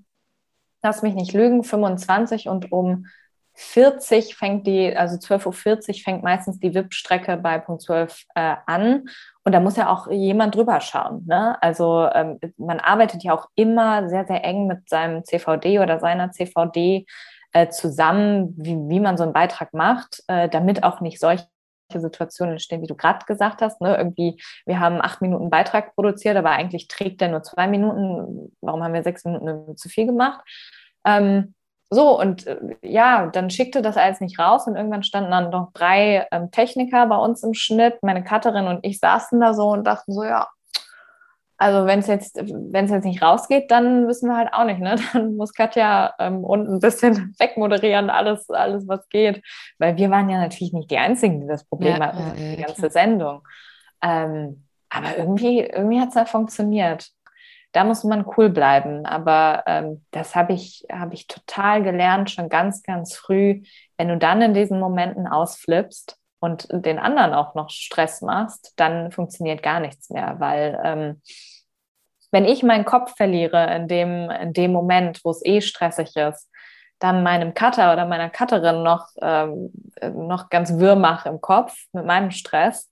lass 0.83 1.03
mich 1.03 1.15
nicht 1.15 1.35
lügen, 1.35 1.65
25 1.65 2.49
und 2.49 2.73
um 2.73 3.07
40 3.61 4.37
fängt 4.37 4.69
die, 4.69 4.97
also 4.97 5.17
12.40 5.17 5.89
Uhr 5.89 5.95
fängt 6.05 6.23
meistens 6.23 6.61
die 6.61 6.73
VIP-Strecke 6.75 7.37
bei 7.39 7.59
Punkt 7.59 7.83
12 7.83 8.25
äh, 8.37 8.55
an. 8.67 9.09
Und 9.43 9.53
da 9.53 9.59
muss 9.59 9.77
ja 9.77 9.91
auch 9.91 10.09
jemand 10.13 10.55
drüber 10.55 10.81
schauen. 10.81 11.25
Ne? 11.27 11.61
Also 11.61 12.09
ähm, 12.15 12.39
man 12.57 12.79
arbeitet 12.79 13.25
ja 13.25 13.35
auch 13.35 13.49
immer 13.57 14.09
sehr, 14.09 14.27
sehr 14.27 14.45
eng 14.45 14.69
mit 14.69 14.89
seinem 14.89 15.25
CVD 15.25 15.81
oder 15.81 15.99
seiner 15.99 16.31
CVD 16.31 17.05
äh, 17.53 17.69
zusammen, 17.69 18.55
wie, 18.57 18.77
wie 18.77 19.01
man 19.01 19.17
so 19.17 19.25
einen 19.25 19.33
Beitrag 19.33 19.75
macht, 19.75 20.23
äh, 20.29 20.49
damit 20.49 20.85
auch 20.85 21.01
nicht 21.01 21.19
solche 21.19 21.49
Situationen 21.93 22.53
entstehen, 22.53 22.81
wie 22.81 22.87
du 22.87 22.95
gerade 22.95 23.27
gesagt 23.27 23.61
hast. 23.61 23.81
Ne? 23.81 23.97
Irgendwie, 23.97 24.41
wir 24.67 24.79
haben 24.79 25.01
acht 25.01 25.21
Minuten 25.21 25.51
Beitrag 25.51 25.97
produziert, 25.97 26.37
aber 26.37 26.51
eigentlich 26.51 26.87
trägt 26.87 27.21
der 27.21 27.29
nur 27.29 27.43
zwei 27.43 27.67
Minuten. 27.67 28.57
Warum 28.61 28.85
haben 28.85 28.95
wir 28.95 29.03
sechs 29.03 29.25
Minuten 29.25 29.77
zu 29.77 29.89
viel 29.89 30.07
gemacht? 30.07 30.43
Ähm, 31.05 31.55
so, 31.91 32.19
und 32.19 32.47
äh, 32.47 32.59
ja, 32.83 33.27
dann 33.29 33.51
schickte 33.51 33.81
das 33.81 33.97
alles 33.97 34.21
nicht 34.21 34.39
raus 34.39 34.67
und 34.67 34.77
irgendwann 34.77 35.03
standen 35.03 35.31
dann 35.31 35.51
noch 35.51 35.73
drei 35.73 36.27
ähm, 36.31 36.51
Techniker 36.51 37.07
bei 37.07 37.17
uns 37.17 37.43
im 37.43 37.55
Schnitt. 37.55 38.03
Meine 38.03 38.23
Cutterin 38.23 38.67
und 38.67 38.85
ich 38.85 38.99
saßen 38.99 39.41
da 39.41 39.55
so 39.55 39.71
und 39.71 39.85
dachten 39.85 40.13
so, 40.13 40.23
ja, 40.23 40.49
also 41.57 41.87
wenn 41.87 41.99
es 41.99 42.07
jetzt, 42.07 42.37
wenn 42.37 42.85
es 42.85 42.91
jetzt 42.93 43.05
nicht 43.05 43.21
rausgeht, 43.21 43.71
dann 43.71 44.07
wissen 44.07 44.29
wir 44.29 44.37
halt 44.37 44.53
auch 44.53 44.65
nicht, 44.65 44.81
ne? 44.81 44.95
Dann 45.13 45.35
muss 45.35 45.53
Katja 45.53 46.15
ähm, 46.21 46.45
unten 46.45 46.75
ein 46.75 46.81
bisschen 46.81 47.35
wegmoderieren, 47.39 48.11
alles, 48.11 48.49
alles, 48.49 48.87
was 48.87 49.09
geht. 49.09 49.43
Weil 49.79 49.97
wir 49.97 50.11
waren 50.11 50.29
ja 50.29 50.39
natürlich 50.39 50.73
nicht 50.73 50.91
die 50.91 50.99
Einzigen, 50.99 51.41
die 51.41 51.49
das 51.49 51.65
Problem 51.65 51.97
ja, 51.97 52.07
hatten, 52.07 52.19
ja, 52.19 52.55
die 52.55 52.63
ganze 52.63 52.89
klar. 52.89 52.91
Sendung. 52.91 53.49
Ähm, 54.03 54.65
aber 54.89 55.19
irgendwie, 55.19 55.61
irgendwie 55.61 56.01
hat 56.01 56.11
es 56.11 56.15
ja 56.15 56.25
funktioniert 56.25 57.11
da 57.73 57.85
muss 57.85 58.05
man 58.05 58.25
cool 58.37 58.49
bleiben. 58.49 59.07
Aber 59.07 59.65
ähm, 59.67 60.05
das 60.11 60.35
habe 60.35 60.53
ich, 60.53 60.87
hab 60.91 61.13
ich 61.13 61.27
total 61.27 61.83
gelernt, 61.83 62.31
schon 62.31 62.49
ganz, 62.49 62.83
ganz 62.83 63.15
früh. 63.15 63.63
Wenn 63.97 64.09
du 64.09 64.17
dann 64.17 64.43
in 64.43 64.55
diesen 64.55 64.81
Momenten 64.81 65.27
ausflippst 65.27 66.17
und 66.41 66.69
den 66.71 66.99
anderen 66.99 67.35
auch 67.35 67.55
noch 67.55 67.71
Stress 67.71 68.23
machst, 68.23 68.73
dann 68.77 69.11
funktioniert 69.11 69.63
gar 69.63 69.81
nichts 69.81 70.11
mehr, 70.11 70.37
weil 70.39 70.81
ähm, 70.85 71.23
wenn 72.31 72.45
ich 72.45 72.63
meinen 72.63 72.85
Kopf 72.85 73.17
verliere 73.17 73.75
in 73.75 73.89
dem, 73.89 74.31
in 74.31 74.53
dem 74.53 74.73
Moment, 74.73 75.25
wo 75.25 75.31
es 75.31 75.45
eh 75.45 75.61
stressig 75.61 76.15
ist, 76.17 76.51
dann 76.99 77.23
meinem 77.23 77.55
Cutter 77.55 77.93
oder 77.93 78.07
meiner 78.07 78.29
Cutterin 78.29 78.83
noch, 78.83 79.09
ähm, 79.21 79.73
noch 80.03 80.51
ganz 80.51 80.79
wirr 80.79 80.97
mache 80.97 81.29
im 81.29 81.41
Kopf 81.41 81.75
mit 81.93 82.05
meinem 82.05 82.31
Stress, 82.31 82.91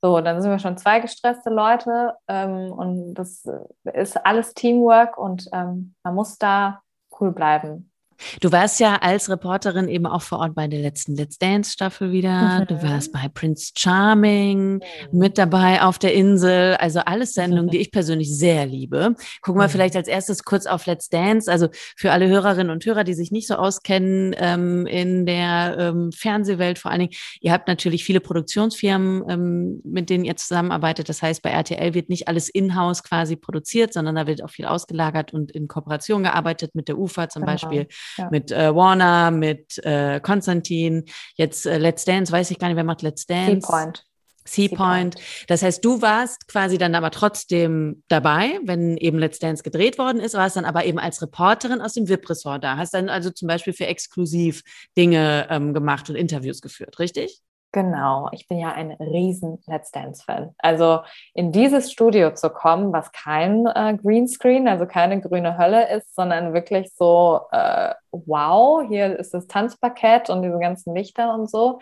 so, 0.00 0.20
dann 0.20 0.40
sind 0.40 0.50
wir 0.50 0.58
schon 0.58 0.76
zwei 0.76 1.00
gestresste 1.00 1.50
Leute 1.50 2.14
ähm, 2.28 2.72
und 2.72 3.14
das 3.14 3.44
ist 3.84 4.16
alles 4.24 4.54
Teamwork 4.54 5.18
und 5.18 5.48
ähm, 5.52 5.94
man 6.02 6.14
muss 6.14 6.38
da 6.38 6.82
cool 7.20 7.32
bleiben. 7.32 7.90
Du 8.40 8.50
warst 8.52 8.80
ja 8.80 8.96
als 8.96 9.30
Reporterin 9.30 9.88
eben 9.88 10.06
auch 10.06 10.22
vor 10.22 10.38
Ort 10.38 10.54
bei 10.54 10.66
der 10.66 10.80
letzten 10.80 11.16
Let's 11.16 11.38
Dance 11.38 11.72
Staffel 11.72 12.12
wieder. 12.12 12.60
Mhm. 12.60 12.66
Du 12.66 12.82
warst 12.82 13.12
bei 13.12 13.28
Prince 13.32 13.72
Charming 13.76 14.74
mhm. 14.74 14.80
mit 15.12 15.38
dabei 15.38 15.82
auf 15.82 15.98
der 15.98 16.14
Insel. 16.14 16.74
Also 16.76 17.00
alles 17.00 17.34
Sendungen, 17.34 17.70
die 17.70 17.78
ich 17.78 17.92
persönlich 17.92 18.36
sehr 18.36 18.66
liebe. 18.66 19.14
Gucken 19.40 19.60
wir 19.60 19.66
mhm. 19.66 19.70
vielleicht 19.70 19.96
als 19.96 20.08
erstes 20.08 20.44
kurz 20.44 20.66
auf 20.66 20.86
Let's 20.86 21.08
Dance. 21.08 21.50
Also 21.50 21.68
für 21.96 22.12
alle 22.12 22.28
Hörerinnen 22.28 22.70
und 22.70 22.84
Hörer, 22.84 23.04
die 23.04 23.14
sich 23.14 23.30
nicht 23.30 23.46
so 23.46 23.54
auskennen 23.54 24.34
ähm, 24.38 24.86
in 24.86 25.26
der 25.26 25.76
ähm, 25.78 26.12
Fernsehwelt 26.12 26.78
vor 26.78 26.90
allen 26.90 27.00
Dingen. 27.00 27.14
Ihr 27.40 27.52
habt 27.52 27.68
natürlich 27.68 28.04
viele 28.04 28.20
Produktionsfirmen, 28.20 29.24
ähm, 29.28 29.80
mit 29.84 30.10
denen 30.10 30.24
ihr 30.24 30.36
zusammenarbeitet. 30.36 31.08
Das 31.08 31.22
heißt, 31.22 31.42
bei 31.42 31.50
RTL 31.50 31.94
wird 31.94 32.08
nicht 32.08 32.28
alles 32.28 32.48
in-house 32.48 33.02
quasi 33.02 33.36
produziert, 33.36 33.92
sondern 33.92 34.16
da 34.16 34.26
wird 34.26 34.42
auch 34.42 34.50
viel 34.50 34.66
ausgelagert 34.66 35.32
und 35.32 35.52
in 35.52 35.68
Kooperation 35.68 36.24
gearbeitet 36.24 36.74
mit 36.74 36.88
der 36.88 36.98
UFA 36.98 37.28
zum 37.28 37.42
genau. 37.42 37.52
Beispiel 37.52 37.86
ja. 38.16 38.28
mit 38.30 38.50
äh, 38.50 38.74
Warner, 38.74 39.30
mit 39.30 39.78
äh, 39.84 40.20
Konstantin. 40.20 41.04
Jetzt 41.34 41.66
äh, 41.66 41.78
Let's 41.78 42.04
Dance, 42.04 42.32
weiß 42.32 42.50
ich 42.50 42.58
gar 42.58 42.68
nicht, 42.68 42.76
wer 42.76 42.84
macht 42.84 43.02
Let's 43.02 43.26
Dance? 43.26 43.66
Seapoint. 43.66 44.04
Seapoint. 44.48 45.16
Das 45.46 45.62
heißt, 45.62 45.84
du 45.84 46.00
warst 46.00 46.48
quasi 46.48 46.78
dann 46.78 46.94
aber 46.94 47.10
trotzdem 47.10 48.02
dabei, 48.08 48.58
wenn 48.64 48.96
eben 48.96 49.18
Let's 49.18 49.38
Dance 49.38 49.62
gedreht 49.62 49.98
worden 49.98 50.20
ist, 50.20 50.34
warst 50.34 50.56
dann 50.56 50.64
aber 50.64 50.84
eben 50.84 50.98
als 50.98 51.20
Reporterin 51.22 51.80
aus 51.80 51.94
dem 51.94 52.08
VIP-Ressort 52.08 52.64
da. 52.64 52.76
Hast 52.76 52.94
dann 52.94 53.08
also 53.08 53.30
zum 53.30 53.48
Beispiel 53.48 53.72
für 53.72 53.86
exklusiv 53.86 54.62
Dinge 54.96 55.46
ähm, 55.50 55.74
gemacht 55.74 56.08
und 56.08 56.16
Interviews 56.16 56.60
geführt, 56.60 56.98
richtig? 56.98 57.42
Genau, 57.72 58.30
ich 58.32 58.48
bin 58.48 58.58
ja 58.58 58.72
ein 58.72 58.92
riesen 58.92 59.58
Let's 59.66 59.90
Dance-Fan. 59.90 60.54
Also 60.56 61.00
in 61.34 61.52
dieses 61.52 61.92
Studio 61.92 62.32
zu 62.32 62.48
kommen, 62.48 62.94
was 62.94 63.12
kein 63.12 63.66
äh, 63.66 63.94
Greenscreen, 64.02 64.66
also 64.68 64.86
keine 64.86 65.20
grüne 65.20 65.58
Hölle 65.58 65.94
ist, 65.94 66.14
sondern 66.14 66.54
wirklich 66.54 66.90
so, 66.94 67.42
äh, 67.52 67.92
wow, 68.10 68.82
hier 68.88 69.18
ist 69.18 69.34
das 69.34 69.46
Tanzparkett 69.48 70.30
und 70.30 70.42
diese 70.42 70.58
ganzen 70.58 70.94
Lichter 70.94 71.34
und 71.34 71.50
so. 71.50 71.80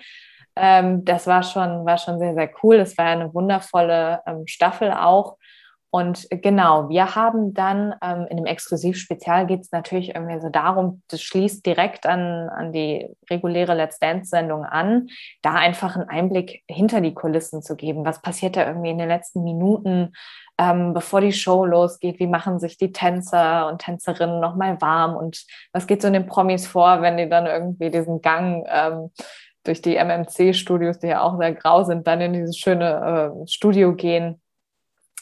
Ähm, 0.56 1.04
das 1.04 1.28
war 1.28 1.44
schon, 1.44 1.86
war 1.86 1.98
schon 1.98 2.18
sehr, 2.18 2.34
sehr 2.34 2.50
cool. 2.62 2.76
Es 2.76 2.98
war 2.98 3.06
eine 3.06 3.32
wundervolle 3.32 4.22
ähm, 4.26 4.46
Staffel 4.48 4.90
auch. 4.90 5.36
Und 5.96 6.28
genau, 6.28 6.90
wir 6.90 7.14
haben 7.14 7.54
dann 7.54 7.94
ähm, 8.02 8.26
in 8.28 8.36
dem 8.36 8.44
Exklusivspezial 8.44 9.46
geht 9.46 9.62
es 9.62 9.72
natürlich 9.72 10.14
irgendwie 10.14 10.38
so 10.42 10.50
darum, 10.50 11.00
das 11.08 11.22
schließt 11.22 11.64
direkt 11.64 12.04
an, 12.04 12.50
an 12.50 12.70
die 12.70 13.08
reguläre 13.30 13.72
Let's 13.72 13.98
Dance-Sendung 13.98 14.66
an, 14.66 15.08
da 15.40 15.54
einfach 15.54 15.96
einen 15.96 16.10
Einblick 16.10 16.62
hinter 16.68 17.00
die 17.00 17.14
Kulissen 17.14 17.62
zu 17.62 17.76
geben. 17.76 18.04
Was 18.04 18.20
passiert 18.20 18.58
da 18.58 18.66
irgendwie 18.66 18.90
in 18.90 18.98
den 18.98 19.08
letzten 19.08 19.42
Minuten, 19.42 20.12
ähm, 20.58 20.92
bevor 20.92 21.22
die 21.22 21.32
Show 21.32 21.64
losgeht? 21.64 22.18
Wie 22.18 22.26
machen 22.26 22.58
sich 22.58 22.76
die 22.76 22.92
Tänzer 22.92 23.66
und 23.66 23.80
Tänzerinnen 23.80 24.38
nochmal 24.38 24.78
warm? 24.82 25.16
Und 25.16 25.46
was 25.72 25.86
geht 25.86 26.02
so 26.02 26.08
in 26.08 26.12
den 26.12 26.26
Promis 26.26 26.66
vor, 26.66 27.00
wenn 27.00 27.16
die 27.16 27.30
dann 27.30 27.46
irgendwie 27.46 27.88
diesen 27.88 28.20
Gang 28.20 28.66
ähm, 28.68 29.12
durch 29.64 29.80
die 29.80 29.96
MMC-Studios, 29.96 30.98
die 30.98 31.06
ja 31.06 31.22
auch 31.22 31.38
sehr 31.38 31.54
grau 31.54 31.84
sind, 31.84 32.06
dann 32.06 32.20
in 32.20 32.34
dieses 32.34 32.58
schöne 32.58 33.32
äh, 33.42 33.48
Studio 33.48 33.94
gehen? 33.94 34.42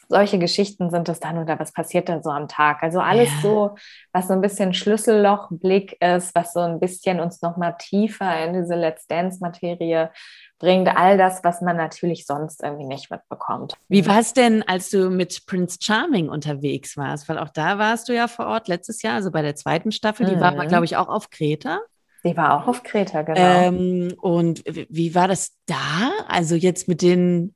Solche 0.08 0.38
Geschichten 0.38 0.90
sind 0.90 1.08
es 1.08 1.20
dann 1.20 1.38
oder 1.38 1.58
was 1.58 1.72
passiert 1.72 2.08
da 2.08 2.22
so 2.22 2.30
am 2.30 2.48
Tag. 2.48 2.82
Also 2.82 3.00
alles 3.00 3.30
Ja. 3.36 3.40
so, 3.42 3.74
was 4.12 4.28
so 4.28 4.32
ein 4.34 4.40
bisschen 4.40 4.74
Schlüssellochblick 4.74 6.00
ist, 6.02 6.34
was 6.34 6.52
so 6.52 6.60
ein 6.60 6.80
bisschen 6.80 7.20
uns 7.20 7.42
nochmal 7.42 7.76
tiefer 7.78 8.44
in 8.44 8.54
diese 8.54 8.74
Let's 8.74 9.06
Dance-Materie 9.06 10.10
bringt. 10.58 10.88
All 10.96 11.18
das, 11.18 11.42
was 11.44 11.60
man 11.60 11.76
natürlich 11.76 12.26
sonst 12.26 12.62
irgendwie 12.62 12.86
nicht 12.86 13.10
mitbekommt. 13.10 13.74
Wie 13.88 14.06
war 14.06 14.20
es 14.20 14.32
denn, 14.32 14.62
als 14.62 14.90
du 14.90 15.10
mit 15.10 15.46
Prince 15.46 15.78
Charming 15.80 16.28
unterwegs 16.28 16.96
warst? 16.96 17.28
Weil 17.28 17.38
auch 17.38 17.50
da 17.50 17.78
warst 17.78 18.08
du 18.08 18.14
ja 18.14 18.28
vor 18.28 18.46
Ort 18.46 18.68
letztes 18.68 19.02
Jahr, 19.02 19.14
also 19.14 19.30
bei 19.30 19.42
der 19.42 19.56
zweiten 19.56 19.92
Staffel. 19.92 20.26
Die 20.26 20.40
war 20.40 20.52
Mhm. 20.52 20.68
glaube 20.68 20.84
ich, 20.84 20.96
auch 20.96 21.08
auf 21.08 21.30
Kreta. 21.30 21.80
Die 22.24 22.36
war 22.36 22.56
auch 22.56 22.66
auf 22.68 22.82
Kreta, 22.82 23.20
genau. 23.22 23.38
Ähm, 23.38 24.14
und 24.20 24.62
wie 24.64 25.14
war 25.14 25.28
das 25.28 25.52
da? 25.66 26.10
Also 26.26 26.54
jetzt 26.54 26.88
mit 26.88 27.02
den 27.02 27.54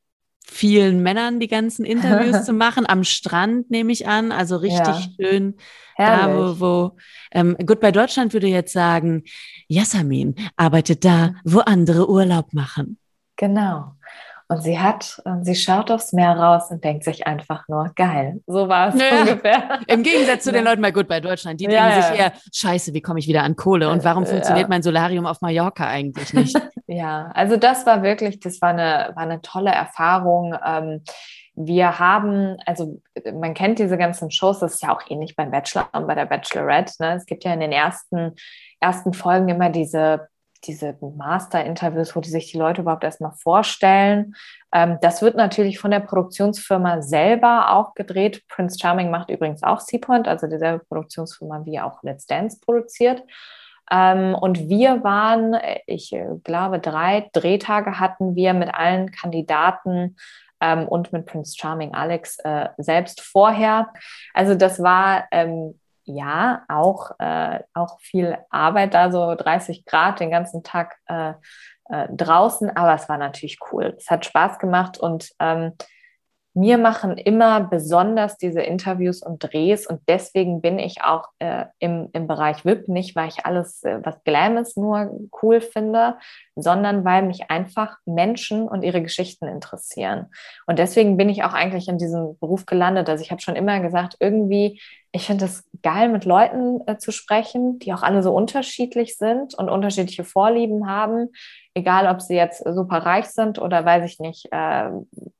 vielen 0.50 1.02
Männern 1.02 1.40
die 1.40 1.48
ganzen 1.48 1.84
Interviews 1.84 2.44
zu 2.46 2.52
machen, 2.52 2.88
am 2.88 3.04
Strand 3.04 3.70
nehme 3.70 3.92
ich 3.92 4.08
an, 4.08 4.32
also 4.32 4.56
richtig 4.56 5.10
schön 5.16 5.54
da, 5.96 6.26
Herrlich. 6.26 6.60
wo, 6.60 6.66
wo 6.66 6.96
ähm, 7.32 7.56
Goodbye 7.64 7.92
Deutschland 7.92 8.32
würde 8.32 8.46
jetzt 8.46 8.72
sagen, 8.72 9.24
Yasamin 9.66 10.34
arbeitet 10.56 11.04
da, 11.04 11.34
wo 11.44 11.60
andere 11.60 12.08
Urlaub 12.08 12.52
machen. 12.52 12.98
Genau. 13.36 13.92
Und 14.50 14.62
sie 14.62 14.78
hat, 14.78 15.20
und 15.24 15.44
sie 15.44 15.54
schaut 15.54 15.90
aufs 15.90 16.14
Meer 16.14 16.32
raus 16.34 16.70
und 16.70 16.82
denkt 16.82 17.04
sich 17.04 17.26
einfach 17.26 17.68
nur, 17.68 17.90
geil. 17.94 18.40
So 18.46 18.66
war 18.68 18.88
es 18.88 18.94
Ja. 19.00 19.20
ungefähr. 19.20 19.80
Im 19.86 20.02
Gegensatz 20.02 20.44
zu 20.44 20.52
den. 20.52 20.64
Leuten 20.64 20.80
bei 20.80 20.90
Goodbye 20.90 21.20
Deutschland, 21.20 21.60
die 21.60 21.64
Ja, 21.64 21.70
denken 21.70 21.90
ja. 21.90 22.02
sich 22.02 22.18
eher, 22.18 22.32
scheiße, 22.54 22.94
wie 22.94 23.02
komme 23.02 23.18
ich 23.18 23.28
wieder 23.28 23.42
an 23.42 23.56
Kohle 23.56 23.90
und 23.90 24.04
warum 24.04 24.24
Äh, 24.24 24.26
funktioniert 24.28 24.64
ja. 24.64 24.68
mein 24.68 24.82
Solarium 24.82 25.26
auf 25.26 25.40
Mallorca 25.42 25.86
eigentlich 25.86 26.32
nicht? 26.32 26.56
Ja, 26.90 27.30
also 27.34 27.58
das 27.58 27.84
war 27.84 28.02
wirklich, 28.02 28.40
das 28.40 28.62
war 28.62 28.70
eine, 28.70 29.12
war 29.14 29.22
eine 29.24 29.42
tolle 29.42 29.70
Erfahrung. 29.70 30.56
Ähm, 30.64 31.02
wir 31.54 31.98
haben, 31.98 32.56
also 32.64 33.02
man 33.34 33.52
kennt 33.52 33.78
diese 33.78 33.98
ganzen 33.98 34.30
Shows, 34.30 34.60
das 34.60 34.74
ist 34.76 34.82
ja 34.82 34.96
auch 34.96 35.02
ähnlich 35.10 35.36
beim 35.36 35.50
Bachelor 35.50 35.86
und 35.92 36.06
bei 36.06 36.14
der 36.14 36.24
Bachelorette. 36.24 36.94
Ne? 37.00 37.14
Es 37.16 37.26
gibt 37.26 37.44
ja 37.44 37.52
in 37.52 37.60
den 37.60 37.72
ersten, 37.72 38.34
ersten 38.80 39.12
Folgen 39.12 39.50
immer 39.50 39.68
diese, 39.68 40.28
diese 40.64 40.96
Master-Interviews, 41.00 42.14
wo 42.16 42.20
die 42.20 42.30
sich 42.30 42.50
die 42.50 42.58
Leute 42.58 42.82
überhaupt 42.82 43.04
erstmal 43.04 43.32
vorstellen. 43.32 44.34
Ähm, 44.72 44.98
das 45.00 45.22
wird 45.22 45.36
natürlich 45.36 45.78
von 45.78 45.90
der 45.90 46.00
Produktionsfirma 46.00 47.02
selber 47.02 47.72
auch 47.72 47.94
gedreht. 47.94 48.42
Prince 48.48 48.78
Charming 48.80 49.10
macht 49.10 49.30
übrigens 49.30 49.62
auch 49.62 49.80
Seapoint, 49.80 50.28
also 50.28 50.46
dieselbe 50.46 50.84
Produktionsfirma, 50.84 51.64
wie 51.64 51.80
auch 51.80 52.02
Let's 52.02 52.26
Dance 52.26 52.58
produziert. 52.60 53.22
Ähm, 53.90 54.34
und 54.34 54.68
wir 54.68 55.02
waren, 55.02 55.56
ich 55.86 56.14
glaube, 56.44 56.78
drei 56.78 57.30
Drehtage 57.32 57.98
hatten 57.98 58.34
wir 58.34 58.52
mit 58.52 58.74
allen 58.74 59.10
Kandidaten 59.10 60.16
ähm, 60.60 60.86
und 60.88 61.12
mit 61.12 61.26
Prince 61.26 61.56
Charming 61.56 61.94
Alex 61.94 62.38
äh, 62.40 62.68
selbst 62.78 63.20
vorher. 63.20 63.92
Also 64.34 64.54
das 64.54 64.82
war 64.82 65.26
ähm, 65.30 65.78
ja 66.08 66.64
auch, 66.68 67.12
äh, 67.18 67.60
auch 67.74 68.00
viel 68.00 68.38
Arbeit 68.50 68.94
da, 68.94 69.10
so 69.10 69.34
30 69.34 69.84
Grad 69.84 70.20
den 70.20 70.30
ganzen 70.30 70.62
Tag 70.62 70.96
äh, 71.06 71.34
äh, 71.90 72.08
draußen, 72.10 72.74
aber 72.76 72.94
es 72.94 73.08
war 73.08 73.18
natürlich 73.18 73.58
cool. 73.72 73.94
Es 73.96 74.10
hat 74.10 74.24
Spaß 74.24 74.58
gemacht 74.58 74.98
und 74.98 75.30
ähm, 75.38 75.72
mir 76.58 76.76
machen 76.76 77.16
immer 77.16 77.60
besonders 77.60 78.36
diese 78.36 78.62
Interviews 78.62 79.22
und 79.22 79.38
Drehs 79.38 79.86
und 79.86 80.00
deswegen 80.08 80.60
bin 80.60 80.80
ich 80.80 81.02
auch 81.04 81.28
äh, 81.38 81.66
im, 81.78 82.08
im 82.12 82.26
Bereich 82.26 82.64
VIP 82.64 82.88
nicht, 82.88 83.14
weil 83.14 83.28
ich 83.28 83.46
alles, 83.46 83.84
äh, 83.84 84.00
was 84.02 84.24
Glam 84.24 84.56
ist, 84.56 84.76
nur 84.76 85.08
cool 85.40 85.60
finde, 85.60 86.16
sondern 86.56 87.04
weil 87.04 87.22
mich 87.22 87.48
einfach 87.48 87.98
Menschen 88.06 88.66
und 88.66 88.82
ihre 88.82 89.02
Geschichten 89.02 89.46
interessieren. 89.46 90.26
Und 90.66 90.80
deswegen 90.80 91.16
bin 91.16 91.28
ich 91.28 91.44
auch 91.44 91.52
eigentlich 91.52 91.86
in 91.86 91.98
diesem 91.98 92.36
Beruf 92.40 92.66
gelandet. 92.66 93.08
Also 93.08 93.22
ich 93.22 93.30
habe 93.30 93.40
schon 93.40 93.54
immer 93.54 93.78
gesagt, 93.78 94.16
irgendwie, 94.18 94.80
ich 95.12 95.26
finde 95.26 95.46
es 95.46 95.64
geil, 95.82 96.08
mit 96.08 96.24
Leuten 96.24 96.80
äh, 96.86 96.98
zu 96.98 97.12
sprechen, 97.12 97.78
die 97.78 97.92
auch 97.92 98.02
alle 98.02 98.22
so 98.22 98.34
unterschiedlich 98.34 99.16
sind 99.16 99.54
und 99.54 99.68
unterschiedliche 99.68 100.24
Vorlieben 100.24 100.88
haben 100.88 101.30
egal 101.78 102.06
ob 102.08 102.20
sie 102.20 102.34
jetzt 102.34 102.62
super 102.64 102.98
reich 102.98 103.26
sind 103.26 103.58
oder 103.58 103.84
weiß 103.84 104.04
ich 104.04 104.18
nicht, 104.18 104.48
äh, 104.50 104.90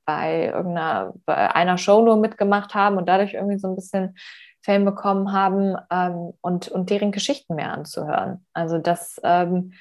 bei 0.05 0.47
irgendeiner 0.47 1.13
bei 1.27 1.55
einer 1.55 1.77
Show 1.77 2.01
nur 2.01 2.17
mitgemacht 2.17 2.75
haben 2.75 2.97
und 2.97 3.09
dadurch 3.09 3.35
irgendwie 3.35 3.59
so 3.59 3.69
ein 3.69 3.77
bisschen 3.77 4.17
Fame 4.63 4.85
bekommen 4.85 5.33
haben 5.33 5.77
ähm, 5.91 6.33
und, 6.41 6.69
und 6.69 6.91
deren 6.91 7.13
Geschichten 7.13 7.55
mehr 7.55 7.73
anzuhören. 7.73 8.45
Also 8.53 8.79
das, 8.79 9.21
ähm, 9.23 9.73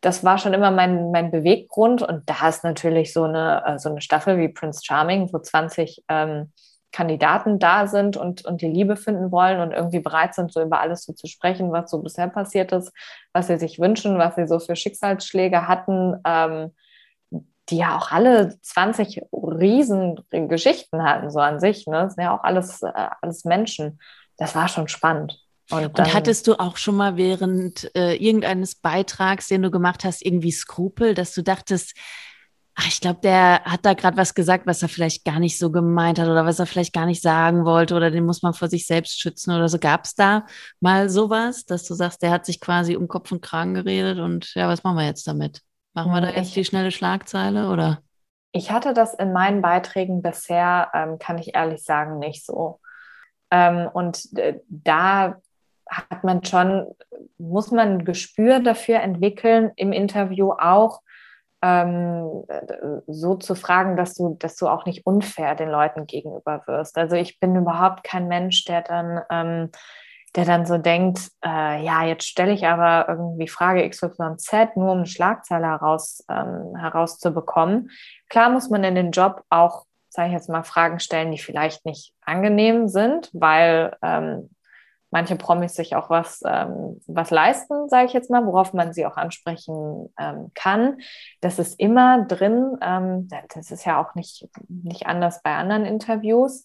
das 0.00 0.24
war 0.24 0.38
schon 0.38 0.54
immer 0.54 0.70
mein, 0.70 1.10
mein 1.10 1.30
Beweggrund 1.30 2.02
und 2.02 2.28
da 2.28 2.48
ist 2.48 2.64
natürlich 2.64 3.12
so 3.12 3.24
eine, 3.24 3.62
äh, 3.66 3.78
so 3.78 3.88
eine 3.88 4.00
Staffel 4.00 4.38
wie 4.38 4.48
Prince 4.48 4.80
Charming, 4.84 5.32
wo 5.32 5.38
20 5.38 6.04
ähm, 6.08 6.52
Kandidaten 6.98 7.60
da 7.60 7.86
sind 7.86 8.16
und, 8.16 8.44
und 8.44 8.60
die 8.60 8.66
Liebe 8.66 8.96
finden 8.96 9.30
wollen 9.30 9.60
und 9.60 9.70
irgendwie 9.70 10.00
bereit 10.00 10.34
sind, 10.34 10.52
so 10.52 10.60
über 10.60 10.80
alles 10.80 11.04
so 11.04 11.12
zu 11.12 11.28
sprechen, 11.28 11.70
was 11.70 11.92
so 11.92 12.02
bisher 12.02 12.26
passiert 12.26 12.72
ist, 12.72 12.92
was 13.32 13.46
sie 13.46 13.56
sich 13.56 13.78
wünschen, 13.78 14.18
was 14.18 14.34
sie 14.34 14.48
so 14.48 14.58
für 14.58 14.74
Schicksalsschläge 14.74 15.68
hatten, 15.68 16.16
ähm, 16.26 16.74
die 17.68 17.76
ja 17.76 17.96
auch 17.96 18.10
alle 18.10 18.60
20 18.62 19.22
riesen 19.32 20.18
Geschichten 20.32 21.04
hatten, 21.04 21.30
so 21.30 21.38
an 21.38 21.60
sich. 21.60 21.86
Ne? 21.86 22.02
Das 22.02 22.14
sind 22.14 22.24
ja 22.24 22.36
auch 22.36 22.42
alles, 22.42 22.82
äh, 22.82 22.90
alles 23.22 23.44
Menschen. 23.44 24.00
Das 24.36 24.56
war 24.56 24.66
schon 24.66 24.88
spannend. 24.88 25.38
Und, 25.70 25.96
Und 25.96 26.14
hattest 26.14 26.48
du 26.48 26.58
auch 26.58 26.78
schon 26.78 26.96
mal 26.96 27.16
während 27.16 27.94
äh, 27.94 28.16
irgendeines 28.16 28.74
Beitrags, 28.74 29.46
den 29.46 29.62
du 29.62 29.70
gemacht 29.70 30.02
hast, 30.02 30.26
irgendwie 30.26 30.50
Skrupel, 30.50 31.14
dass 31.14 31.32
du 31.32 31.42
dachtest, 31.42 31.94
ach, 32.78 32.86
ich 32.88 33.00
glaube, 33.00 33.20
der 33.22 33.64
hat 33.64 33.84
da 33.84 33.94
gerade 33.94 34.16
was 34.16 34.34
gesagt, 34.34 34.66
was 34.66 34.82
er 34.82 34.88
vielleicht 34.88 35.24
gar 35.24 35.40
nicht 35.40 35.58
so 35.58 35.70
gemeint 35.72 36.18
hat 36.18 36.28
oder 36.28 36.46
was 36.46 36.58
er 36.60 36.66
vielleicht 36.66 36.92
gar 36.94 37.06
nicht 37.06 37.22
sagen 37.22 37.64
wollte 37.64 37.94
oder 37.96 38.10
den 38.10 38.24
muss 38.24 38.42
man 38.42 38.54
vor 38.54 38.68
sich 38.68 38.86
selbst 38.86 39.20
schützen 39.20 39.52
oder 39.54 39.68
so. 39.68 39.78
Gab 39.78 40.04
es 40.04 40.14
da 40.14 40.46
mal 40.80 41.08
sowas, 41.10 41.64
dass 41.66 41.84
du 41.84 41.94
sagst, 41.94 42.22
der 42.22 42.30
hat 42.30 42.46
sich 42.46 42.60
quasi 42.60 42.96
um 42.96 43.08
Kopf 43.08 43.32
und 43.32 43.42
Kragen 43.42 43.74
geredet 43.74 44.18
und 44.20 44.54
ja, 44.54 44.68
was 44.68 44.84
machen 44.84 44.96
wir 44.98 45.06
jetzt 45.06 45.26
damit? 45.26 45.62
Machen 45.94 46.12
wir 46.12 46.20
da 46.20 46.28
Hm, 46.28 46.36
jetzt 46.36 46.48
ich- 46.48 46.54
die 46.54 46.64
schnelle 46.64 46.90
Schlagzeile 46.92 47.68
oder? 47.70 48.02
Ich 48.52 48.70
hatte 48.70 48.94
das 48.94 49.14
in 49.14 49.32
meinen 49.32 49.60
Beiträgen 49.62 50.22
bisher, 50.22 50.90
ähm, 50.94 51.18
kann 51.18 51.38
ich 51.38 51.54
ehrlich 51.54 51.84
sagen, 51.84 52.18
nicht 52.18 52.44
so. 52.46 52.80
Ähm, 53.50 53.88
und 53.92 54.26
äh, 54.38 54.60
da 54.68 55.36
hat 55.90 56.24
man 56.24 56.44
schon, 56.44 56.86
muss 57.38 57.70
man 57.70 57.88
ein 58.00 58.04
Gespür 58.04 58.60
dafür 58.60 59.00
entwickeln, 59.00 59.72
im 59.76 59.92
Interview 59.92 60.52
auch 60.52 61.02
ähm, 61.62 62.44
äh, 62.48 63.00
so 63.06 63.34
zu 63.34 63.54
fragen, 63.54 63.96
dass 63.96 64.14
du, 64.14 64.36
dass 64.38 64.56
du 64.56 64.68
auch 64.68 64.86
nicht 64.86 65.06
unfair 65.06 65.54
den 65.54 65.70
Leuten 65.70 66.06
gegenüber 66.06 66.62
wirst. 66.66 66.96
Also 66.96 67.16
ich 67.16 67.40
bin 67.40 67.56
überhaupt 67.56 68.04
kein 68.04 68.28
Mensch, 68.28 68.64
der 68.64 68.82
dann, 68.82 69.22
ähm, 69.30 69.70
der 70.36 70.44
dann 70.44 70.66
so 70.66 70.78
denkt, 70.78 71.30
äh, 71.44 71.82
ja, 71.82 72.04
jetzt 72.04 72.28
stelle 72.28 72.52
ich 72.52 72.66
aber 72.66 73.08
irgendwie 73.08 73.48
Frage 73.48 73.88
XYZ, 73.88 74.76
nur 74.76 74.92
um 74.92 74.98
eine 74.98 75.06
Schlagzeile 75.06 75.66
heraus, 75.66 76.24
ähm, 76.30 76.76
herauszubekommen. 76.76 77.90
Klar 78.28 78.50
muss 78.50 78.70
man 78.70 78.84
in 78.84 78.94
den 78.94 79.10
Job 79.10 79.42
auch, 79.48 79.86
sage 80.10 80.28
ich 80.28 80.34
jetzt 80.34 80.48
mal, 80.48 80.62
Fragen 80.62 81.00
stellen, 81.00 81.32
die 81.32 81.38
vielleicht 81.38 81.84
nicht 81.86 82.12
angenehm 82.24 82.88
sind, 82.88 83.30
weil 83.32 83.96
ähm, 84.02 84.50
manche 85.10 85.36
Promis 85.36 85.74
sich 85.74 85.96
auch 85.96 86.10
was, 86.10 86.40
ähm, 86.46 87.00
was 87.06 87.30
leisten, 87.30 87.88
sage 87.88 88.06
ich 88.06 88.12
jetzt 88.12 88.30
mal, 88.30 88.44
worauf 88.46 88.72
man 88.72 88.92
sie 88.92 89.06
auch 89.06 89.16
ansprechen 89.16 90.12
ähm, 90.18 90.50
kann. 90.54 90.98
Das 91.40 91.58
ist 91.58 91.78
immer 91.80 92.24
drin. 92.26 92.76
Ähm, 92.82 93.28
das 93.54 93.70
ist 93.70 93.84
ja 93.84 94.00
auch 94.00 94.14
nicht, 94.14 94.48
nicht 94.68 95.06
anders 95.06 95.42
bei 95.42 95.54
anderen 95.54 95.84
Interviews. 95.84 96.64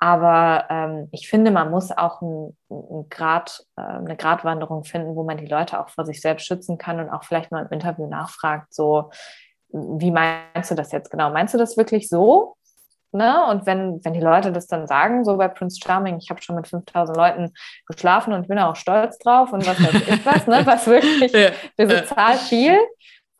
Aber 0.00 0.66
ähm, 0.70 1.08
ich 1.10 1.28
finde, 1.28 1.50
man 1.50 1.70
muss 1.70 1.90
auch 1.90 2.22
ein, 2.22 2.56
ein 2.70 3.08
Grad, 3.08 3.66
äh, 3.76 3.82
eine 3.82 4.16
Gratwanderung 4.16 4.84
finden, 4.84 5.16
wo 5.16 5.24
man 5.24 5.38
die 5.38 5.46
Leute 5.46 5.80
auch 5.80 5.88
vor 5.88 6.04
sich 6.04 6.20
selbst 6.20 6.46
schützen 6.46 6.78
kann 6.78 7.00
und 7.00 7.10
auch 7.10 7.24
vielleicht 7.24 7.50
mal 7.50 7.64
im 7.64 7.72
Interview 7.72 8.06
nachfragt, 8.06 8.72
so, 8.72 9.10
wie 9.70 10.12
meinst 10.12 10.70
du 10.70 10.74
das 10.74 10.92
jetzt 10.92 11.10
genau? 11.10 11.30
Meinst 11.30 11.52
du 11.52 11.58
das 11.58 11.76
wirklich 11.76 12.08
so? 12.08 12.56
Ne? 13.12 13.46
Und 13.46 13.64
wenn, 13.66 14.04
wenn 14.04 14.12
die 14.12 14.20
Leute 14.20 14.52
das 14.52 14.66
dann 14.66 14.86
sagen, 14.86 15.24
so 15.24 15.36
bei 15.36 15.48
Prince 15.48 15.78
Charming, 15.82 16.18
ich 16.18 16.28
habe 16.30 16.42
schon 16.42 16.56
mit 16.56 16.68
5000 16.68 17.16
Leuten 17.16 17.52
geschlafen 17.86 18.32
und 18.34 18.48
bin 18.48 18.58
auch 18.58 18.76
stolz 18.76 19.18
drauf 19.18 19.52
und 19.52 19.66
was 19.66 19.80
weiß 19.82 19.94
ich 20.08 20.26
was, 20.26 20.46
ne? 20.46 20.60
was 20.66 20.86
wirklich 20.86 21.32
Ja. 21.32 21.50
diese 21.78 22.04
Zahl 22.04 22.36
viel, 22.36 22.76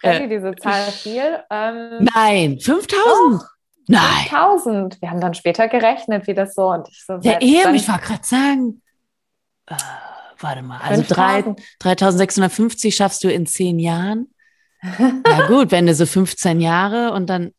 Freddy, 0.00 0.28
diese 0.28 0.54
Zahl 0.56 0.82
viel. 0.92 1.38
Ähm, 1.50 2.08
Nein, 2.14 2.58
5000? 2.60 3.42
Nein. 3.88 4.00
5000. 4.28 5.02
Wir 5.02 5.10
haben 5.10 5.20
dann 5.20 5.34
später 5.34 5.66
gerechnet, 5.68 6.26
wie 6.26 6.34
das 6.34 6.54
so 6.54 6.68
und 6.68 6.88
ich 6.88 7.04
so. 7.04 7.18
Ja, 7.22 7.40
eben, 7.40 7.74
ich 7.74 7.88
wollte 7.88 8.06
gerade 8.06 8.24
sagen. 8.24 8.82
Äh, 9.66 9.74
warte 10.40 10.62
mal, 10.62 10.78
also 10.80 11.02
drei- 11.06 11.42
5000. 11.42 11.60
3650 11.80 12.94
schaffst 12.96 13.24
du 13.24 13.30
in 13.30 13.44
zehn 13.46 13.78
Jahren. 13.78 14.32
Ja 15.26 15.46
gut, 15.48 15.72
wenn 15.72 15.86
du 15.86 15.94
so 15.94 16.06
15 16.06 16.60
Jahre 16.60 17.12
und 17.12 17.28
dann, 17.28 17.52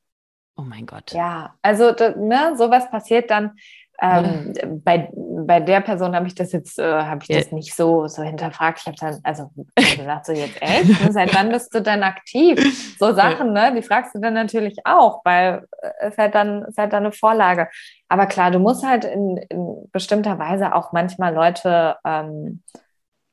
oh 0.60 0.66
mein 0.66 0.86
Gott. 0.86 1.12
Ja, 1.12 1.56
also 1.62 1.92
ne, 2.18 2.54
sowas 2.58 2.90
passiert 2.92 3.32
dann 3.32 3.54
ähm, 4.02 4.82
bei 4.84 5.10
bei 5.46 5.60
der 5.60 5.82
Person 5.82 6.16
habe 6.16 6.28
ich 6.28 6.36
das 6.36 6.52
jetzt, 6.52 6.80
äh, 6.80 6.84
habe 6.84 7.22
ich 7.24 7.28
das 7.28 7.52
nicht 7.52 7.76
so, 7.76 8.08
so 8.08 8.22
hinterfragt. 8.22 8.80
Ich 8.82 8.88
habe 8.88 8.98
dann, 9.00 9.20
also 9.24 9.52
gesagt, 9.76 10.26
so 10.26 10.32
jetzt 10.32 10.62
echt, 10.62 11.02
ne? 11.02 11.12
seit 11.12 11.34
wann 11.34 11.50
bist 11.50 11.74
du 11.74 11.82
denn 11.82 12.04
aktiv? 12.04 12.96
So 13.00 13.14
Sachen, 13.14 13.54
ne? 13.54 13.74
Die 13.76 13.82
fragst 13.82 14.14
du 14.14 14.20
dann 14.20 14.36
natürlich 14.36 14.78
auch, 14.86 15.22
weil 15.26 15.66
äh, 15.82 15.92
es 16.02 16.18
halt 16.18 16.36
dann, 16.36 16.64
es 16.64 16.78
halt 16.78 16.94
dann 16.94 17.06
eine 17.06 17.12
Vorlage. 17.12 17.68
Aber 18.08 18.28
klar, 18.28 18.52
du 18.52 18.60
musst 18.60 18.86
halt 18.86 19.06
in, 19.06 19.38
in 19.50 19.90
bestimmter 19.92 20.38
Weise 20.38 20.76
auch 20.76 20.92
manchmal 20.92 21.34
Leute, 21.34 21.98
ähm, 22.06 22.64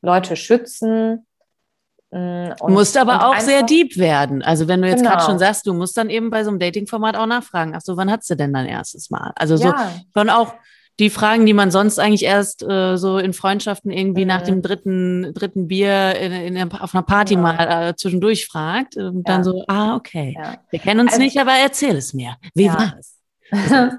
Leute 0.00 0.36
schützen, 0.36 1.26
Mm, 2.16 2.52
und, 2.60 2.72
musst 2.72 2.96
aber 2.96 3.28
auch 3.28 3.38
sehr 3.40 3.62
deep 3.62 3.98
werden. 3.98 4.42
Also 4.42 4.68
wenn 4.68 4.80
du 4.80 4.88
jetzt 4.88 5.02
gerade 5.02 5.16
genau. 5.16 5.26
schon 5.28 5.38
sagst, 5.38 5.66
du 5.66 5.74
musst 5.74 5.98
dann 5.98 6.08
eben 6.08 6.30
bei 6.30 6.44
so 6.44 6.50
einem 6.50 6.58
Dating-Format 6.58 7.14
auch 7.14 7.26
nachfragen. 7.26 7.74
Ach 7.76 7.82
so, 7.82 7.98
wann 7.98 8.10
hattest 8.10 8.30
du 8.30 8.36
denn 8.36 8.54
dein 8.54 8.66
erstes 8.66 9.10
Mal? 9.10 9.32
Also 9.36 9.58
so 9.58 9.68
ja. 9.68 9.92
schon 10.16 10.30
auch 10.30 10.54
die 10.98 11.10
Fragen, 11.10 11.44
die 11.44 11.52
man 11.52 11.70
sonst 11.70 11.98
eigentlich 11.98 12.24
erst 12.24 12.62
äh, 12.62 12.96
so 12.96 13.18
in 13.18 13.34
Freundschaften 13.34 13.90
irgendwie 13.90 14.22
mhm. 14.22 14.28
nach 14.28 14.42
dem 14.42 14.62
dritten, 14.62 15.34
dritten 15.34 15.68
Bier 15.68 16.16
in, 16.16 16.56
in, 16.56 16.72
auf 16.72 16.94
einer 16.94 17.02
Party 17.02 17.34
ja. 17.34 17.40
mal 17.40 17.88
äh, 17.88 17.96
zwischendurch 17.96 18.46
fragt. 18.46 18.96
Und 18.96 19.16
ja. 19.16 19.22
dann 19.34 19.44
so, 19.44 19.62
ah, 19.68 19.94
okay. 19.94 20.38
Wir 20.70 20.78
kennen 20.78 21.00
uns 21.00 21.12
also, 21.12 21.22
nicht, 21.22 21.38
aber 21.38 21.52
erzähl 21.52 21.96
es 21.96 22.14
mir. 22.14 22.36
Wie 22.54 22.68
war 22.68 22.94
es? 22.98 23.18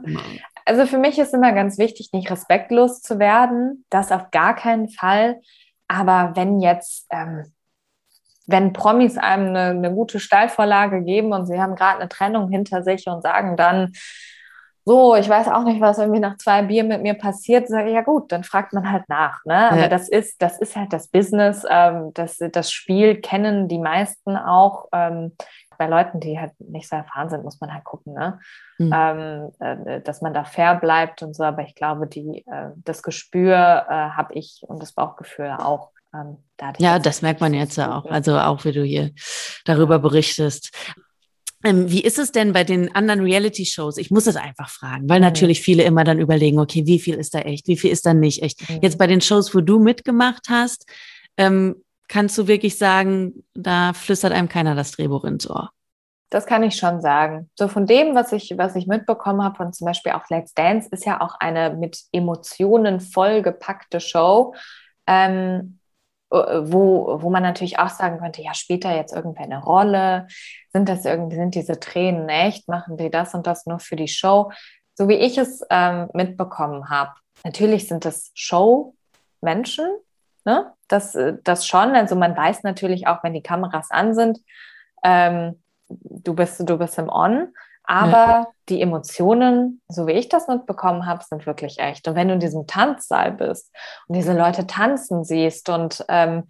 Also 0.69 0.85
für 0.85 0.97
mich 0.97 1.17
ist 1.17 1.33
immer 1.33 1.53
ganz 1.53 1.77
wichtig, 1.77 2.09
nicht 2.11 2.29
respektlos 2.29 3.01
zu 3.01 3.19
werden. 3.19 3.85
Das 3.89 4.11
auf 4.11 4.31
gar 4.31 4.53
keinen 4.53 4.89
Fall. 4.89 5.39
Aber 5.87 6.33
wenn 6.35 6.59
jetzt 6.59 7.05
ähm, 7.09 7.45
wenn 8.47 8.73
Promis 8.73 9.17
einem 9.17 9.49
eine, 9.49 9.69
eine 9.69 9.93
gute 9.93 10.19
Steilvorlage 10.19 11.03
geben 11.03 11.33
und 11.33 11.45
sie 11.45 11.61
haben 11.61 11.75
gerade 11.75 11.99
eine 11.99 12.09
Trennung 12.09 12.49
hinter 12.49 12.81
sich 12.81 13.05
und 13.07 13.21
sagen 13.21 13.57
dann, 13.57 13.93
so, 14.85 15.15
ich 15.15 15.27
weiß 15.27 15.49
auch 15.49 15.65
nicht, 15.65 15.81
was 15.81 15.97
irgendwie 15.97 16.21
nach 16.21 16.37
zwei 16.37 16.61
Bier 16.61 16.85
mit 16.85 17.03
mir 17.03 17.15
passiert, 17.15 17.67
sage 17.67 17.89
ich, 17.89 17.93
ja 17.93 18.03
gut, 18.03 18.31
dann 18.31 18.45
fragt 18.45 18.71
man 18.71 18.89
halt 18.89 19.03
nach. 19.09 19.43
Ne? 19.43 19.69
Aber 19.69 19.81
ja. 19.81 19.87
das 19.89 20.07
ist, 20.07 20.41
das 20.41 20.57
ist 20.59 20.77
halt 20.77 20.93
das 20.93 21.09
Business, 21.09 21.65
ähm, 21.69 22.11
das, 22.13 22.37
das 22.37 22.71
Spiel 22.71 23.19
kennen 23.19 23.67
die 23.67 23.79
meisten 23.79 24.37
auch. 24.37 24.87
Ähm, 24.93 25.33
bei 25.77 25.87
Leuten, 25.87 26.19
die 26.19 26.39
halt 26.39 26.53
nicht 26.59 26.89
so 26.89 26.95
erfahren 26.95 27.29
sind, 27.29 27.43
muss 27.43 27.59
man 27.61 27.73
halt 27.73 27.83
gucken, 27.83 28.13
ne? 28.13 28.39
Mhm. 28.77 28.91
Ähm, 28.93 29.51
äh, 29.59 30.01
dass 30.01 30.21
man 30.21 30.33
da 30.33 30.43
fair 30.43 30.75
bleibt 30.75 31.21
und 31.21 31.35
so. 31.35 31.43
Aber 31.43 31.61
ich 31.61 31.75
glaube, 31.75 32.07
die, 32.07 32.45
äh, 32.47 32.71
das 32.77 33.03
Gespür 33.03 33.85
äh, 33.87 33.91
habe 33.91 34.33
ich 34.33 34.63
und 34.67 34.81
das 34.81 34.93
Bauchgefühl 34.93 35.51
auch. 35.51 35.91
Ähm, 36.13 36.37
ja, 36.79 36.99
das 36.99 37.21
merkt 37.21 37.41
man 37.41 37.53
jetzt 37.53 37.77
ja 37.77 37.97
auch. 37.97 38.05
Also 38.05 38.37
auch, 38.37 38.65
wie 38.65 38.71
du 38.71 38.83
hier 38.83 39.11
darüber 39.65 39.99
berichtest. 39.99 40.71
Ähm, 41.63 41.89
wie 41.89 42.01
ist 42.01 42.19
es 42.19 42.31
denn 42.31 42.53
bei 42.53 42.63
den 42.63 42.93
anderen 42.95 43.21
Reality-Shows? 43.21 43.97
Ich 43.97 44.11
muss 44.11 44.27
es 44.27 44.35
einfach 44.35 44.69
fragen, 44.69 45.09
weil 45.09 45.19
mhm. 45.19 45.25
natürlich 45.25 45.61
viele 45.61 45.83
immer 45.83 46.03
dann 46.03 46.19
überlegen, 46.19 46.59
okay, 46.59 46.85
wie 46.85 46.99
viel 46.99 47.15
ist 47.15 47.33
da 47.33 47.39
echt, 47.39 47.67
wie 47.67 47.77
viel 47.77 47.91
ist 47.91 48.05
da 48.05 48.13
nicht 48.13 48.43
echt. 48.43 48.69
Mhm. 48.69 48.79
Jetzt 48.81 48.97
bei 48.97 49.07
den 49.07 49.21
Shows, 49.21 49.53
wo 49.55 49.61
du 49.61 49.79
mitgemacht 49.79 50.47
hast, 50.49 50.85
ähm, 51.35 51.83
kannst 52.07 52.37
du 52.37 52.47
wirklich 52.47 52.77
sagen, 52.77 53.43
da 53.53 53.93
flüstert 53.93 54.33
einem 54.33 54.49
keiner 54.49 54.75
das 54.75 54.91
Drehbuch 54.91 55.25
ins 55.25 55.49
Ohr. 55.49 55.71
Das 56.29 56.45
kann 56.45 56.63
ich 56.63 56.75
schon 56.75 57.01
sagen. 57.01 57.49
So 57.57 57.67
von 57.67 57.85
dem, 57.85 58.13
was 58.13 58.33
ich, 58.33 58.53
was 58.57 58.75
ich 58.75 58.85
mitbekommen 58.85 59.41
habe, 59.43 59.55
von 59.55 59.73
zum 59.73 59.85
Beispiel 59.85 60.11
auch 60.11 60.29
Let's 60.29 60.53
Dance, 60.53 60.89
ist 60.91 61.05
ja 61.05 61.21
auch 61.21 61.35
eine 61.39 61.73
mit 61.75 62.01
Emotionen 62.11 62.99
vollgepackte 62.99 63.99
Show. 63.99 64.53
Ähm, 65.07 65.79
äh, 65.85 65.86
wo, 66.29 67.21
wo 67.21 67.29
man 67.29 67.43
natürlich 67.43 67.79
auch 67.79 67.89
sagen 67.89 68.19
könnte, 68.19 68.41
ja, 68.41 68.51
da 68.81 68.95
jetzt 68.95 69.13
irgendwer 69.13 69.43
eine 69.43 69.63
Rolle? 69.63 70.27
Sind 70.73 70.89
das 70.89 71.05
irgendwie, 71.05 71.37
sind 71.37 71.55
diese 71.55 71.79
Tränen 71.79 72.27
echt? 72.29 72.67
Machen 72.67 72.97
die 72.97 73.09
das 73.09 73.33
und 73.33 73.47
das 73.47 73.65
nur 73.65 73.79
für 73.79 73.95
die 73.95 74.07
Show? 74.07 74.51
So 74.95 75.07
wie 75.07 75.15
ich 75.15 75.37
es 75.37 75.61
ähm, 75.69 76.09
mitbekommen 76.13 76.89
habe. 76.89 77.11
Natürlich 77.43 77.87
sind 77.87 78.03
das 78.03 78.31
Show-Menschen, 78.33 79.85
ne? 80.43 80.73
Das, 80.87 81.15
äh, 81.15 81.37
das 81.43 81.67
schon. 81.67 81.95
Also 81.95 82.15
man 82.15 82.35
weiß 82.35 82.63
natürlich 82.63 83.07
auch, 83.07 83.23
wenn 83.23 83.33
die 83.33 83.43
Kameras 83.43 83.91
an 83.91 84.13
sind, 84.13 84.39
ähm, 85.03 85.61
du 85.87 86.33
bist, 86.33 86.67
du 86.67 86.77
bist 86.77 86.97
im 86.97 87.09
On. 87.09 87.53
Aber 87.89 88.17
ja. 88.17 88.47
die 88.67 88.81
Emotionen, 88.81 89.81
so 89.87 90.07
wie 90.07 90.11
ich 90.11 90.27
das 90.27 90.49
mitbekommen 90.49 91.05
habe, 91.05 91.23
sind 91.23 91.45
wirklich 91.45 91.79
echt. 91.79 92.05
Und 92.07 92.15
wenn 92.15 92.27
du 92.27 92.33
in 92.33 92.41
diesem 92.41 92.67
Tanzsaal 92.67 93.31
bist 93.31 93.73
und 94.07 94.15
diese 94.17 94.37
Leute 94.37 94.67
tanzen 94.67 95.23
siehst 95.23 95.69
und 95.69 96.05
ähm, 96.09 96.43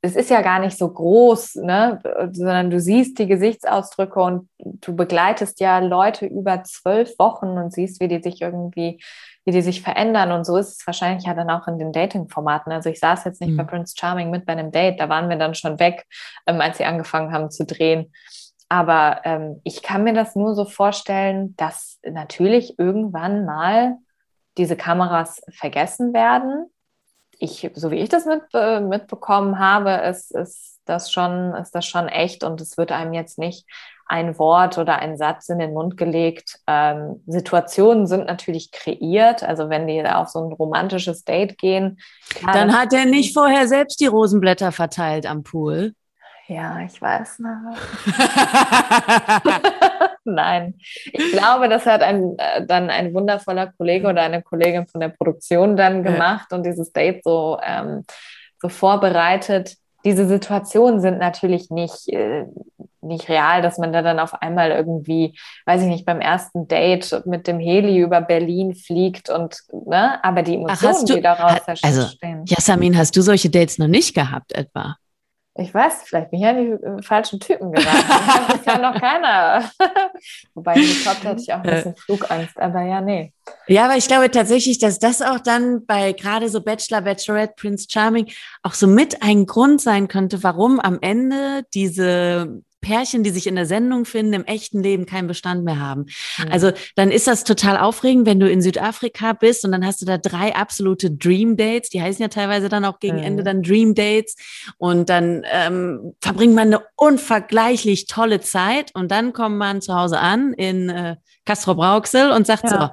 es 0.00 0.16
ist 0.16 0.30
ja 0.30 0.40
gar 0.40 0.60
nicht 0.60 0.78
so 0.78 0.88
groß, 0.88 1.56
ne? 1.56 2.00
sondern 2.32 2.70
du 2.70 2.80
siehst 2.80 3.18
die 3.18 3.26
Gesichtsausdrücke 3.26 4.18
und 4.18 4.48
du 4.58 4.96
begleitest 4.96 5.60
ja 5.60 5.80
Leute 5.80 6.24
über 6.24 6.64
zwölf 6.64 7.18
Wochen 7.18 7.58
und 7.58 7.70
siehst, 7.70 8.00
wie 8.00 8.08
die 8.08 8.22
sich 8.22 8.40
irgendwie 8.40 8.98
wie 9.46 9.52
die 9.52 9.60
sich 9.60 9.82
verändern. 9.82 10.32
Und 10.32 10.46
so 10.46 10.56
ist 10.56 10.80
es 10.80 10.86
wahrscheinlich 10.86 11.26
ja 11.26 11.34
dann 11.34 11.50
auch 11.50 11.68
in 11.68 11.78
den 11.78 11.92
Dating-Formaten. 11.92 12.72
Also 12.72 12.88
ich 12.88 12.98
saß 12.98 13.24
jetzt 13.24 13.42
nicht 13.42 13.50
mhm. 13.50 13.58
bei 13.58 13.64
Prince 13.64 13.94
Charming 13.94 14.30
mit 14.30 14.46
bei 14.46 14.52
einem 14.52 14.72
Date, 14.72 14.98
da 14.98 15.10
waren 15.10 15.28
wir 15.28 15.36
dann 15.36 15.54
schon 15.54 15.78
weg, 15.78 16.06
ähm, 16.46 16.62
als 16.62 16.78
sie 16.78 16.86
angefangen 16.86 17.32
haben 17.32 17.50
zu 17.50 17.66
drehen. 17.66 18.10
Aber 18.74 19.20
ähm, 19.22 19.60
ich 19.62 19.84
kann 19.84 20.02
mir 20.02 20.14
das 20.14 20.34
nur 20.34 20.56
so 20.56 20.64
vorstellen, 20.64 21.54
dass 21.56 22.00
natürlich 22.02 22.76
irgendwann 22.76 23.44
mal 23.44 23.98
diese 24.58 24.74
Kameras 24.74 25.40
vergessen 25.56 26.12
werden. 26.12 26.66
Ich, 27.38 27.70
so 27.74 27.92
wie 27.92 28.00
ich 28.00 28.08
das 28.08 28.26
mit, 28.26 28.42
äh, 28.52 28.80
mitbekommen 28.80 29.60
habe, 29.60 29.92
ist, 29.92 30.34
ist, 30.34 30.80
das 30.86 31.12
schon, 31.12 31.54
ist 31.54 31.70
das 31.76 31.86
schon 31.86 32.08
echt 32.08 32.42
und 32.42 32.60
es 32.60 32.76
wird 32.76 32.90
einem 32.90 33.12
jetzt 33.12 33.38
nicht 33.38 33.64
ein 34.06 34.40
Wort 34.40 34.76
oder 34.76 34.98
ein 34.98 35.16
Satz 35.16 35.48
in 35.50 35.60
den 35.60 35.72
Mund 35.72 35.96
gelegt. 35.96 36.58
Ähm, 36.66 37.22
Situationen 37.28 38.08
sind 38.08 38.26
natürlich 38.26 38.72
kreiert. 38.72 39.44
Also 39.44 39.70
wenn 39.70 39.86
die 39.86 40.04
auf 40.04 40.30
so 40.30 40.40
ein 40.44 40.52
romantisches 40.52 41.22
Date 41.24 41.58
gehen. 41.58 42.00
Dann 42.52 42.76
hat 42.76 42.92
er 42.92 43.06
nicht 43.06 43.34
vorher 43.34 43.68
selbst 43.68 44.00
die 44.00 44.06
Rosenblätter 44.06 44.72
verteilt 44.72 45.26
am 45.26 45.44
Pool. 45.44 45.94
Ja, 46.46 46.80
ich 46.80 47.00
weiß 47.00 47.38
noch. 47.38 47.76
Nein, 50.24 50.74
ich 51.12 51.32
glaube, 51.32 51.68
das 51.68 51.86
hat 51.86 52.02
ein, 52.02 52.36
äh, 52.38 52.66
dann 52.66 52.90
ein 52.90 53.14
wundervoller 53.14 53.72
Kollege 53.72 54.08
oder 54.08 54.22
eine 54.22 54.42
Kollegin 54.42 54.86
von 54.86 55.00
der 55.00 55.08
Produktion 55.08 55.76
dann 55.76 56.02
gemacht 56.02 56.52
und 56.52 56.64
dieses 56.64 56.92
Date 56.92 57.22
so, 57.24 57.58
ähm, 57.62 58.04
so 58.60 58.68
vorbereitet. 58.68 59.76
Diese 60.04 60.26
Situationen 60.26 61.00
sind 61.00 61.18
natürlich 61.18 61.70
nicht, 61.70 62.08
äh, 62.08 62.44
nicht 63.00 63.28
real, 63.28 63.62
dass 63.62 63.78
man 63.78 63.92
da 63.92 64.02
dann 64.02 64.18
auf 64.18 64.34
einmal 64.34 64.70
irgendwie, 64.70 65.38
weiß 65.66 65.82
ich 65.82 65.88
nicht, 65.88 66.04
beim 66.06 66.20
ersten 66.20 66.68
Date 66.68 67.22
mit 67.26 67.46
dem 67.46 67.58
Heli 67.58 67.98
über 67.98 68.20
Berlin 68.20 68.74
fliegt 68.74 69.30
und, 69.30 69.58
ne, 69.86 70.22
aber 70.22 70.42
die 70.42 70.54
Emotionen, 70.54 70.96
Ach, 70.96 71.04
du, 71.06 71.14
die 71.14 71.20
daraus 71.22 71.60
also, 71.82 72.02
entstehen. 72.02 72.44
Jasmin, 72.46 72.96
hast 72.96 73.16
du 73.16 73.22
solche 73.22 73.50
Dates 73.50 73.78
noch 73.78 73.88
nicht 73.88 74.14
gehabt 74.14 74.52
etwa? 74.52 74.96
Ich 75.56 75.72
weiß, 75.72 76.02
vielleicht 76.04 76.32
bin 76.32 76.40
ich 76.40 76.46
an 76.46 76.56
die 76.56 76.84
äh, 76.84 77.02
falschen 77.02 77.38
Typen 77.38 77.70
geraten. 77.70 78.48
Das 78.48 78.62
kann 78.64 78.82
noch 78.82 79.00
keiner. 79.00 79.70
Wobei, 80.54 80.76
ich 80.76 81.02
glaube, 81.02 81.18
da 81.22 81.28
hätte 81.30 81.42
ich 81.42 81.52
auch 81.52 81.58
ein 81.58 81.62
bisschen 81.62 81.96
Flugangst, 81.96 82.58
aber 82.58 82.82
ja, 82.82 83.00
nee. 83.00 83.32
Ja, 83.68 83.84
aber 83.84 83.96
ich 83.96 84.08
glaube 84.08 84.30
tatsächlich, 84.32 84.78
dass 84.78 84.98
das 84.98 85.22
auch 85.22 85.38
dann 85.38 85.86
bei 85.86 86.12
gerade 86.12 86.48
so 86.48 86.60
Bachelor, 86.60 87.02
Bachelorette, 87.02 87.54
Prince 87.56 87.86
Charming 87.88 88.26
auch 88.64 88.74
so 88.74 88.88
mit 88.88 89.22
ein 89.22 89.46
Grund 89.46 89.80
sein 89.80 90.08
könnte, 90.08 90.42
warum 90.42 90.80
am 90.80 90.98
Ende 91.00 91.64
diese 91.72 92.62
Pärchen, 92.84 93.22
die 93.22 93.30
sich 93.30 93.46
in 93.46 93.56
der 93.56 93.66
Sendung 93.66 94.04
finden, 94.04 94.34
im 94.34 94.44
echten 94.44 94.82
Leben 94.82 95.06
keinen 95.06 95.26
Bestand 95.26 95.64
mehr 95.64 95.80
haben. 95.80 96.06
Mhm. 96.38 96.52
Also 96.52 96.72
dann 96.94 97.10
ist 97.10 97.26
das 97.26 97.44
total 97.44 97.78
aufregend, 97.78 98.26
wenn 98.26 98.38
du 98.38 98.48
in 98.48 98.60
Südafrika 98.60 99.32
bist 99.32 99.64
und 99.64 99.72
dann 99.72 99.84
hast 99.84 100.02
du 100.02 100.06
da 100.06 100.18
drei 100.18 100.54
absolute 100.54 101.10
Dream 101.10 101.56
Dates. 101.56 101.88
Die 101.88 102.02
heißen 102.02 102.22
ja 102.22 102.28
teilweise 102.28 102.68
dann 102.68 102.84
auch 102.84 103.00
gegen 103.00 103.16
mhm. 103.16 103.22
Ende 103.22 103.42
dann 103.42 103.62
Dream 103.62 103.94
Dates. 103.94 104.36
Und 104.76 105.08
dann 105.08 105.44
ähm, 105.50 106.14
verbringt 106.20 106.54
man 106.54 106.68
eine 106.68 106.82
unvergleichlich 106.96 108.06
tolle 108.06 108.40
Zeit 108.40 108.90
und 108.94 109.10
dann 109.10 109.32
kommt 109.32 109.56
man 109.56 109.80
zu 109.80 109.94
Hause 109.94 110.18
an 110.18 110.52
in 110.52 110.90
äh, 110.90 111.16
Castro 111.46 111.74
Brauxel 111.74 112.30
und 112.30 112.46
sagt 112.46 112.64
ja. 112.64 112.70
so, 112.70 112.88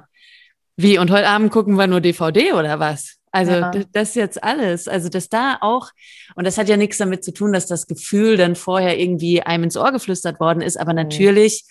wie, 0.76 0.98
und 0.98 1.10
heute 1.10 1.28
Abend 1.28 1.52
gucken 1.52 1.76
wir 1.76 1.86
nur 1.86 2.00
DVD 2.00 2.54
oder 2.54 2.80
was? 2.80 3.18
Also 3.32 3.52
ja. 3.52 3.70
das 3.92 4.10
ist 4.10 4.16
jetzt 4.16 4.44
alles. 4.44 4.86
Also 4.86 5.08
dass 5.08 5.28
da 5.28 5.58
auch, 5.62 5.90
und 6.36 6.46
das 6.46 6.58
hat 6.58 6.68
ja 6.68 6.76
nichts 6.76 6.98
damit 6.98 7.24
zu 7.24 7.32
tun, 7.32 7.52
dass 7.52 7.66
das 7.66 7.86
Gefühl 7.86 8.36
dann 8.36 8.54
vorher 8.54 8.98
irgendwie 8.98 9.42
einem 9.42 9.64
ins 9.64 9.76
Ohr 9.76 9.90
geflüstert 9.90 10.38
worden 10.38 10.60
ist, 10.60 10.78
aber 10.78 10.92
natürlich 10.92 11.64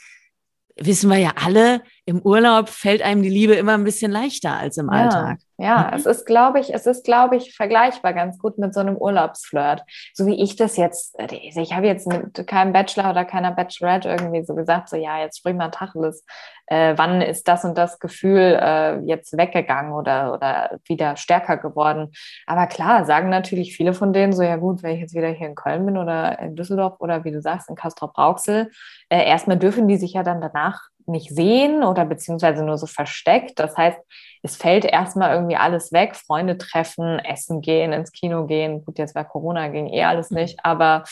mhm. 0.76 0.86
wissen 0.88 1.10
wir 1.10 1.18
ja 1.18 1.34
alle, 1.36 1.82
im 2.12 2.22
Urlaub 2.22 2.70
fällt 2.70 3.02
einem 3.02 3.22
die 3.22 3.30
Liebe 3.30 3.54
immer 3.54 3.74
ein 3.74 3.86
bisschen 3.86 4.12
leichter 4.12 4.58
als 4.58 4.78
im 4.78 4.88
ja. 4.88 4.92
Alltag. 4.92 5.40
Ja, 5.58 5.90
mhm. 5.92 5.98
es 5.98 6.06
ist, 6.08 6.26
glaube 6.26 6.60
ich, 6.60 6.74
es 6.74 6.88
ist, 6.88 7.06
glaube 7.06 7.36
ich, 7.36 7.56
vergleichbar 7.56 8.14
ganz 8.14 8.40
gut 8.40 8.58
mit 8.58 8.74
so 8.74 8.80
einem 8.80 8.98
Urlaubsflirt. 8.98 9.84
So 10.14 10.26
wie 10.26 10.42
ich 10.42 10.56
das 10.56 10.76
jetzt, 10.76 11.18
äh, 11.20 11.28
ich 11.36 11.74
habe 11.74 11.86
jetzt 11.86 12.08
mit 12.08 12.48
keinem 12.48 12.74
Bachelor 12.74 13.12
oder 13.12 13.26
keiner 13.26 13.52
Bachelorette 13.52 14.10
irgendwie 14.10 14.44
so 14.44 14.56
gesagt, 14.56 14.90
so 14.90 14.98
ja, 14.98 15.20
jetzt 15.20 15.38
sprich 15.38 15.56
mal 15.56 15.70
Tacheles. 15.70 16.26
Äh, 16.66 16.94
wann 16.98 17.22
ist 17.22 17.48
das 17.48 17.64
und 17.64 17.78
das 17.78 18.00
Gefühl 18.00 18.58
äh, 18.60 19.00
jetzt 19.02 19.38
weggegangen 19.38 19.94
oder, 19.94 20.34
oder 20.34 20.80
wieder 20.86 21.16
stärker 21.16 21.58
geworden? 21.58 22.12
Aber 22.48 22.66
klar, 22.66 23.06
sagen 23.06 23.30
natürlich 23.30 23.76
viele 23.76 23.94
von 23.94 24.14
denen 24.14 24.34
so, 24.34 24.42
ja 24.42 24.56
gut, 24.56 24.82
wenn 24.82 24.96
ich 24.96 25.02
jetzt 25.02 25.14
wieder 25.14 25.30
hier 25.30 25.48
in 25.48 25.56
Köln 25.56 25.86
bin 25.86 25.98
oder 25.98 26.40
in 26.40 26.56
Düsseldorf 26.56 26.96
oder 27.00 27.24
wie 27.24 27.32
du 27.32 27.42
sagst, 27.42 27.70
in 27.70 27.76
Castrop-Rauxel, 27.76 28.72
äh, 29.10 29.28
erstmal 29.28 29.58
dürfen 29.58 29.88
die 29.88 29.98
sich 29.98 30.14
ja 30.14 30.24
dann 30.24 30.42
danach 30.42 30.91
nicht 31.06 31.30
sehen 31.30 31.84
oder 31.84 32.06
beziehungsweise 32.06 32.64
nur 32.64 32.78
so 32.78 32.88
versteckt. 32.88 33.60
Das 33.60 33.78
heißt, 33.78 34.00
es 34.44 34.56
fällt 34.56 34.86
erstmal 34.86 35.34
irgendwie 35.34 35.56
alles 35.56 35.92
weg, 35.92 36.16
Freunde 36.16 36.58
treffen, 36.58 37.20
essen 37.20 37.62
gehen, 37.62 37.94
ins 37.94 38.12
Kino 38.12 38.46
gehen. 38.46 38.84
Gut, 38.84 38.98
jetzt 38.98 39.14
bei 39.14 39.24
Corona 39.24 39.68
ging 39.68 39.88
eh 39.88 40.04
alles 40.04 40.32
mhm. 40.32 40.38
nicht, 40.38 40.60
aber 40.64 41.04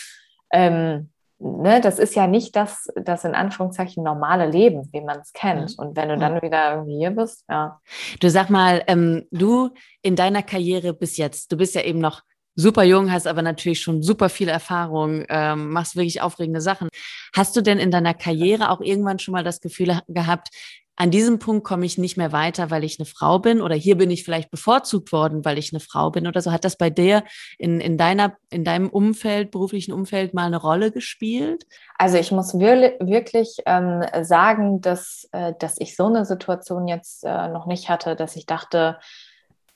ähm, 0.52 1.10
ne, 1.40 1.82
das 1.82 2.00
ist 2.00 2.16
ja 2.16 2.28
nicht 2.28 2.56
das, 2.56 2.88
das 2.96 3.24
in 3.24 3.36
Anführungszeichen 3.36 4.04
normale 4.04 4.48
Leben, 4.50 4.90
wie 4.92 5.02
man 5.02 5.20
es 5.20 5.34
kennt. 5.34 5.78
Und 5.78 5.96
wenn 5.96 6.10
du 6.10 6.18
dann 6.18 6.42
wieder 6.42 6.72
irgendwie 6.72 6.98
hier 6.98 7.12
bist, 7.12 7.46
ja. 7.50 7.80
Du 8.20 8.30
sag 8.30 8.50
mal, 8.50 8.84
ähm, 8.88 9.26
du 9.32 9.70
in 10.02 10.16
deiner 10.16 10.44
Karriere 10.44 10.94
bis 10.94 11.18
jetzt, 11.18 11.52
du 11.52 11.58
bist 11.58 11.76
ja 11.76 11.82
eben 11.82 12.00
noch 12.00 12.24
super 12.60 12.84
jung, 12.84 13.12
hast 13.12 13.28
aber 13.28 13.42
natürlich 13.42 13.82
schon 13.82 14.04
super 14.04 14.30
viel 14.30 14.50
Erfahrung, 14.50 15.26
ähm, 15.30 15.70
machst 15.70 15.96
wirklich 15.96 16.22
aufregende 16.22 16.62
Sachen. 16.62 16.90
Hast 17.36 17.56
du 17.56 17.62
denn 17.62 17.80
in 17.80 17.92
deiner 17.92 18.14
Karriere 18.14 18.70
auch 18.70 18.82
irgendwann 18.82 19.20
schon 19.20 19.32
mal 19.32 19.44
das 19.44 19.62
Gefühl 19.62 20.00
gehabt, 20.08 20.50
an 21.02 21.12
diesem 21.12 21.40
Punkt 21.40 21.64
komme 21.64 21.86
ich 21.86 21.98
nicht 21.98 22.18
mehr 22.18 22.34
weiter, 22.34 22.72
weil 22.72 22.84
ich 22.84 23.00
eine 23.00 23.06
Frau 23.06 23.40
bin 23.40 23.62
oder 23.62 23.74
hier 23.74 23.96
bin 23.96 24.12
ich 24.12 24.26
vielleicht 24.26 24.52
bevorzugt 24.52 25.14
worden, 25.14 25.46
weil 25.46 25.58
ich 25.58 25.72
eine 25.72 25.80
Frau 25.80 26.12
bin 26.12 26.28
oder 26.28 26.42
so. 26.42 26.52
Hat 26.52 26.66
das 26.66 26.76
bei 26.76 26.90
dir 26.90 27.24
in, 27.58 27.80
in, 27.80 27.98
deiner, 27.98 28.36
in 28.50 28.66
deinem 28.66 28.90
Umfeld, 28.90 29.52
beruflichen 29.52 29.94
Umfeld 29.94 30.34
mal 30.34 30.48
eine 30.48 30.58
Rolle 30.58 30.92
gespielt? 30.92 31.64
Also 31.98 32.18
ich 32.18 32.34
muss 32.34 32.54
wirklich 32.54 33.60
ähm, 33.66 34.04
sagen, 34.24 34.82
dass, 34.82 35.30
äh, 35.32 35.54
dass 35.58 35.80
ich 35.80 35.96
so 35.96 36.08
eine 36.08 36.26
Situation 36.26 36.90
jetzt 36.90 37.24
äh, 37.24 37.48
noch 37.48 37.66
nicht 37.66 37.88
hatte, 37.88 38.18
dass 38.18 38.36
ich 38.36 38.46
dachte, 38.46 38.98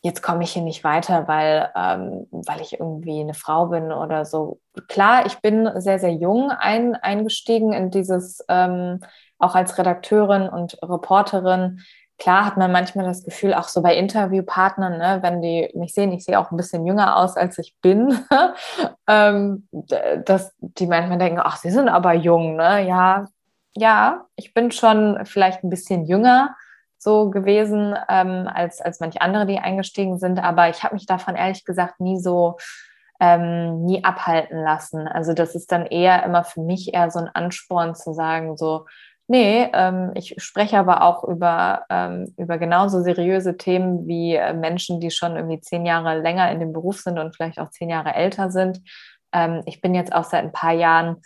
jetzt 0.04 0.22
komme 0.22 0.44
ich 0.44 0.52
hier 0.52 0.62
nicht 0.62 0.84
weiter, 0.84 1.28
weil, 1.28 1.72
ähm, 1.76 2.28
weil 2.32 2.62
ich 2.62 2.80
irgendwie 2.80 3.22
eine 3.22 3.34
Frau 3.34 3.68
bin 3.68 3.92
oder 3.92 4.26
so. 4.26 4.60
Klar, 4.88 5.26
ich 5.26 5.40
bin 5.40 5.70
sehr, 5.82 5.98
sehr 5.98 6.14
jung 6.14 6.52
ein, 6.52 6.96
eingestiegen 6.96 7.74
in 7.74 7.90
dieses 7.90 8.44
ähm, 8.50 9.00
auch 9.40 9.56
als 9.56 9.78
Redakteurin 9.78 10.48
und 10.50 10.78
Reporterin, 10.84 11.80
klar 12.18 12.46
hat 12.46 12.58
man 12.58 12.72
manchmal 12.72 13.06
das 13.06 13.24
Gefühl, 13.24 13.54
auch 13.54 13.68
so 13.68 13.82
bei 13.82 13.96
Interviewpartnern, 13.96 14.98
ne, 14.98 15.20
wenn 15.22 15.42
die 15.42 15.70
mich 15.74 15.94
sehen, 15.94 16.12
ich 16.12 16.24
sehe 16.24 16.40
auch 16.40 16.52
ein 16.52 16.58
bisschen 16.58 16.86
jünger 16.86 17.18
aus, 17.18 17.36
als 17.36 17.58
ich 17.58 17.76
bin, 17.82 18.18
ähm, 19.08 19.68
dass 19.72 20.54
die 20.60 20.88
manchmal 20.88 21.18
denken, 21.18 21.42
ach, 21.44 21.58
sie 21.58 21.72
sind 21.72 21.90
aber 21.90 22.14
jung, 22.14 22.56
ne? 22.56 22.88
Ja, 22.88 23.26
ja, 23.76 24.26
ich 24.36 24.54
bin 24.54 24.72
schon 24.72 25.26
vielleicht 25.26 25.64
ein 25.64 25.70
bisschen 25.70 26.06
jünger 26.06 26.56
so 27.04 27.30
gewesen 27.30 27.96
ähm, 28.10 28.50
als, 28.52 28.82
als 28.82 29.00
manche 29.00 29.22
andere, 29.22 29.46
die 29.46 29.60
eingestiegen 29.60 30.18
sind, 30.18 30.44
aber 30.44 30.70
ich 30.70 30.84
habe 30.84 30.96
mich 30.96 31.06
davon 31.06 31.36
ehrlich 31.36 31.66
gesagt 31.66 32.00
nie 32.00 32.20
so 32.20 32.58
ähm, 33.20 33.86
nie 33.86 34.04
abhalten 34.04 34.64
lassen. 34.64 35.08
Also 35.08 35.34
das 35.34 35.56
ist 35.56 35.72
dann 35.72 35.86
eher 35.86 36.24
immer 36.24 36.44
für 36.44 36.62
mich 36.62 36.94
eher 36.94 37.12
so 37.12 37.20
ein 37.20 37.30
Ansporn 37.30 37.96
zu 37.96 38.14
sagen, 38.14 38.58
so, 38.58 38.86
Nee, 39.28 39.70
ähm, 39.74 40.12
ich 40.16 40.36
spreche 40.38 40.78
aber 40.78 41.02
auch 41.04 41.24
über, 41.24 41.86
ähm, 41.90 42.34
über 42.38 42.58
genauso 42.58 43.02
seriöse 43.02 43.56
Themen 43.56 44.06
wie 44.06 44.36
äh, 44.36 44.54
Menschen, 44.54 45.00
die 45.00 45.12
schon 45.12 45.38
irgendwie 45.38 45.62
zehn 45.62 45.86
Jahre 45.86 46.20
länger 46.20 46.52
in 46.52 46.60
dem 46.60 46.74
Beruf 46.74 47.00
sind 47.00 47.18
und 47.18 47.34
vielleicht 47.36 47.58
auch 47.58 47.70
zehn 47.70 47.90
Jahre 47.90 48.14
älter 48.16 48.52
sind. 48.52 48.82
Ähm, 49.32 49.62
ich 49.66 49.80
bin 49.80 49.96
jetzt 49.96 50.14
auch 50.14 50.26
seit 50.26 50.44
ein 50.44 50.52
paar 50.52 50.74
Jahren, 50.74 51.22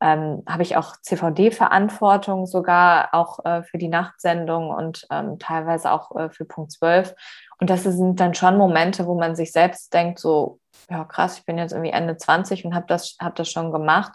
ähm, 0.00 0.42
habe 0.48 0.62
ich 0.62 0.76
auch 0.76 0.96
CVD-Verantwortung 1.00 2.46
sogar 2.46 3.10
auch 3.12 3.44
äh, 3.44 3.62
für 3.62 3.78
die 3.78 3.88
Nachtsendung 3.88 4.70
und 4.70 5.06
ähm, 5.10 5.38
teilweise 5.38 5.90
auch 5.90 6.14
äh, 6.16 6.30
für 6.30 6.44
Punkt 6.44 6.72
12. 6.72 7.14
Und 7.58 7.70
das 7.70 7.84
sind 7.84 8.20
dann 8.20 8.34
schon 8.34 8.58
Momente, 8.58 9.06
wo 9.06 9.18
man 9.18 9.34
sich 9.36 9.52
selbst 9.52 9.94
denkt, 9.94 10.18
so, 10.18 10.60
ja 10.90 11.04
krass, 11.04 11.38
ich 11.38 11.46
bin 11.46 11.58
jetzt 11.58 11.72
irgendwie 11.72 11.92
Ende 11.92 12.16
20 12.16 12.64
und 12.64 12.74
habe 12.74 12.86
das, 12.88 13.16
hab 13.20 13.34
das 13.36 13.50
schon 13.50 13.72
gemacht. 13.72 14.12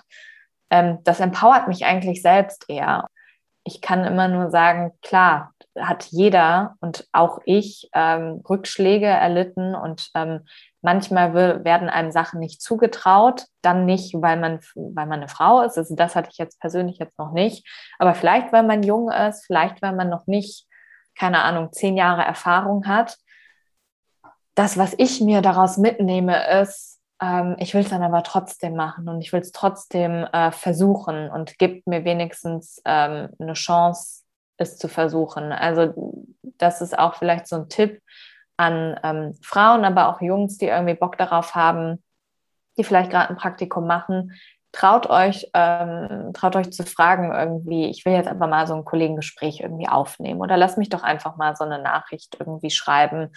Ähm, 0.69 0.99
das 1.03 1.19
empowert 1.19 1.67
mich 1.67 1.85
eigentlich 1.85 2.21
selbst 2.21 2.65
eher 2.69 3.07
ich 3.63 3.81
kann 3.81 4.05
immer 4.05 4.27
nur 4.27 4.49
sagen, 4.49 4.91
klar, 5.01 5.50
hat 5.79 6.05
jeder 6.05 6.75
und 6.81 7.07
auch 7.11 7.39
ich 7.45 7.89
ähm, 7.93 8.41
Rückschläge 8.49 9.05
erlitten 9.05 9.75
und 9.75 10.09
ähm, 10.15 10.41
manchmal 10.81 11.33
werden 11.63 11.89
einem 11.89 12.11
Sachen 12.11 12.39
nicht 12.39 12.61
zugetraut, 12.61 13.45
dann 13.61 13.85
nicht, 13.85 14.13
weil 14.15 14.37
man, 14.37 14.59
weil 14.75 15.05
man 15.05 15.19
eine 15.19 15.27
Frau 15.27 15.61
ist. 15.61 15.77
Also 15.77 15.95
das 15.95 16.15
hatte 16.15 16.29
ich 16.31 16.37
jetzt 16.37 16.59
persönlich 16.59 16.97
jetzt 16.97 17.17
noch 17.17 17.31
nicht. 17.31 17.67
Aber 17.99 18.15
vielleicht, 18.15 18.51
weil 18.51 18.63
man 18.63 18.83
jung 18.83 19.09
ist, 19.09 19.45
vielleicht, 19.45 19.81
weil 19.81 19.93
man 19.93 20.09
noch 20.09 20.27
nicht, 20.27 20.67
keine 21.15 21.43
Ahnung, 21.43 21.71
zehn 21.71 21.97
Jahre 21.97 22.23
Erfahrung 22.23 22.87
hat. 22.87 23.17
Das, 24.55 24.77
was 24.77 24.93
ich 24.97 25.21
mir 25.21 25.41
daraus 25.41 25.77
mitnehme, 25.77 26.61
ist, 26.61 26.99
ähm, 27.21 27.55
ich 27.59 27.73
will 27.73 27.81
es 27.81 27.89
dann 27.89 28.03
aber 28.03 28.23
trotzdem 28.23 28.75
machen 28.75 29.07
und 29.07 29.21
ich 29.21 29.31
will 29.31 29.41
es 29.41 29.51
trotzdem 29.51 30.25
äh, 30.33 30.51
versuchen 30.51 31.29
und 31.29 31.57
gibt 31.59 31.87
mir 31.87 32.03
wenigstens 32.03 32.81
ähm, 32.85 33.29
eine 33.39 33.53
Chance, 33.53 34.20
es 34.57 34.77
zu 34.77 34.87
versuchen. 34.87 35.51
Also 35.51 35.93
das 36.57 36.81
ist 36.81 36.97
auch 36.97 37.15
vielleicht 37.15 37.47
so 37.47 37.57
ein 37.57 37.69
Tipp 37.69 38.01
an 38.57 38.99
ähm, 39.03 39.33
Frauen, 39.41 39.85
aber 39.85 40.09
auch 40.09 40.21
Jungs, 40.21 40.57
die 40.57 40.67
irgendwie 40.67 40.93
Bock 40.93 41.17
darauf 41.17 41.55
haben, 41.55 42.03
die 42.77 42.83
vielleicht 42.83 43.11
gerade 43.11 43.29
ein 43.29 43.37
Praktikum 43.37 43.87
machen. 43.87 44.33
Traut 44.71 45.09
euch, 45.09 45.49
ähm, 45.53 46.31
traut 46.33 46.55
euch 46.55 46.71
zu 46.71 46.85
fragen 46.85 47.33
irgendwie, 47.33 47.89
ich 47.89 48.05
will 48.05 48.13
jetzt 48.13 48.29
einfach 48.29 48.47
mal 48.47 48.67
so 48.67 48.75
ein 48.75 48.85
Kollegengespräch 48.85 49.61
irgendwie 49.61 49.89
aufnehmen 49.89 50.39
oder 50.39 50.55
lass 50.55 50.77
mich 50.77 50.89
doch 50.89 51.03
einfach 51.03 51.35
mal 51.35 51.55
so 51.55 51.65
eine 51.65 51.81
Nachricht 51.81 52.37
irgendwie 52.39 52.69
schreiben 52.69 53.31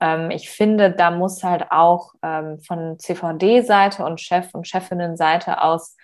ähm, 0.00 0.30
ich 0.30 0.50
finde, 0.50 0.90
da 0.90 1.10
muss 1.10 1.44
halt 1.44 1.70
auch 1.70 2.14
ähm, 2.22 2.58
von 2.60 2.98
CVD-Seite 2.98 4.04
und 4.04 4.20
Chef- 4.20 4.54
und 4.54 4.66
Chefinnen-Seite 4.66 5.62
aus 5.62 5.96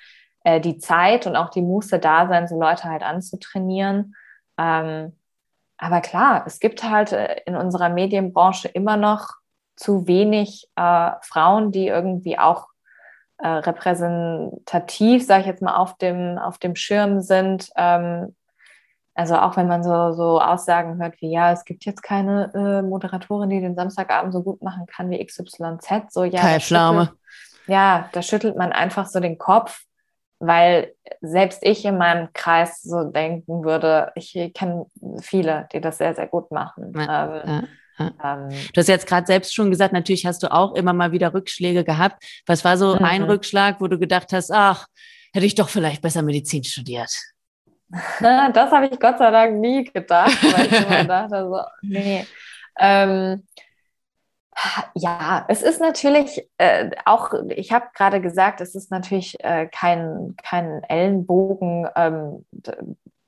äh, 0.44 0.60
die 0.60 0.78
Zeit 0.78 1.26
und 1.26 1.34
auch 1.34 1.50
die 1.50 1.62
Muße 1.62 1.98
da 1.98 2.28
sein, 2.28 2.46
so 2.46 2.60
Leute 2.60 2.84
halt 2.84 3.02
anzutrainieren. 3.02 4.14
Ähm, 4.58 5.12
aber 5.78 6.00
klar, 6.00 6.44
es 6.46 6.58
gibt 6.58 6.82
halt 6.82 7.12
äh, 7.12 7.40
in 7.46 7.56
unserer 7.56 7.88
Medienbranche 7.88 8.68
immer 8.68 8.96
noch 8.96 9.34
zu 9.76 10.06
wenig 10.06 10.68
äh, 10.76 11.10
Frauen, 11.22 11.70
die 11.70 11.88
irgendwie 11.88 12.38
auch 12.38 12.68
äh, 13.38 13.48
repräsentativ, 13.48 15.24
sage 15.26 15.42
ich 15.42 15.46
jetzt 15.46 15.62
mal, 15.62 15.76
auf 15.76 15.98
dem, 15.98 16.38
auf 16.38 16.58
dem 16.58 16.74
Schirm 16.76 17.20
sind. 17.20 17.70
Ähm, 17.76 18.34
also 19.14 19.36
auch 19.36 19.56
wenn 19.56 19.66
man 19.66 19.82
so, 19.82 20.12
so 20.12 20.40
Aussagen 20.40 21.00
hört 21.00 21.20
wie, 21.20 21.30
ja, 21.30 21.52
es 21.52 21.64
gibt 21.64 21.84
jetzt 21.84 22.02
keine 22.02 22.52
äh, 22.54 22.82
Moderatorin, 22.82 23.50
die 23.50 23.60
den 23.60 23.74
Samstagabend 23.74 24.32
so 24.32 24.42
gut 24.42 24.62
machen 24.62 24.86
kann 24.86 25.10
wie 25.10 25.24
XYZ, 25.24 26.12
so 26.12 26.24
ja. 26.24 26.40
Keine 26.40 26.60
Pflaume. 26.60 27.12
Ja, 27.66 28.08
da 28.12 28.22
schüttelt 28.22 28.56
man 28.56 28.72
einfach 28.72 29.06
so 29.06 29.18
den 29.18 29.38
Kopf, 29.38 29.85
weil 30.38 30.92
selbst 31.20 31.60
ich 31.62 31.84
in 31.84 31.98
meinem 31.98 32.28
Kreis 32.32 32.82
so 32.82 33.04
denken 33.04 33.64
würde, 33.64 34.12
ich 34.14 34.32
kenne 34.54 34.86
viele, 35.20 35.68
die 35.72 35.80
das 35.80 35.98
sehr, 35.98 36.14
sehr 36.14 36.26
gut 36.26 36.50
machen. 36.50 36.92
Ja, 36.96 37.42
ähm, 37.42 37.68
ja. 37.98 38.12
Ähm, 38.22 38.48
du 38.72 38.80
hast 38.80 38.88
jetzt 38.88 39.06
gerade 39.06 39.26
selbst 39.26 39.54
schon 39.54 39.70
gesagt, 39.70 39.92
natürlich 39.92 40.26
hast 40.26 40.42
du 40.42 40.52
auch 40.52 40.74
immer 40.74 40.92
mal 40.92 41.12
wieder 41.12 41.32
Rückschläge 41.32 41.84
gehabt. 41.84 42.22
Was 42.46 42.64
war 42.64 42.76
so 42.76 42.94
mhm. 42.94 43.04
ein 43.04 43.22
Rückschlag, 43.22 43.80
wo 43.80 43.88
du 43.88 43.98
gedacht 43.98 44.32
hast, 44.32 44.50
ach, 44.50 44.86
hätte 45.32 45.46
ich 45.46 45.54
doch 45.54 45.68
vielleicht 45.68 46.02
besser 46.02 46.22
Medizin 46.22 46.64
studiert? 46.64 47.10
Das 48.20 48.72
habe 48.72 48.88
ich 48.88 48.98
Gott 48.98 49.18
sei 49.18 49.30
Dank 49.30 49.60
nie 49.60 49.84
gedacht, 49.84 50.36
weil 50.42 50.66
ich 50.66 50.72
immer 50.72 51.04
dachte, 51.28 51.48
so, 51.48 51.60
nee. 51.82 52.26
Ähm, 52.78 53.44
ja, 54.94 55.44
es 55.48 55.62
ist 55.62 55.80
natürlich 55.80 56.48
äh, 56.58 56.90
auch, 57.04 57.32
ich 57.48 57.72
habe 57.72 57.86
gerade 57.94 58.20
gesagt, 58.20 58.60
es 58.60 58.74
ist 58.74 58.90
natürlich 58.90 59.42
äh, 59.44 59.66
kein, 59.66 60.34
kein 60.42 60.82
Ellenbogen. 60.84 61.88
Ähm, 61.94 62.44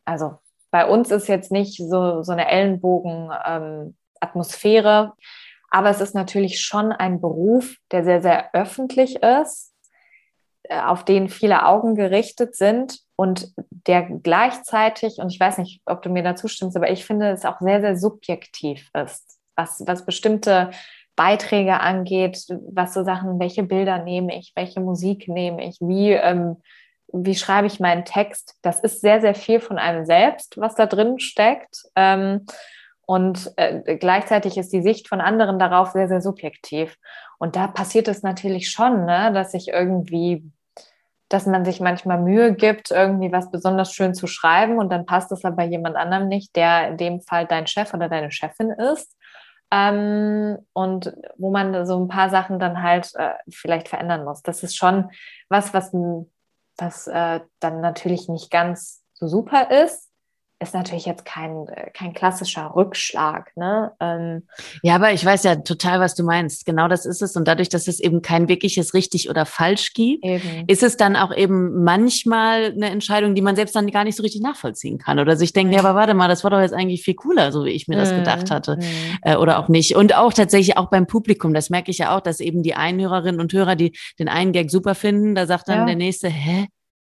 also 0.05 0.39
bei 0.71 0.87
uns 0.87 1.11
ist 1.11 1.29
jetzt 1.29 1.53
nicht 1.53 1.77
so, 1.77 2.23
so 2.23 2.33
eine 2.33 2.49
Ellenbogen-Atmosphäre, 2.49 5.05
ähm, 5.05 5.13
aber 5.71 5.91
es 5.91 6.01
ist 6.01 6.15
natürlich 6.15 6.61
schon 6.61 6.93
ein 6.93 7.21
Beruf, 7.21 7.77
der 7.93 8.05
sehr, 8.05 8.23
sehr 8.23 8.55
öffentlich 8.55 9.23
ist, 9.23 9.75
äh, 10.63 10.81
auf 10.81 11.05
den 11.05 11.29
viele 11.29 11.67
Augen 11.67 11.95
gerichtet 11.95 12.57
sind 12.57 13.01
und 13.17 13.53
der 13.87 14.03
gleichzeitig, 14.03 15.19
und 15.19 15.31
ich 15.31 15.41
weiß 15.41 15.59
nicht, 15.59 15.83
ob 15.85 16.01
du 16.03 16.09
mir 16.09 16.23
dazu 16.23 16.49
stimmst, 16.49 16.77
aber 16.77 16.91
ich 16.91 17.05
finde, 17.05 17.31
es 17.31 17.45
auch 17.45 17.61
sehr, 17.61 17.81
sehr 17.81 17.97
subjektiv 17.97 18.89
ist, 18.95 19.39
was, 19.57 19.83
was 19.87 20.07
bestimmte 20.07 20.71
Beiträge 21.19 21.81
angeht, 21.81 22.47
was 22.71 22.95
so 22.95 23.03
Sachen, 23.03 23.41
welche 23.41 23.65
Bilder 23.65 23.99
nehme 23.99 24.39
ich, 24.39 24.53
welche 24.55 24.81
Musik 24.81 25.27
nehme 25.27 25.67
ich, 25.67 25.79
wie, 25.81 26.13
ähm, 26.13 26.63
wie 27.13 27.35
schreibe 27.35 27.67
ich 27.67 27.81
meinen 27.81 28.05
Text. 28.05 28.55
Das 28.63 28.81
ist 28.81 29.01
sehr, 29.01 29.21
sehr 29.21 29.35
viel 29.35 29.59
von 29.59 29.79
einem 29.79 30.05
selbst, 30.05 30.59
was 30.59 30.77
da 30.77 30.87
drin 30.87 31.19
steckt. 31.19 31.83
Ähm, 31.97 32.47
und 33.05 33.53
äh, 33.57 33.97
gleichzeitig 33.97 34.57
ist 34.57 34.73
die 34.73 34.83
Sicht 34.83 35.09
von 35.09 35.21
anderen 35.21 35.59
darauf 35.59 35.91
sehr, 35.91 36.07
sehr 36.07 36.21
subjektiv. 36.21 36.97
Und 37.39 37.57
da 37.57 37.67
passiert 37.67 38.07
es 38.07 38.23
natürlich 38.23 38.71
schon, 38.71 39.05
ne, 39.05 39.33
dass 39.35 39.55
ich 39.55 39.69
irgendwie 39.69 40.53
dass 41.29 41.45
man 41.45 41.65
sich 41.65 41.81
manchmal 41.81 42.21
Mühe 42.21 42.55
gibt, 42.55 42.91
irgendwie 42.91 43.31
was 43.31 43.51
besonders 43.51 43.93
schön 43.93 44.15
zu 44.15 44.27
schreiben 44.27 44.79
und 44.79 44.91
dann 44.91 45.05
passt 45.05 45.31
es 45.31 45.45
aber 45.45 45.63
jemand 45.65 45.97
anderem 45.97 46.27
nicht, 46.27 46.57
der 46.57 46.89
in 46.89 46.97
dem 46.97 47.21
Fall 47.21 47.47
dein 47.47 47.67
Chef 47.67 47.93
oder 47.93 48.09
deine 48.09 48.31
Chefin 48.31 48.71
ist. 48.71 49.15
Ähm, 49.71 50.59
und 50.73 51.15
wo 51.37 51.51
man 51.51 51.87
so 51.87 51.99
ein 51.99 52.09
paar 52.09 52.31
Sachen 52.31 52.59
dann 52.59 52.83
halt 52.83 53.13
äh, 53.17 53.35
vielleicht 53.51 53.89
verändern 53.89 54.25
muss. 54.25 54.43
Das 54.43 54.63
ist 54.63 54.77
schon 54.77 55.11
was, 55.49 55.75
was, 55.75 55.93
was 56.79 57.07
äh, 57.07 57.41
dann 57.61 57.81
natürlich 57.81 58.29
nicht 58.29 58.51
ganz 58.51 59.03
so 59.13 59.29
super 59.29 59.71
ist. 59.71 60.08
Ist 60.61 60.75
natürlich 60.75 61.07
jetzt 61.07 61.25
kein, 61.25 61.69
äh, 61.69 61.91
kein 61.93 62.13
klassischer 62.13 62.73
Rückschlag. 62.75 63.57
Ne? 63.57 63.93
Ähm, 64.01 64.43
ja, 64.83 64.97
aber 64.97 65.13
ich 65.13 65.25
weiß 65.25 65.45
ja 65.45 65.57
total, 65.57 66.01
was 66.01 66.17
du 66.17 66.25
meinst. 66.25 66.67
Genau 66.67 66.89
das 66.89 67.07
ist 67.07 67.23
es. 67.23 67.37
Und 67.37 67.47
dadurch, 67.47 67.69
dass 67.69 67.87
es 67.87 68.01
eben 68.01 68.23
kein 68.23 68.49
wirkliches 68.49 68.93
richtig 68.93 69.31
oder 69.31 69.47
falsch 69.47 69.95
gibt, 69.95 70.25
eben. 70.25 70.65
ist 70.67 70.83
es 70.83 70.97
dann 70.97 71.15
auch 71.15 71.35
eben 71.35 71.85
manchmal 71.85 72.73
eine 72.73 72.91
Entscheidung, 72.91 73.37
die 73.37 73.43
man 73.43 73.55
selbst 73.55 73.77
dann 73.77 73.89
gar 73.91 74.03
nicht 74.03 74.17
so 74.17 74.23
richtig 74.23 74.43
nachvollziehen 74.43 74.99
kann. 74.99 75.21
Oder 75.21 75.37
sich 75.37 75.53
denkt, 75.53 75.73
ja, 75.73 75.81
aber 75.81 75.95
warte 75.95 76.15
mal, 76.15 76.29
das 76.29 76.43
war 76.43 76.51
doch 76.51 76.61
jetzt 76.61 76.75
eigentlich 76.75 77.03
viel 77.03 77.15
cooler, 77.15 77.53
so 77.53 77.65
wie 77.65 77.71
ich 77.71 77.87
mir 77.87 77.97
das 77.97 78.11
gedacht 78.11 78.51
mhm, 78.51 78.55
hatte. 78.55 78.77
Mhm. 78.77 78.83
Äh, 79.23 79.37
oder 79.37 79.61
auch 79.61 79.69
nicht. 79.69 79.95
Und 79.95 80.17
auch 80.17 80.33
tatsächlich 80.33 80.77
auch 80.77 80.91
beim 80.91 81.07
Publikum, 81.07 81.55
das 81.55 81.71
merke 81.71 81.93
ich 81.93 81.99
ja 81.99 82.17
auch, 82.17 82.21
dass 82.21 82.41
eben 82.41 82.65
die 82.65 82.75
einen 82.75 83.01
Hörerinnen 83.01 83.41
und 83.41 83.53
Hörer, 83.53 83.77
die 83.77 83.97
den 84.19 84.29
einen 84.29 84.53
Gag 84.53 84.71
super 84.71 84.97
finden, 84.97 85.37
da 85.37 85.47
sagt 85.47 85.69
dann 85.69 85.81
ja. 85.81 85.87
der 85.87 85.97
nächste, 85.97 86.29
hä? 86.29 86.67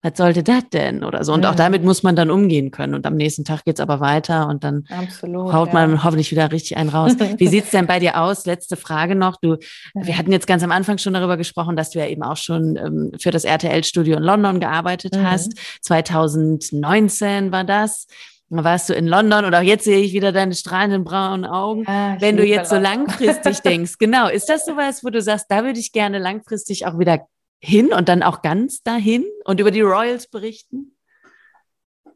Was 0.06 0.18
sollte 0.18 0.44
das 0.44 0.70
denn 0.72 1.04
oder 1.04 1.24
so. 1.24 1.34
Und 1.34 1.42
mhm. 1.42 1.46
auch 1.48 1.56
damit 1.56 1.84
muss 1.84 2.04
man 2.04 2.16
dann 2.16 2.30
umgehen 2.30 2.70
können. 2.70 2.94
Und 2.94 3.08
am 3.08 3.16
nächsten 3.16 3.44
Tag 3.44 3.66
geht's 3.66 3.80
aber 3.80 4.00
weiter 4.00 4.48
und 4.48 4.64
dann 4.64 4.86
Absolut, 4.90 5.52
haut 5.52 5.74
man 5.74 5.94
ja. 5.94 6.04
hoffentlich 6.04 6.30
wieder 6.30 6.52
richtig 6.52 6.78
einen 6.78 6.90
raus. 6.90 7.14
Wie 7.38 7.48
sieht's 7.48 7.72
denn 7.72 7.88
bei 7.88 7.98
dir 7.98 8.22
aus? 8.22 8.46
Letzte 8.46 8.78
Frage 8.78 9.16
noch. 9.16 9.38
Du, 9.42 9.58
wir 9.96 10.18
hatten 10.18 10.32
jetzt 10.32 10.46
ganz 10.46 10.62
am 10.62 10.72
Anfang 10.72 11.00
schon 11.00 11.16
darüber 11.16 11.38
gesprochen, 11.38 11.76
dass 11.76 11.90
du 11.90 12.00
ja 12.00 12.06
eben 12.06 12.22
auch 12.22 12.38
schon 12.38 12.76
ähm, 12.76 13.12
für 13.20 13.32
das 13.32 13.46
RTL-Studio 13.46 14.18
in 14.18 14.24
London 14.24 14.60
gearbeitet 14.60 15.16
mhm. 15.16 15.28
hast. 15.28 15.54
2019 15.82 17.52
war 17.52 17.64
das. 17.64 18.06
Da 18.52 18.64
warst 18.64 18.90
du 18.90 18.94
in 18.94 19.08
London 19.08 19.44
und 19.46 19.56
auch 19.56 19.62
jetzt 19.62 19.86
sehe 19.86 20.02
ich 20.02 20.14
wieder 20.14 20.32
deine 20.32 20.54
strahlenden 20.54 21.04
braunen 21.04 21.46
Augen. 21.46 21.84
Ah, 21.88 22.16
Wenn 22.20 22.38
du 22.38 22.46
jetzt 22.46 22.70
so 22.70 22.78
langfristig 22.78 23.60
denkst, 23.66 23.98
genau, 23.98 24.30
ist 24.30 24.50
das 24.50 24.66
sowas, 24.66 25.04
wo 25.04 25.10
du 25.10 25.20
sagst, 25.20 25.48
da 25.50 25.64
würde 25.64 25.80
ich 25.80 25.92
gerne 25.92 26.20
langfristig 26.20 26.86
auch 26.86 27.00
wieder 27.00 27.26
hin 27.60 27.94
und 27.94 28.10
dann 28.10 28.24
auch 28.24 28.42
ganz 28.42 28.84
dahin 28.84 29.26
und 29.46 29.60
über 29.60 29.72
die 29.72 29.82
Royals 29.82 30.28
berichten? 30.28 30.96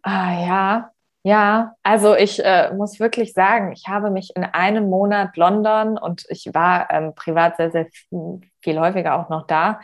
Ah 0.02 0.46
ja, 0.46 0.92
ja, 1.24 1.74
also 1.84 2.16
ich 2.16 2.44
äh, 2.44 2.72
muss 2.74 3.00
wirklich 3.00 3.34
sagen, 3.34 3.74
ich 3.74 3.88
habe 3.88 4.10
mich 4.10 4.36
in 4.36 4.44
einem 4.46 4.90
Monat 4.90 5.36
London 5.36 5.98
und 5.98 6.26
ich 6.30 6.50
war 6.54 6.90
ähm, 6.92 7.14
privat 7.14 7.58
sehr, 7.58 7.72
sehr 7.72 7.88
viel, 8.64 8.80
häufiger 8.80 9.20
auch 9.20 9.30
noch 9.30 9.46
da, 9.46 9.82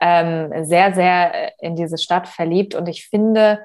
ähm, 0.00 0.64
sehr, 0.64 0.92
sehr 0.92 1.52
in 1.60 1.76
diese 1.76 1.98
Stadt 1.98 2.26
verliebt 2.26 2.74
und 2.74 2.88
ich 2.88 3.06
finde, 3.08 3.60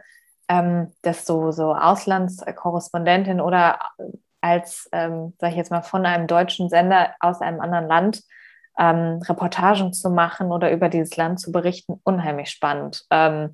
ähm, 0.48 0.94
dass 1.02 1.26
so, 1.26 1.52
so 1.52 1.74
Auslandskorrespondentin 1.74 3.42
oder 3.42 3.80
als, 4.40 4.88
ähm, 4.92 5.34
sage 5.40 5.54
ich 5.54 5.58
jetzt 5.58 5.72
mal, 5.72 5.82
von 5.82 6.06
einem 6.06 6.28
deutschen 6.28 6.70
Sender 6.70 7.16
aus 7.20 7.42
einem 7.42 7.60
anderen 7.60 7.88
Land 7.88 8.22
ähm, 8.78 9.20
Reportagen 9.28 9.94
zu 9.94 10.10
machen 10.10 10.52
oder 10.52 10.72
über 10.72 10.90
dieses 10.90 11.16
Land 11.18 11.40
zu 11.40 11.52
berichten, 11.52 12.00
unheimlich 12.04 12.50
spannend. 12.50 13.06
Ähm, 13.12 13.52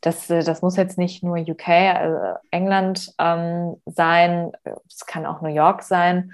das, 0.00 0.26
das 0.28 0.62
muss 0.62 0.76
jetzt 0.76 0.98
nicht 0.98 1.22
nur 1.22 1.36
UK, 1.36 1.68
also 1.68 2.38
England 2.50 3.12
ähm, 3.18 3.76
sein, 3.86 4.52
es 4.86 5.06
kann 5.06 5.26
auch 5.26 5.40
New 5.40 5.52
York 5.52 5.82
sein 5.82 6.32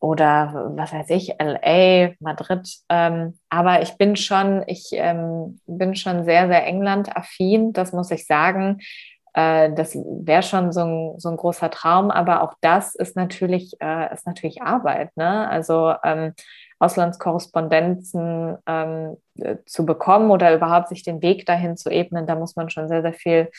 oder 0.00 0.72
was 0.74 0.92
weiß 0.92 1.10
ich, 1.10 1.34
LA, 1.38 2.14
Madrid. 2.18 2.68
Ähm, 2.88 3.38
aber 3.50 3.82
ich 3.82 3.96
bin 3.98 4.16
schon, 4.16 4.64
ich 4.66 4.88
ähm, 4.92 5.60
bin 5.66 5.94
schon 5.94 6.24
sehr, 6.24 6.48
sehr 6.48 6.66
England-affin, 6.66 7.72
das 7.72 7.92
muss 7.92 8.10
ich 8.10 8.26
sagen. 8.26 8.80
Äh, 9.34 9.72
das 9.72 9.94
wäre 9.94 10.42
schon 10.42 10.72
so 10.72 10.80
ein, 10.80 11.20
so 11.20 11.28
ein 11.28 11.36
großer 11.36 11.70
Traum, 11.70 12.10
aber 12.10 12.42
auch 12.42 12.54
das 12.60 12.96
ist 12.96 13.14
natürlich, 13.14 13.76
äh, 13.80 14.12
ist 14.12 14.26
natürlich 14.26 14.62
Arbeit. 14.62 15.16
Ne? 15.16 15.48
Also 15.48 15.94
ähm, 16.02 16.34
Auslandskorrespondenzen 16.82 18.58
ähm, 18.66 19.16
äh, 19.38 19.56
zu 19.66 19.86
bekommen 19.86 20.30
oder 20.30 20.54
überhaupt 20.54 20.88
sich 20.88 21.02
den 21.02 21.22
Weg 21.22 21.46
dahin 21.46 21.76
zu 21.76 21.90
ebnen, 21.90 22.26
da 22.26 22.34
muss 22.34 22.56
man 22.56 22.70
schon 22.70 22.88
sehr, 22.88 23.02
sehr 23.02 23.12
viel, 23.12 23.50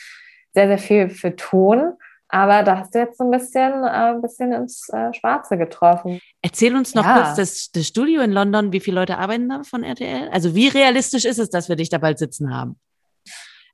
sehr, 0.52 0.68
sehr 0.68 0.78
viel 0.78 1.08
für 1.08 1.34
tun. 1.34 1.94
Aber 2.28 2.62
da 2.62 2.78
hast 2.78 2.94
du 2.94 2.98
jetzt 2.98 3.18
so 3.18 3.24
ein 3.24 3.30
bisschen, 3.30 3.84
äh, 3.84 4.12
ein 4.12 4.20
bisschen 4.20 4.52
ins 4.52 4.88
äh, 4.90 5.12
Schwarze 5.14 5.56
getroffen. 5.56 6.20
Erzähl 6.42 6.74
uns 6.74 6.94
noch 6.94 7.04
ja. 7.04 7.22
kurz 7.22 7.36
das, 7.36 7.70
das 7.70 7.86
Studio 7.86 8.22
in 8.22 8.32
London. 8.32 8.72
Wie 8.72 8.80
viele 8.80 9.00
Leute 9.00 9.18
arbeiten 9.18 9.48
da 9.48 9.62
von 9.62 9.84
RTL? 9.84 10.28
Also 10.30 10.54
wie 10.54 10.68
realistisch 10.68 11.24
ist 11.24 11.38
es, 11.38 11.48
dass 11.50 11.68
wir 11.68 11.76
dich 11.76 11.90
da 11.90 11.98
bald 11.98 12.18
sitzen 12.18 12.54
haben? 12.54 12.78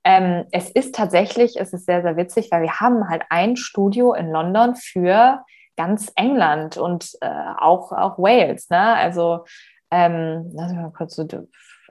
Ähm, 0.04 0.44
es 0.52 0.70
ist 0.70 0.94
tatsächlich, 0.94 1.58
es 1.58 1.72
ist 1.72 1.86
sehr, 1.86 2.02
sehr 2.02 2.16
witzig, 2.16 2.50
weil 2.50 2.62
wir 2.62 2.80
haben 2.80 3.08
halt 3.08 3.22
ein 3.30 3.56
Studio 3.56 4.14
in 4.14 4.30
London 4.30 4.74
für 4.76 5.42
ganz 5.80 6.12
England 6.14 6.76
und 6.76 7.16
äh, 7.22 7.54
auch, 7.58 7.90
auch 7.92 8.18
Wales. 8.18 8.68
Ne? 8.68 8.78
Also, 8.78 9.46
ähm, 9.90 10.50
lass 10.52 10.72
mich 10.72 10.80
mal 10.80 10.92
kurz 10.92 11.16
so, 11.16 11.26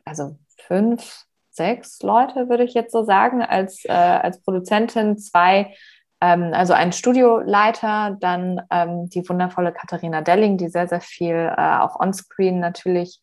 also 0.05 0.37
fünf, 0.67 1.23
sechs 1.49 1.99
Leute, 2.03 2.49
würde 2.49 2.63
ich 2.65 2.75
jetzt 2.75 2.91
so 2.91 3.03
sagen, 3.03 3.41
als, 3.41 3.83
äh, 3.85 3.91
als 3.91 4.43
Produzentin, 4.43 5.17
zwei, 5.17 5.73
ähm, 6.21 6.51
also 6.53 6.73
ein 6.73 6.91
Studioleiter, 6.91 8.15
dann 8.19 8.61
ähm, 8.69 9.09
die 9.09 9.27
wundervolle 9.27 9.71
Katharina 9.71 10.21
Delling, 10.21 10.59
die 10.59 10.69
sehr, 10.69 10.87
sehr 10.87 11.01
viel 11.01 11.51
äh, 11.57 11.77
auch 11.79 11.99
onscreen 11.99 12.59
natürlich 12.59 13.19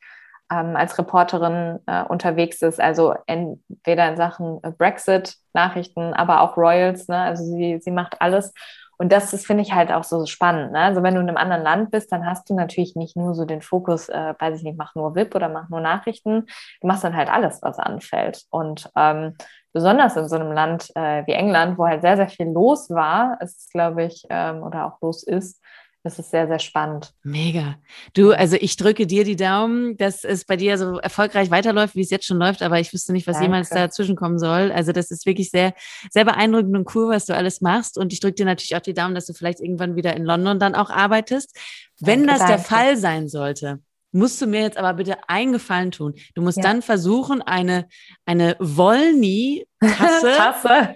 ähm, 0.51 0.75
als 0.75 0.99
Reporterin 0.99 1.79
äh, 1.87 2.03
unterwegs 2.03 2.61
ist, 2.61 2.81
also 2.81 3.15
entweder 3.27 4.09
in 4.09 4.17
Sachen 4.17 4.61
Brexit, 4.79 5.37
Nachrichten, 5.55 6.13
aber 6.13 6.41
auch 6.41 6.57
Royals, 6.57 7.07
ne? 7.07 7.19
also 7.19 7.45
sie, 7.45 7.79
sie 7.81 7.93
macht 7.93 8.21
alles 8.21 8.53
und 8.99 9.13
das 9.13 9.33
ist, 9.33 9.47
finde 9.47 9.63
ich, 9.63 9.73
halt 9.73 9.93
auch 9.93 10.05
so 10.05 10.25
spannend. 10.27 10.73
Ne? 10.73 10.81
Also 10.81 11.03
wenn 11.03 11.15
du 11.15 11.21
in 11.21 11.29
einem 11.29 11.37
anderen 11.37 11.63
Land 11.63 11.91
bist, 11.91 12.11
dann 12.13 12.27
hast 12.27 12.49
du 12.49 12.55
natürlich 12.55 12.97
nicht 12.97 13.17
nur 13.17 13.35
so 13.35 13.45
den 13.45 13.61
Fokus, 13.61 14.09
äh, 14.09 14.35
weiß 14.39 14.59
ich 14.59 14.63
nicht, 14.63 14.79
mach 14.79 14.95
nur 14.95 15.15
VIP 15.15 15.35
oder 15.35 15.49
mach 15.49 15.69
nur 15.69 15.81
Nachrichten. 15.81 16.47
Du 16.81 16.87
machst 16.87 17.05
dann 17.05 17.17
halt 17.17 17.31
alles, 17.31 17.61
was 17.63 17.79
anfällt. 17.79 18.45
Und 18.51 18.91
ähm, 18.97 19.35
besonders 19.73 20.17
in 20.17 20.29
so 20.29 20.37
einem 20.37 20.53
Land 20.53 20.91
äh, 20.95 21.27
wie 21.27 21.33
England, 21.33 21.77
wo 21.77 21.87
halt 21.87 22.01
sehr, 22.01 22.17
sehr 22.17 22.29
viel 22.29 22.49
los 22.49 22.89
war, 22.89 23.39
ist 23.43 23.71
glaube 23.73 24.05
ich, 24.05 24.25
ähm, 24.31 24.63
oder 24.63 24.87
auch 24.87 25.01
los 25.03 25.23
ist, 25.23 25.63
das 26.07 26.21
ist 26.21 26.31
sehr, 26.31 26.47
sehr 26.47 26.61
spannend. 26.61 27.13
Mega. 27.25 27.75
Du, 28.15 28.31
also 28.31 28.57
ich 28.61 28.77
drücke 28.77 29.09
dir 29.09 29.25
die 29.25 29.35
Daumen, 29.35 29.97
dass 29.97 30.23
es 30.23 30.45
bei 30.45 30.57
dir 30.57 30.79
so 30.79 30.99
erfolgreich 30.99 31.51
weiterläuft, 31.51 31.97
wie 31.97 32.01
es 32.03 32.11
jetzt 32.11 32.27
schon 32.27 32.39
läuft, 32.39 32.63
aber 32.63 32.79
ich 32.79 32.93
wüsste 32.93 33.13
nicht, 33.13 33.27
was 33.27 33.35
Danke. 33.35 33.47
jemals 33.47 33.71
dazwischen 33.71 34.15
kommen 34.15 34.39
soll. 34.39 34.71
Also 34.71 34.93
das 34.93 35.11
ist 35.11 35.27
wirklich 35.27 35.51
sehr, 35.51 35.75
sehr 36.11 36.25
beeindruckend 36.25 36.77
und 36.77 36.95
cool, 36.95 37.09
was 37.09 37.27
du 37.27 37.35
alles 37.35 37.61
machst. 37.61 37.99
Und 37.99 38.13
ich 38.13 38.21
drücke 38.21 38.37
dir 38.37 38.45
natürlich 38.45 38.77
auch 38.77 38.81
die 38.81 38.95
Daumen, 38.95 39.17
dass 39.17 39.27
du 39.27 39.33
vielleicht 39.33 39.59
irgendwann 39.59 39.97
wieder 39.97 40.15
in 40.15 40.25
London 40.25 40.61
dann 40.61 40.77
auch 40.77 40.91
arbeitest. 40.91 41.59
Wenn 41.99 42.25
Danke, 42.25 42.39
das 42.39 42.49
der 42.49 42.59
Fall 42.61 42.97
sein 42.97 43.27
sollte, 43.27 43.81
musst 44.13 44.41
du 44.41 44.47
mir 44.47 44.63
jetzt 44.63 44.79
aber 44.79 44.95
bitte 44.95 45.17
einen 45.29 45.53
Gefallen 45.53 45.91
tun. 45.91 46.15
Du 46.35 46.43
musst 46.43 46.59
ja. 46.59 46.63
dann 46.63 46.83
versuchen, 46.83 47.43
eine, 47.43 47.87
eine 48.25 48.57
Wollny-Tasse 48.59 50.33
Tasse. 50.37 50.95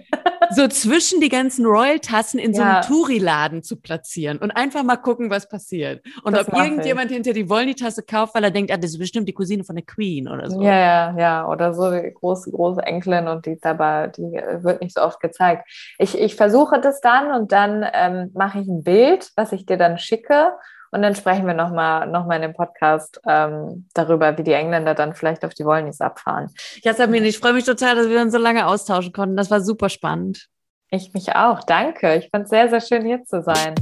so 0.51 0.67
zwischen 0.67 1.21
die 1.21 1.29
ganzen 1.29 1.65
Royal-Tassen 1.65 2.39
in 2.39 2.53
ja. 2.53 2.57
so 2.57 2.61
einem 2.63 2.81
Touri-Laden 2.81 3.63
zu 3.63 3.79
platzieren 3.79 4.37
und 4.39 4.51
einfach 4.51 4.83
mal 4.83 4.97
gucken, 4.97 5.29
was 5.29 5.47
passiert. 5.47 6.03
Und 6.23 6.35
das 6.35 6.47
ob 6.47 6.55
irgendjemand 6.55 7.11
ich. 7.11 7.15
hinter 7.15 7.33
die 7.33 7.49
Wollny-Tasse 7.49 8.03
kauft, 8.03 8.33
weil 8.35 8.43
er 8.43 8.51
denkt, 8.51 8.71
ah, 8.71 8.77
das 8.77 8.91
ist 8.91 8.99
bestimmt 8.99 9.27
die 9.27 9.33
Cousine 9.33 9.63
von 9.63 9.75
der 9.75 9.85
Queen 9.85 10.27
oder 10.27 10.49
so. 10.49 10.61
Ja, 10.61 10.77
ja, 10.77 11.17
ja. 11.17 11.47
Oder 11.47 11.73
so 11.73 11.91
die 11.91 12.13
große, 12.13 12.51
große 12.51 12.81
Enkelin 12.81 13.27
und 13.27 13.45
die 13.45 13.51
ist 13.51 13.65
aber, 13.65 14.07
die 14.07 14.23
wird 14.23 14.81
nicht 14.81 14.95
so 14.95 15.01
oft 15.01 15.19
gezeigt. 15.19 15.69
Ich, 15.97 16.17
ich 16.17 16.35
versuche 16.35 16.79
das 16.81 17.01
dann 17.01 17.31
und 17.39 17.51
dann 17.51 17.85
ähm, 17.93 18.31
mache 18.33 18.59
ich 18.59 18.67
ein 18.67 18.83
Bild, 18.83 19.31
was 19.35 19.51
ich 19.51 19.65
dir 19.65 19.77
dann 19.77 19.97
schicke. 19.97 20.53
Und 20.91 21.01
dann 21.01 21.15
sprechen 21.15 21.47
wir 21.47 21.53
nochmal 21.53 22.07
noch 22.07 22.25
mal 22.25 22.35
in 22.35 22.41
dem 22.41 22.53
Podcast 22.53 23.21
ähm, 23.25 23.87
darüber, 23.93 24.37
wie 24.37 24.43
die 24.43 24.53
Engländer 24.53 24.93
dann 24.93 25.13
vielleicht 25.13 25.45
auf 25.45 25.53
die 25.53 25.65
Wollnis 25.65 26.01
abfahren. 26.01 26.49
Ja, 26.83 26.93
Sabine, 26.93 27.27
ich 27.27 27.39
freue 27.39 27.53
mich 27.53 27.65
total, 27.65 27.95
dass 27.95 28.09
wir 28.09 28.21
uns 28.21 28.33
so 28.33 28.37
lange 28.37 28.67
austauschen 28.67 29.13
konnten. 29.13 29.37
Das 29.37 29.49
war 29.49 29.61
super 29.61 29.89
spannend. 29.89 30.47
Ich 30.89 31.13
mich 31.13 31.33
auch. 31.35 31.63
Danke. 31.63 32.15
Ich 32.15 32.29
fand 32.29 32.43
es 32.43 32.49
sehr, 32.49 32.69
sehr 32.69 32.81
schön, 32.81 33.05
hier 33.05 33.23
zu 33.23 33.41
sein. 33.41 33.75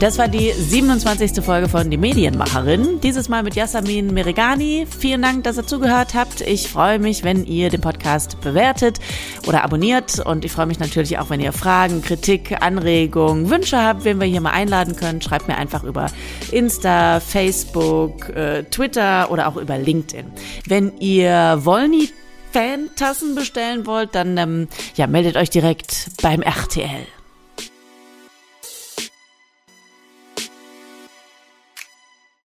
Das 0.00 0.18
war 0.18 0.26
die 0.26 0.50
27. 0.50 1.42
Folge 1.44 1.68
von 1.68 1.88
Die 1.88 1.96
Medienmacherin. 1.96 3.00
Dieses 3.00 3.28
Mal 3.28 3.44
mit 3.44 3.54
Yasamin 3.54 4.12
Merigani. 4.12 4.86
Vielen 4.86 5.22
Dank, 5.22 5.44
dass 5.44 5.56
ihr 5.56 5.66
zugehört 5.66 6.14
habt. 6.14 6.40
Ich 6.40 6.68
freue 6.68 6.98
mich, 6.98 7.22
wenn 7.22 7.44
ihr 7.44 7.70
den 7.70 7.80
Podcast 7.80 8.40
bewertet 8.40 8.98
oder 9.46 9.62
abonniert. 9.62 10.18
Und 10.18 10.44
ich 10.44 10.50
freue 10.50 10.66
mich 10.66 10.80
natürlich 10.80 11.18
auch, 11.18 11.30
wenn 11.30 11.38
ihr 11.38 11.52
Fragen, 11.52 12.02
Kritik, 12.02 12.60
Anregungen, 12.60 13.50
Wünsche 13.50 13.80
habt, 13.80 14.04
wen 14.04 14.18
wir 14.18 14.26
hier 14.26 14.40
mal 14.40 14.50
einladen 14.50 14.96
können. 14.96 15.22
Schreibt 15.22 15.46
mir 15.46 15.56
einfach 15.56 15.84
über 15.84 16.06
Insta, 16.50 17.20
Facebook, 17.20 18.30
äh, 18.30 18.64
Twitter 18.64 19.30
oder 19.30 19.46
auch 19.46 19.56
über 19.56 19.78
LinkedIn. 19.78 20.26
Wenn 20.66 20.98
ihr 20.98 21.60
Wollny 21.62 22.10
Fan-Tassen 22.52 23.36
bestellen 23.36 23.86
wollt, 23.86 24.16
dann 24.16 24.36
ähm, 24.38 24.68
ja, 24.96 25.06
meldet 25.06 25.36
euch 25.36 25.50
direkt 25.50 26.08
beim 26.20 26.42
RTL. 26.42 27.06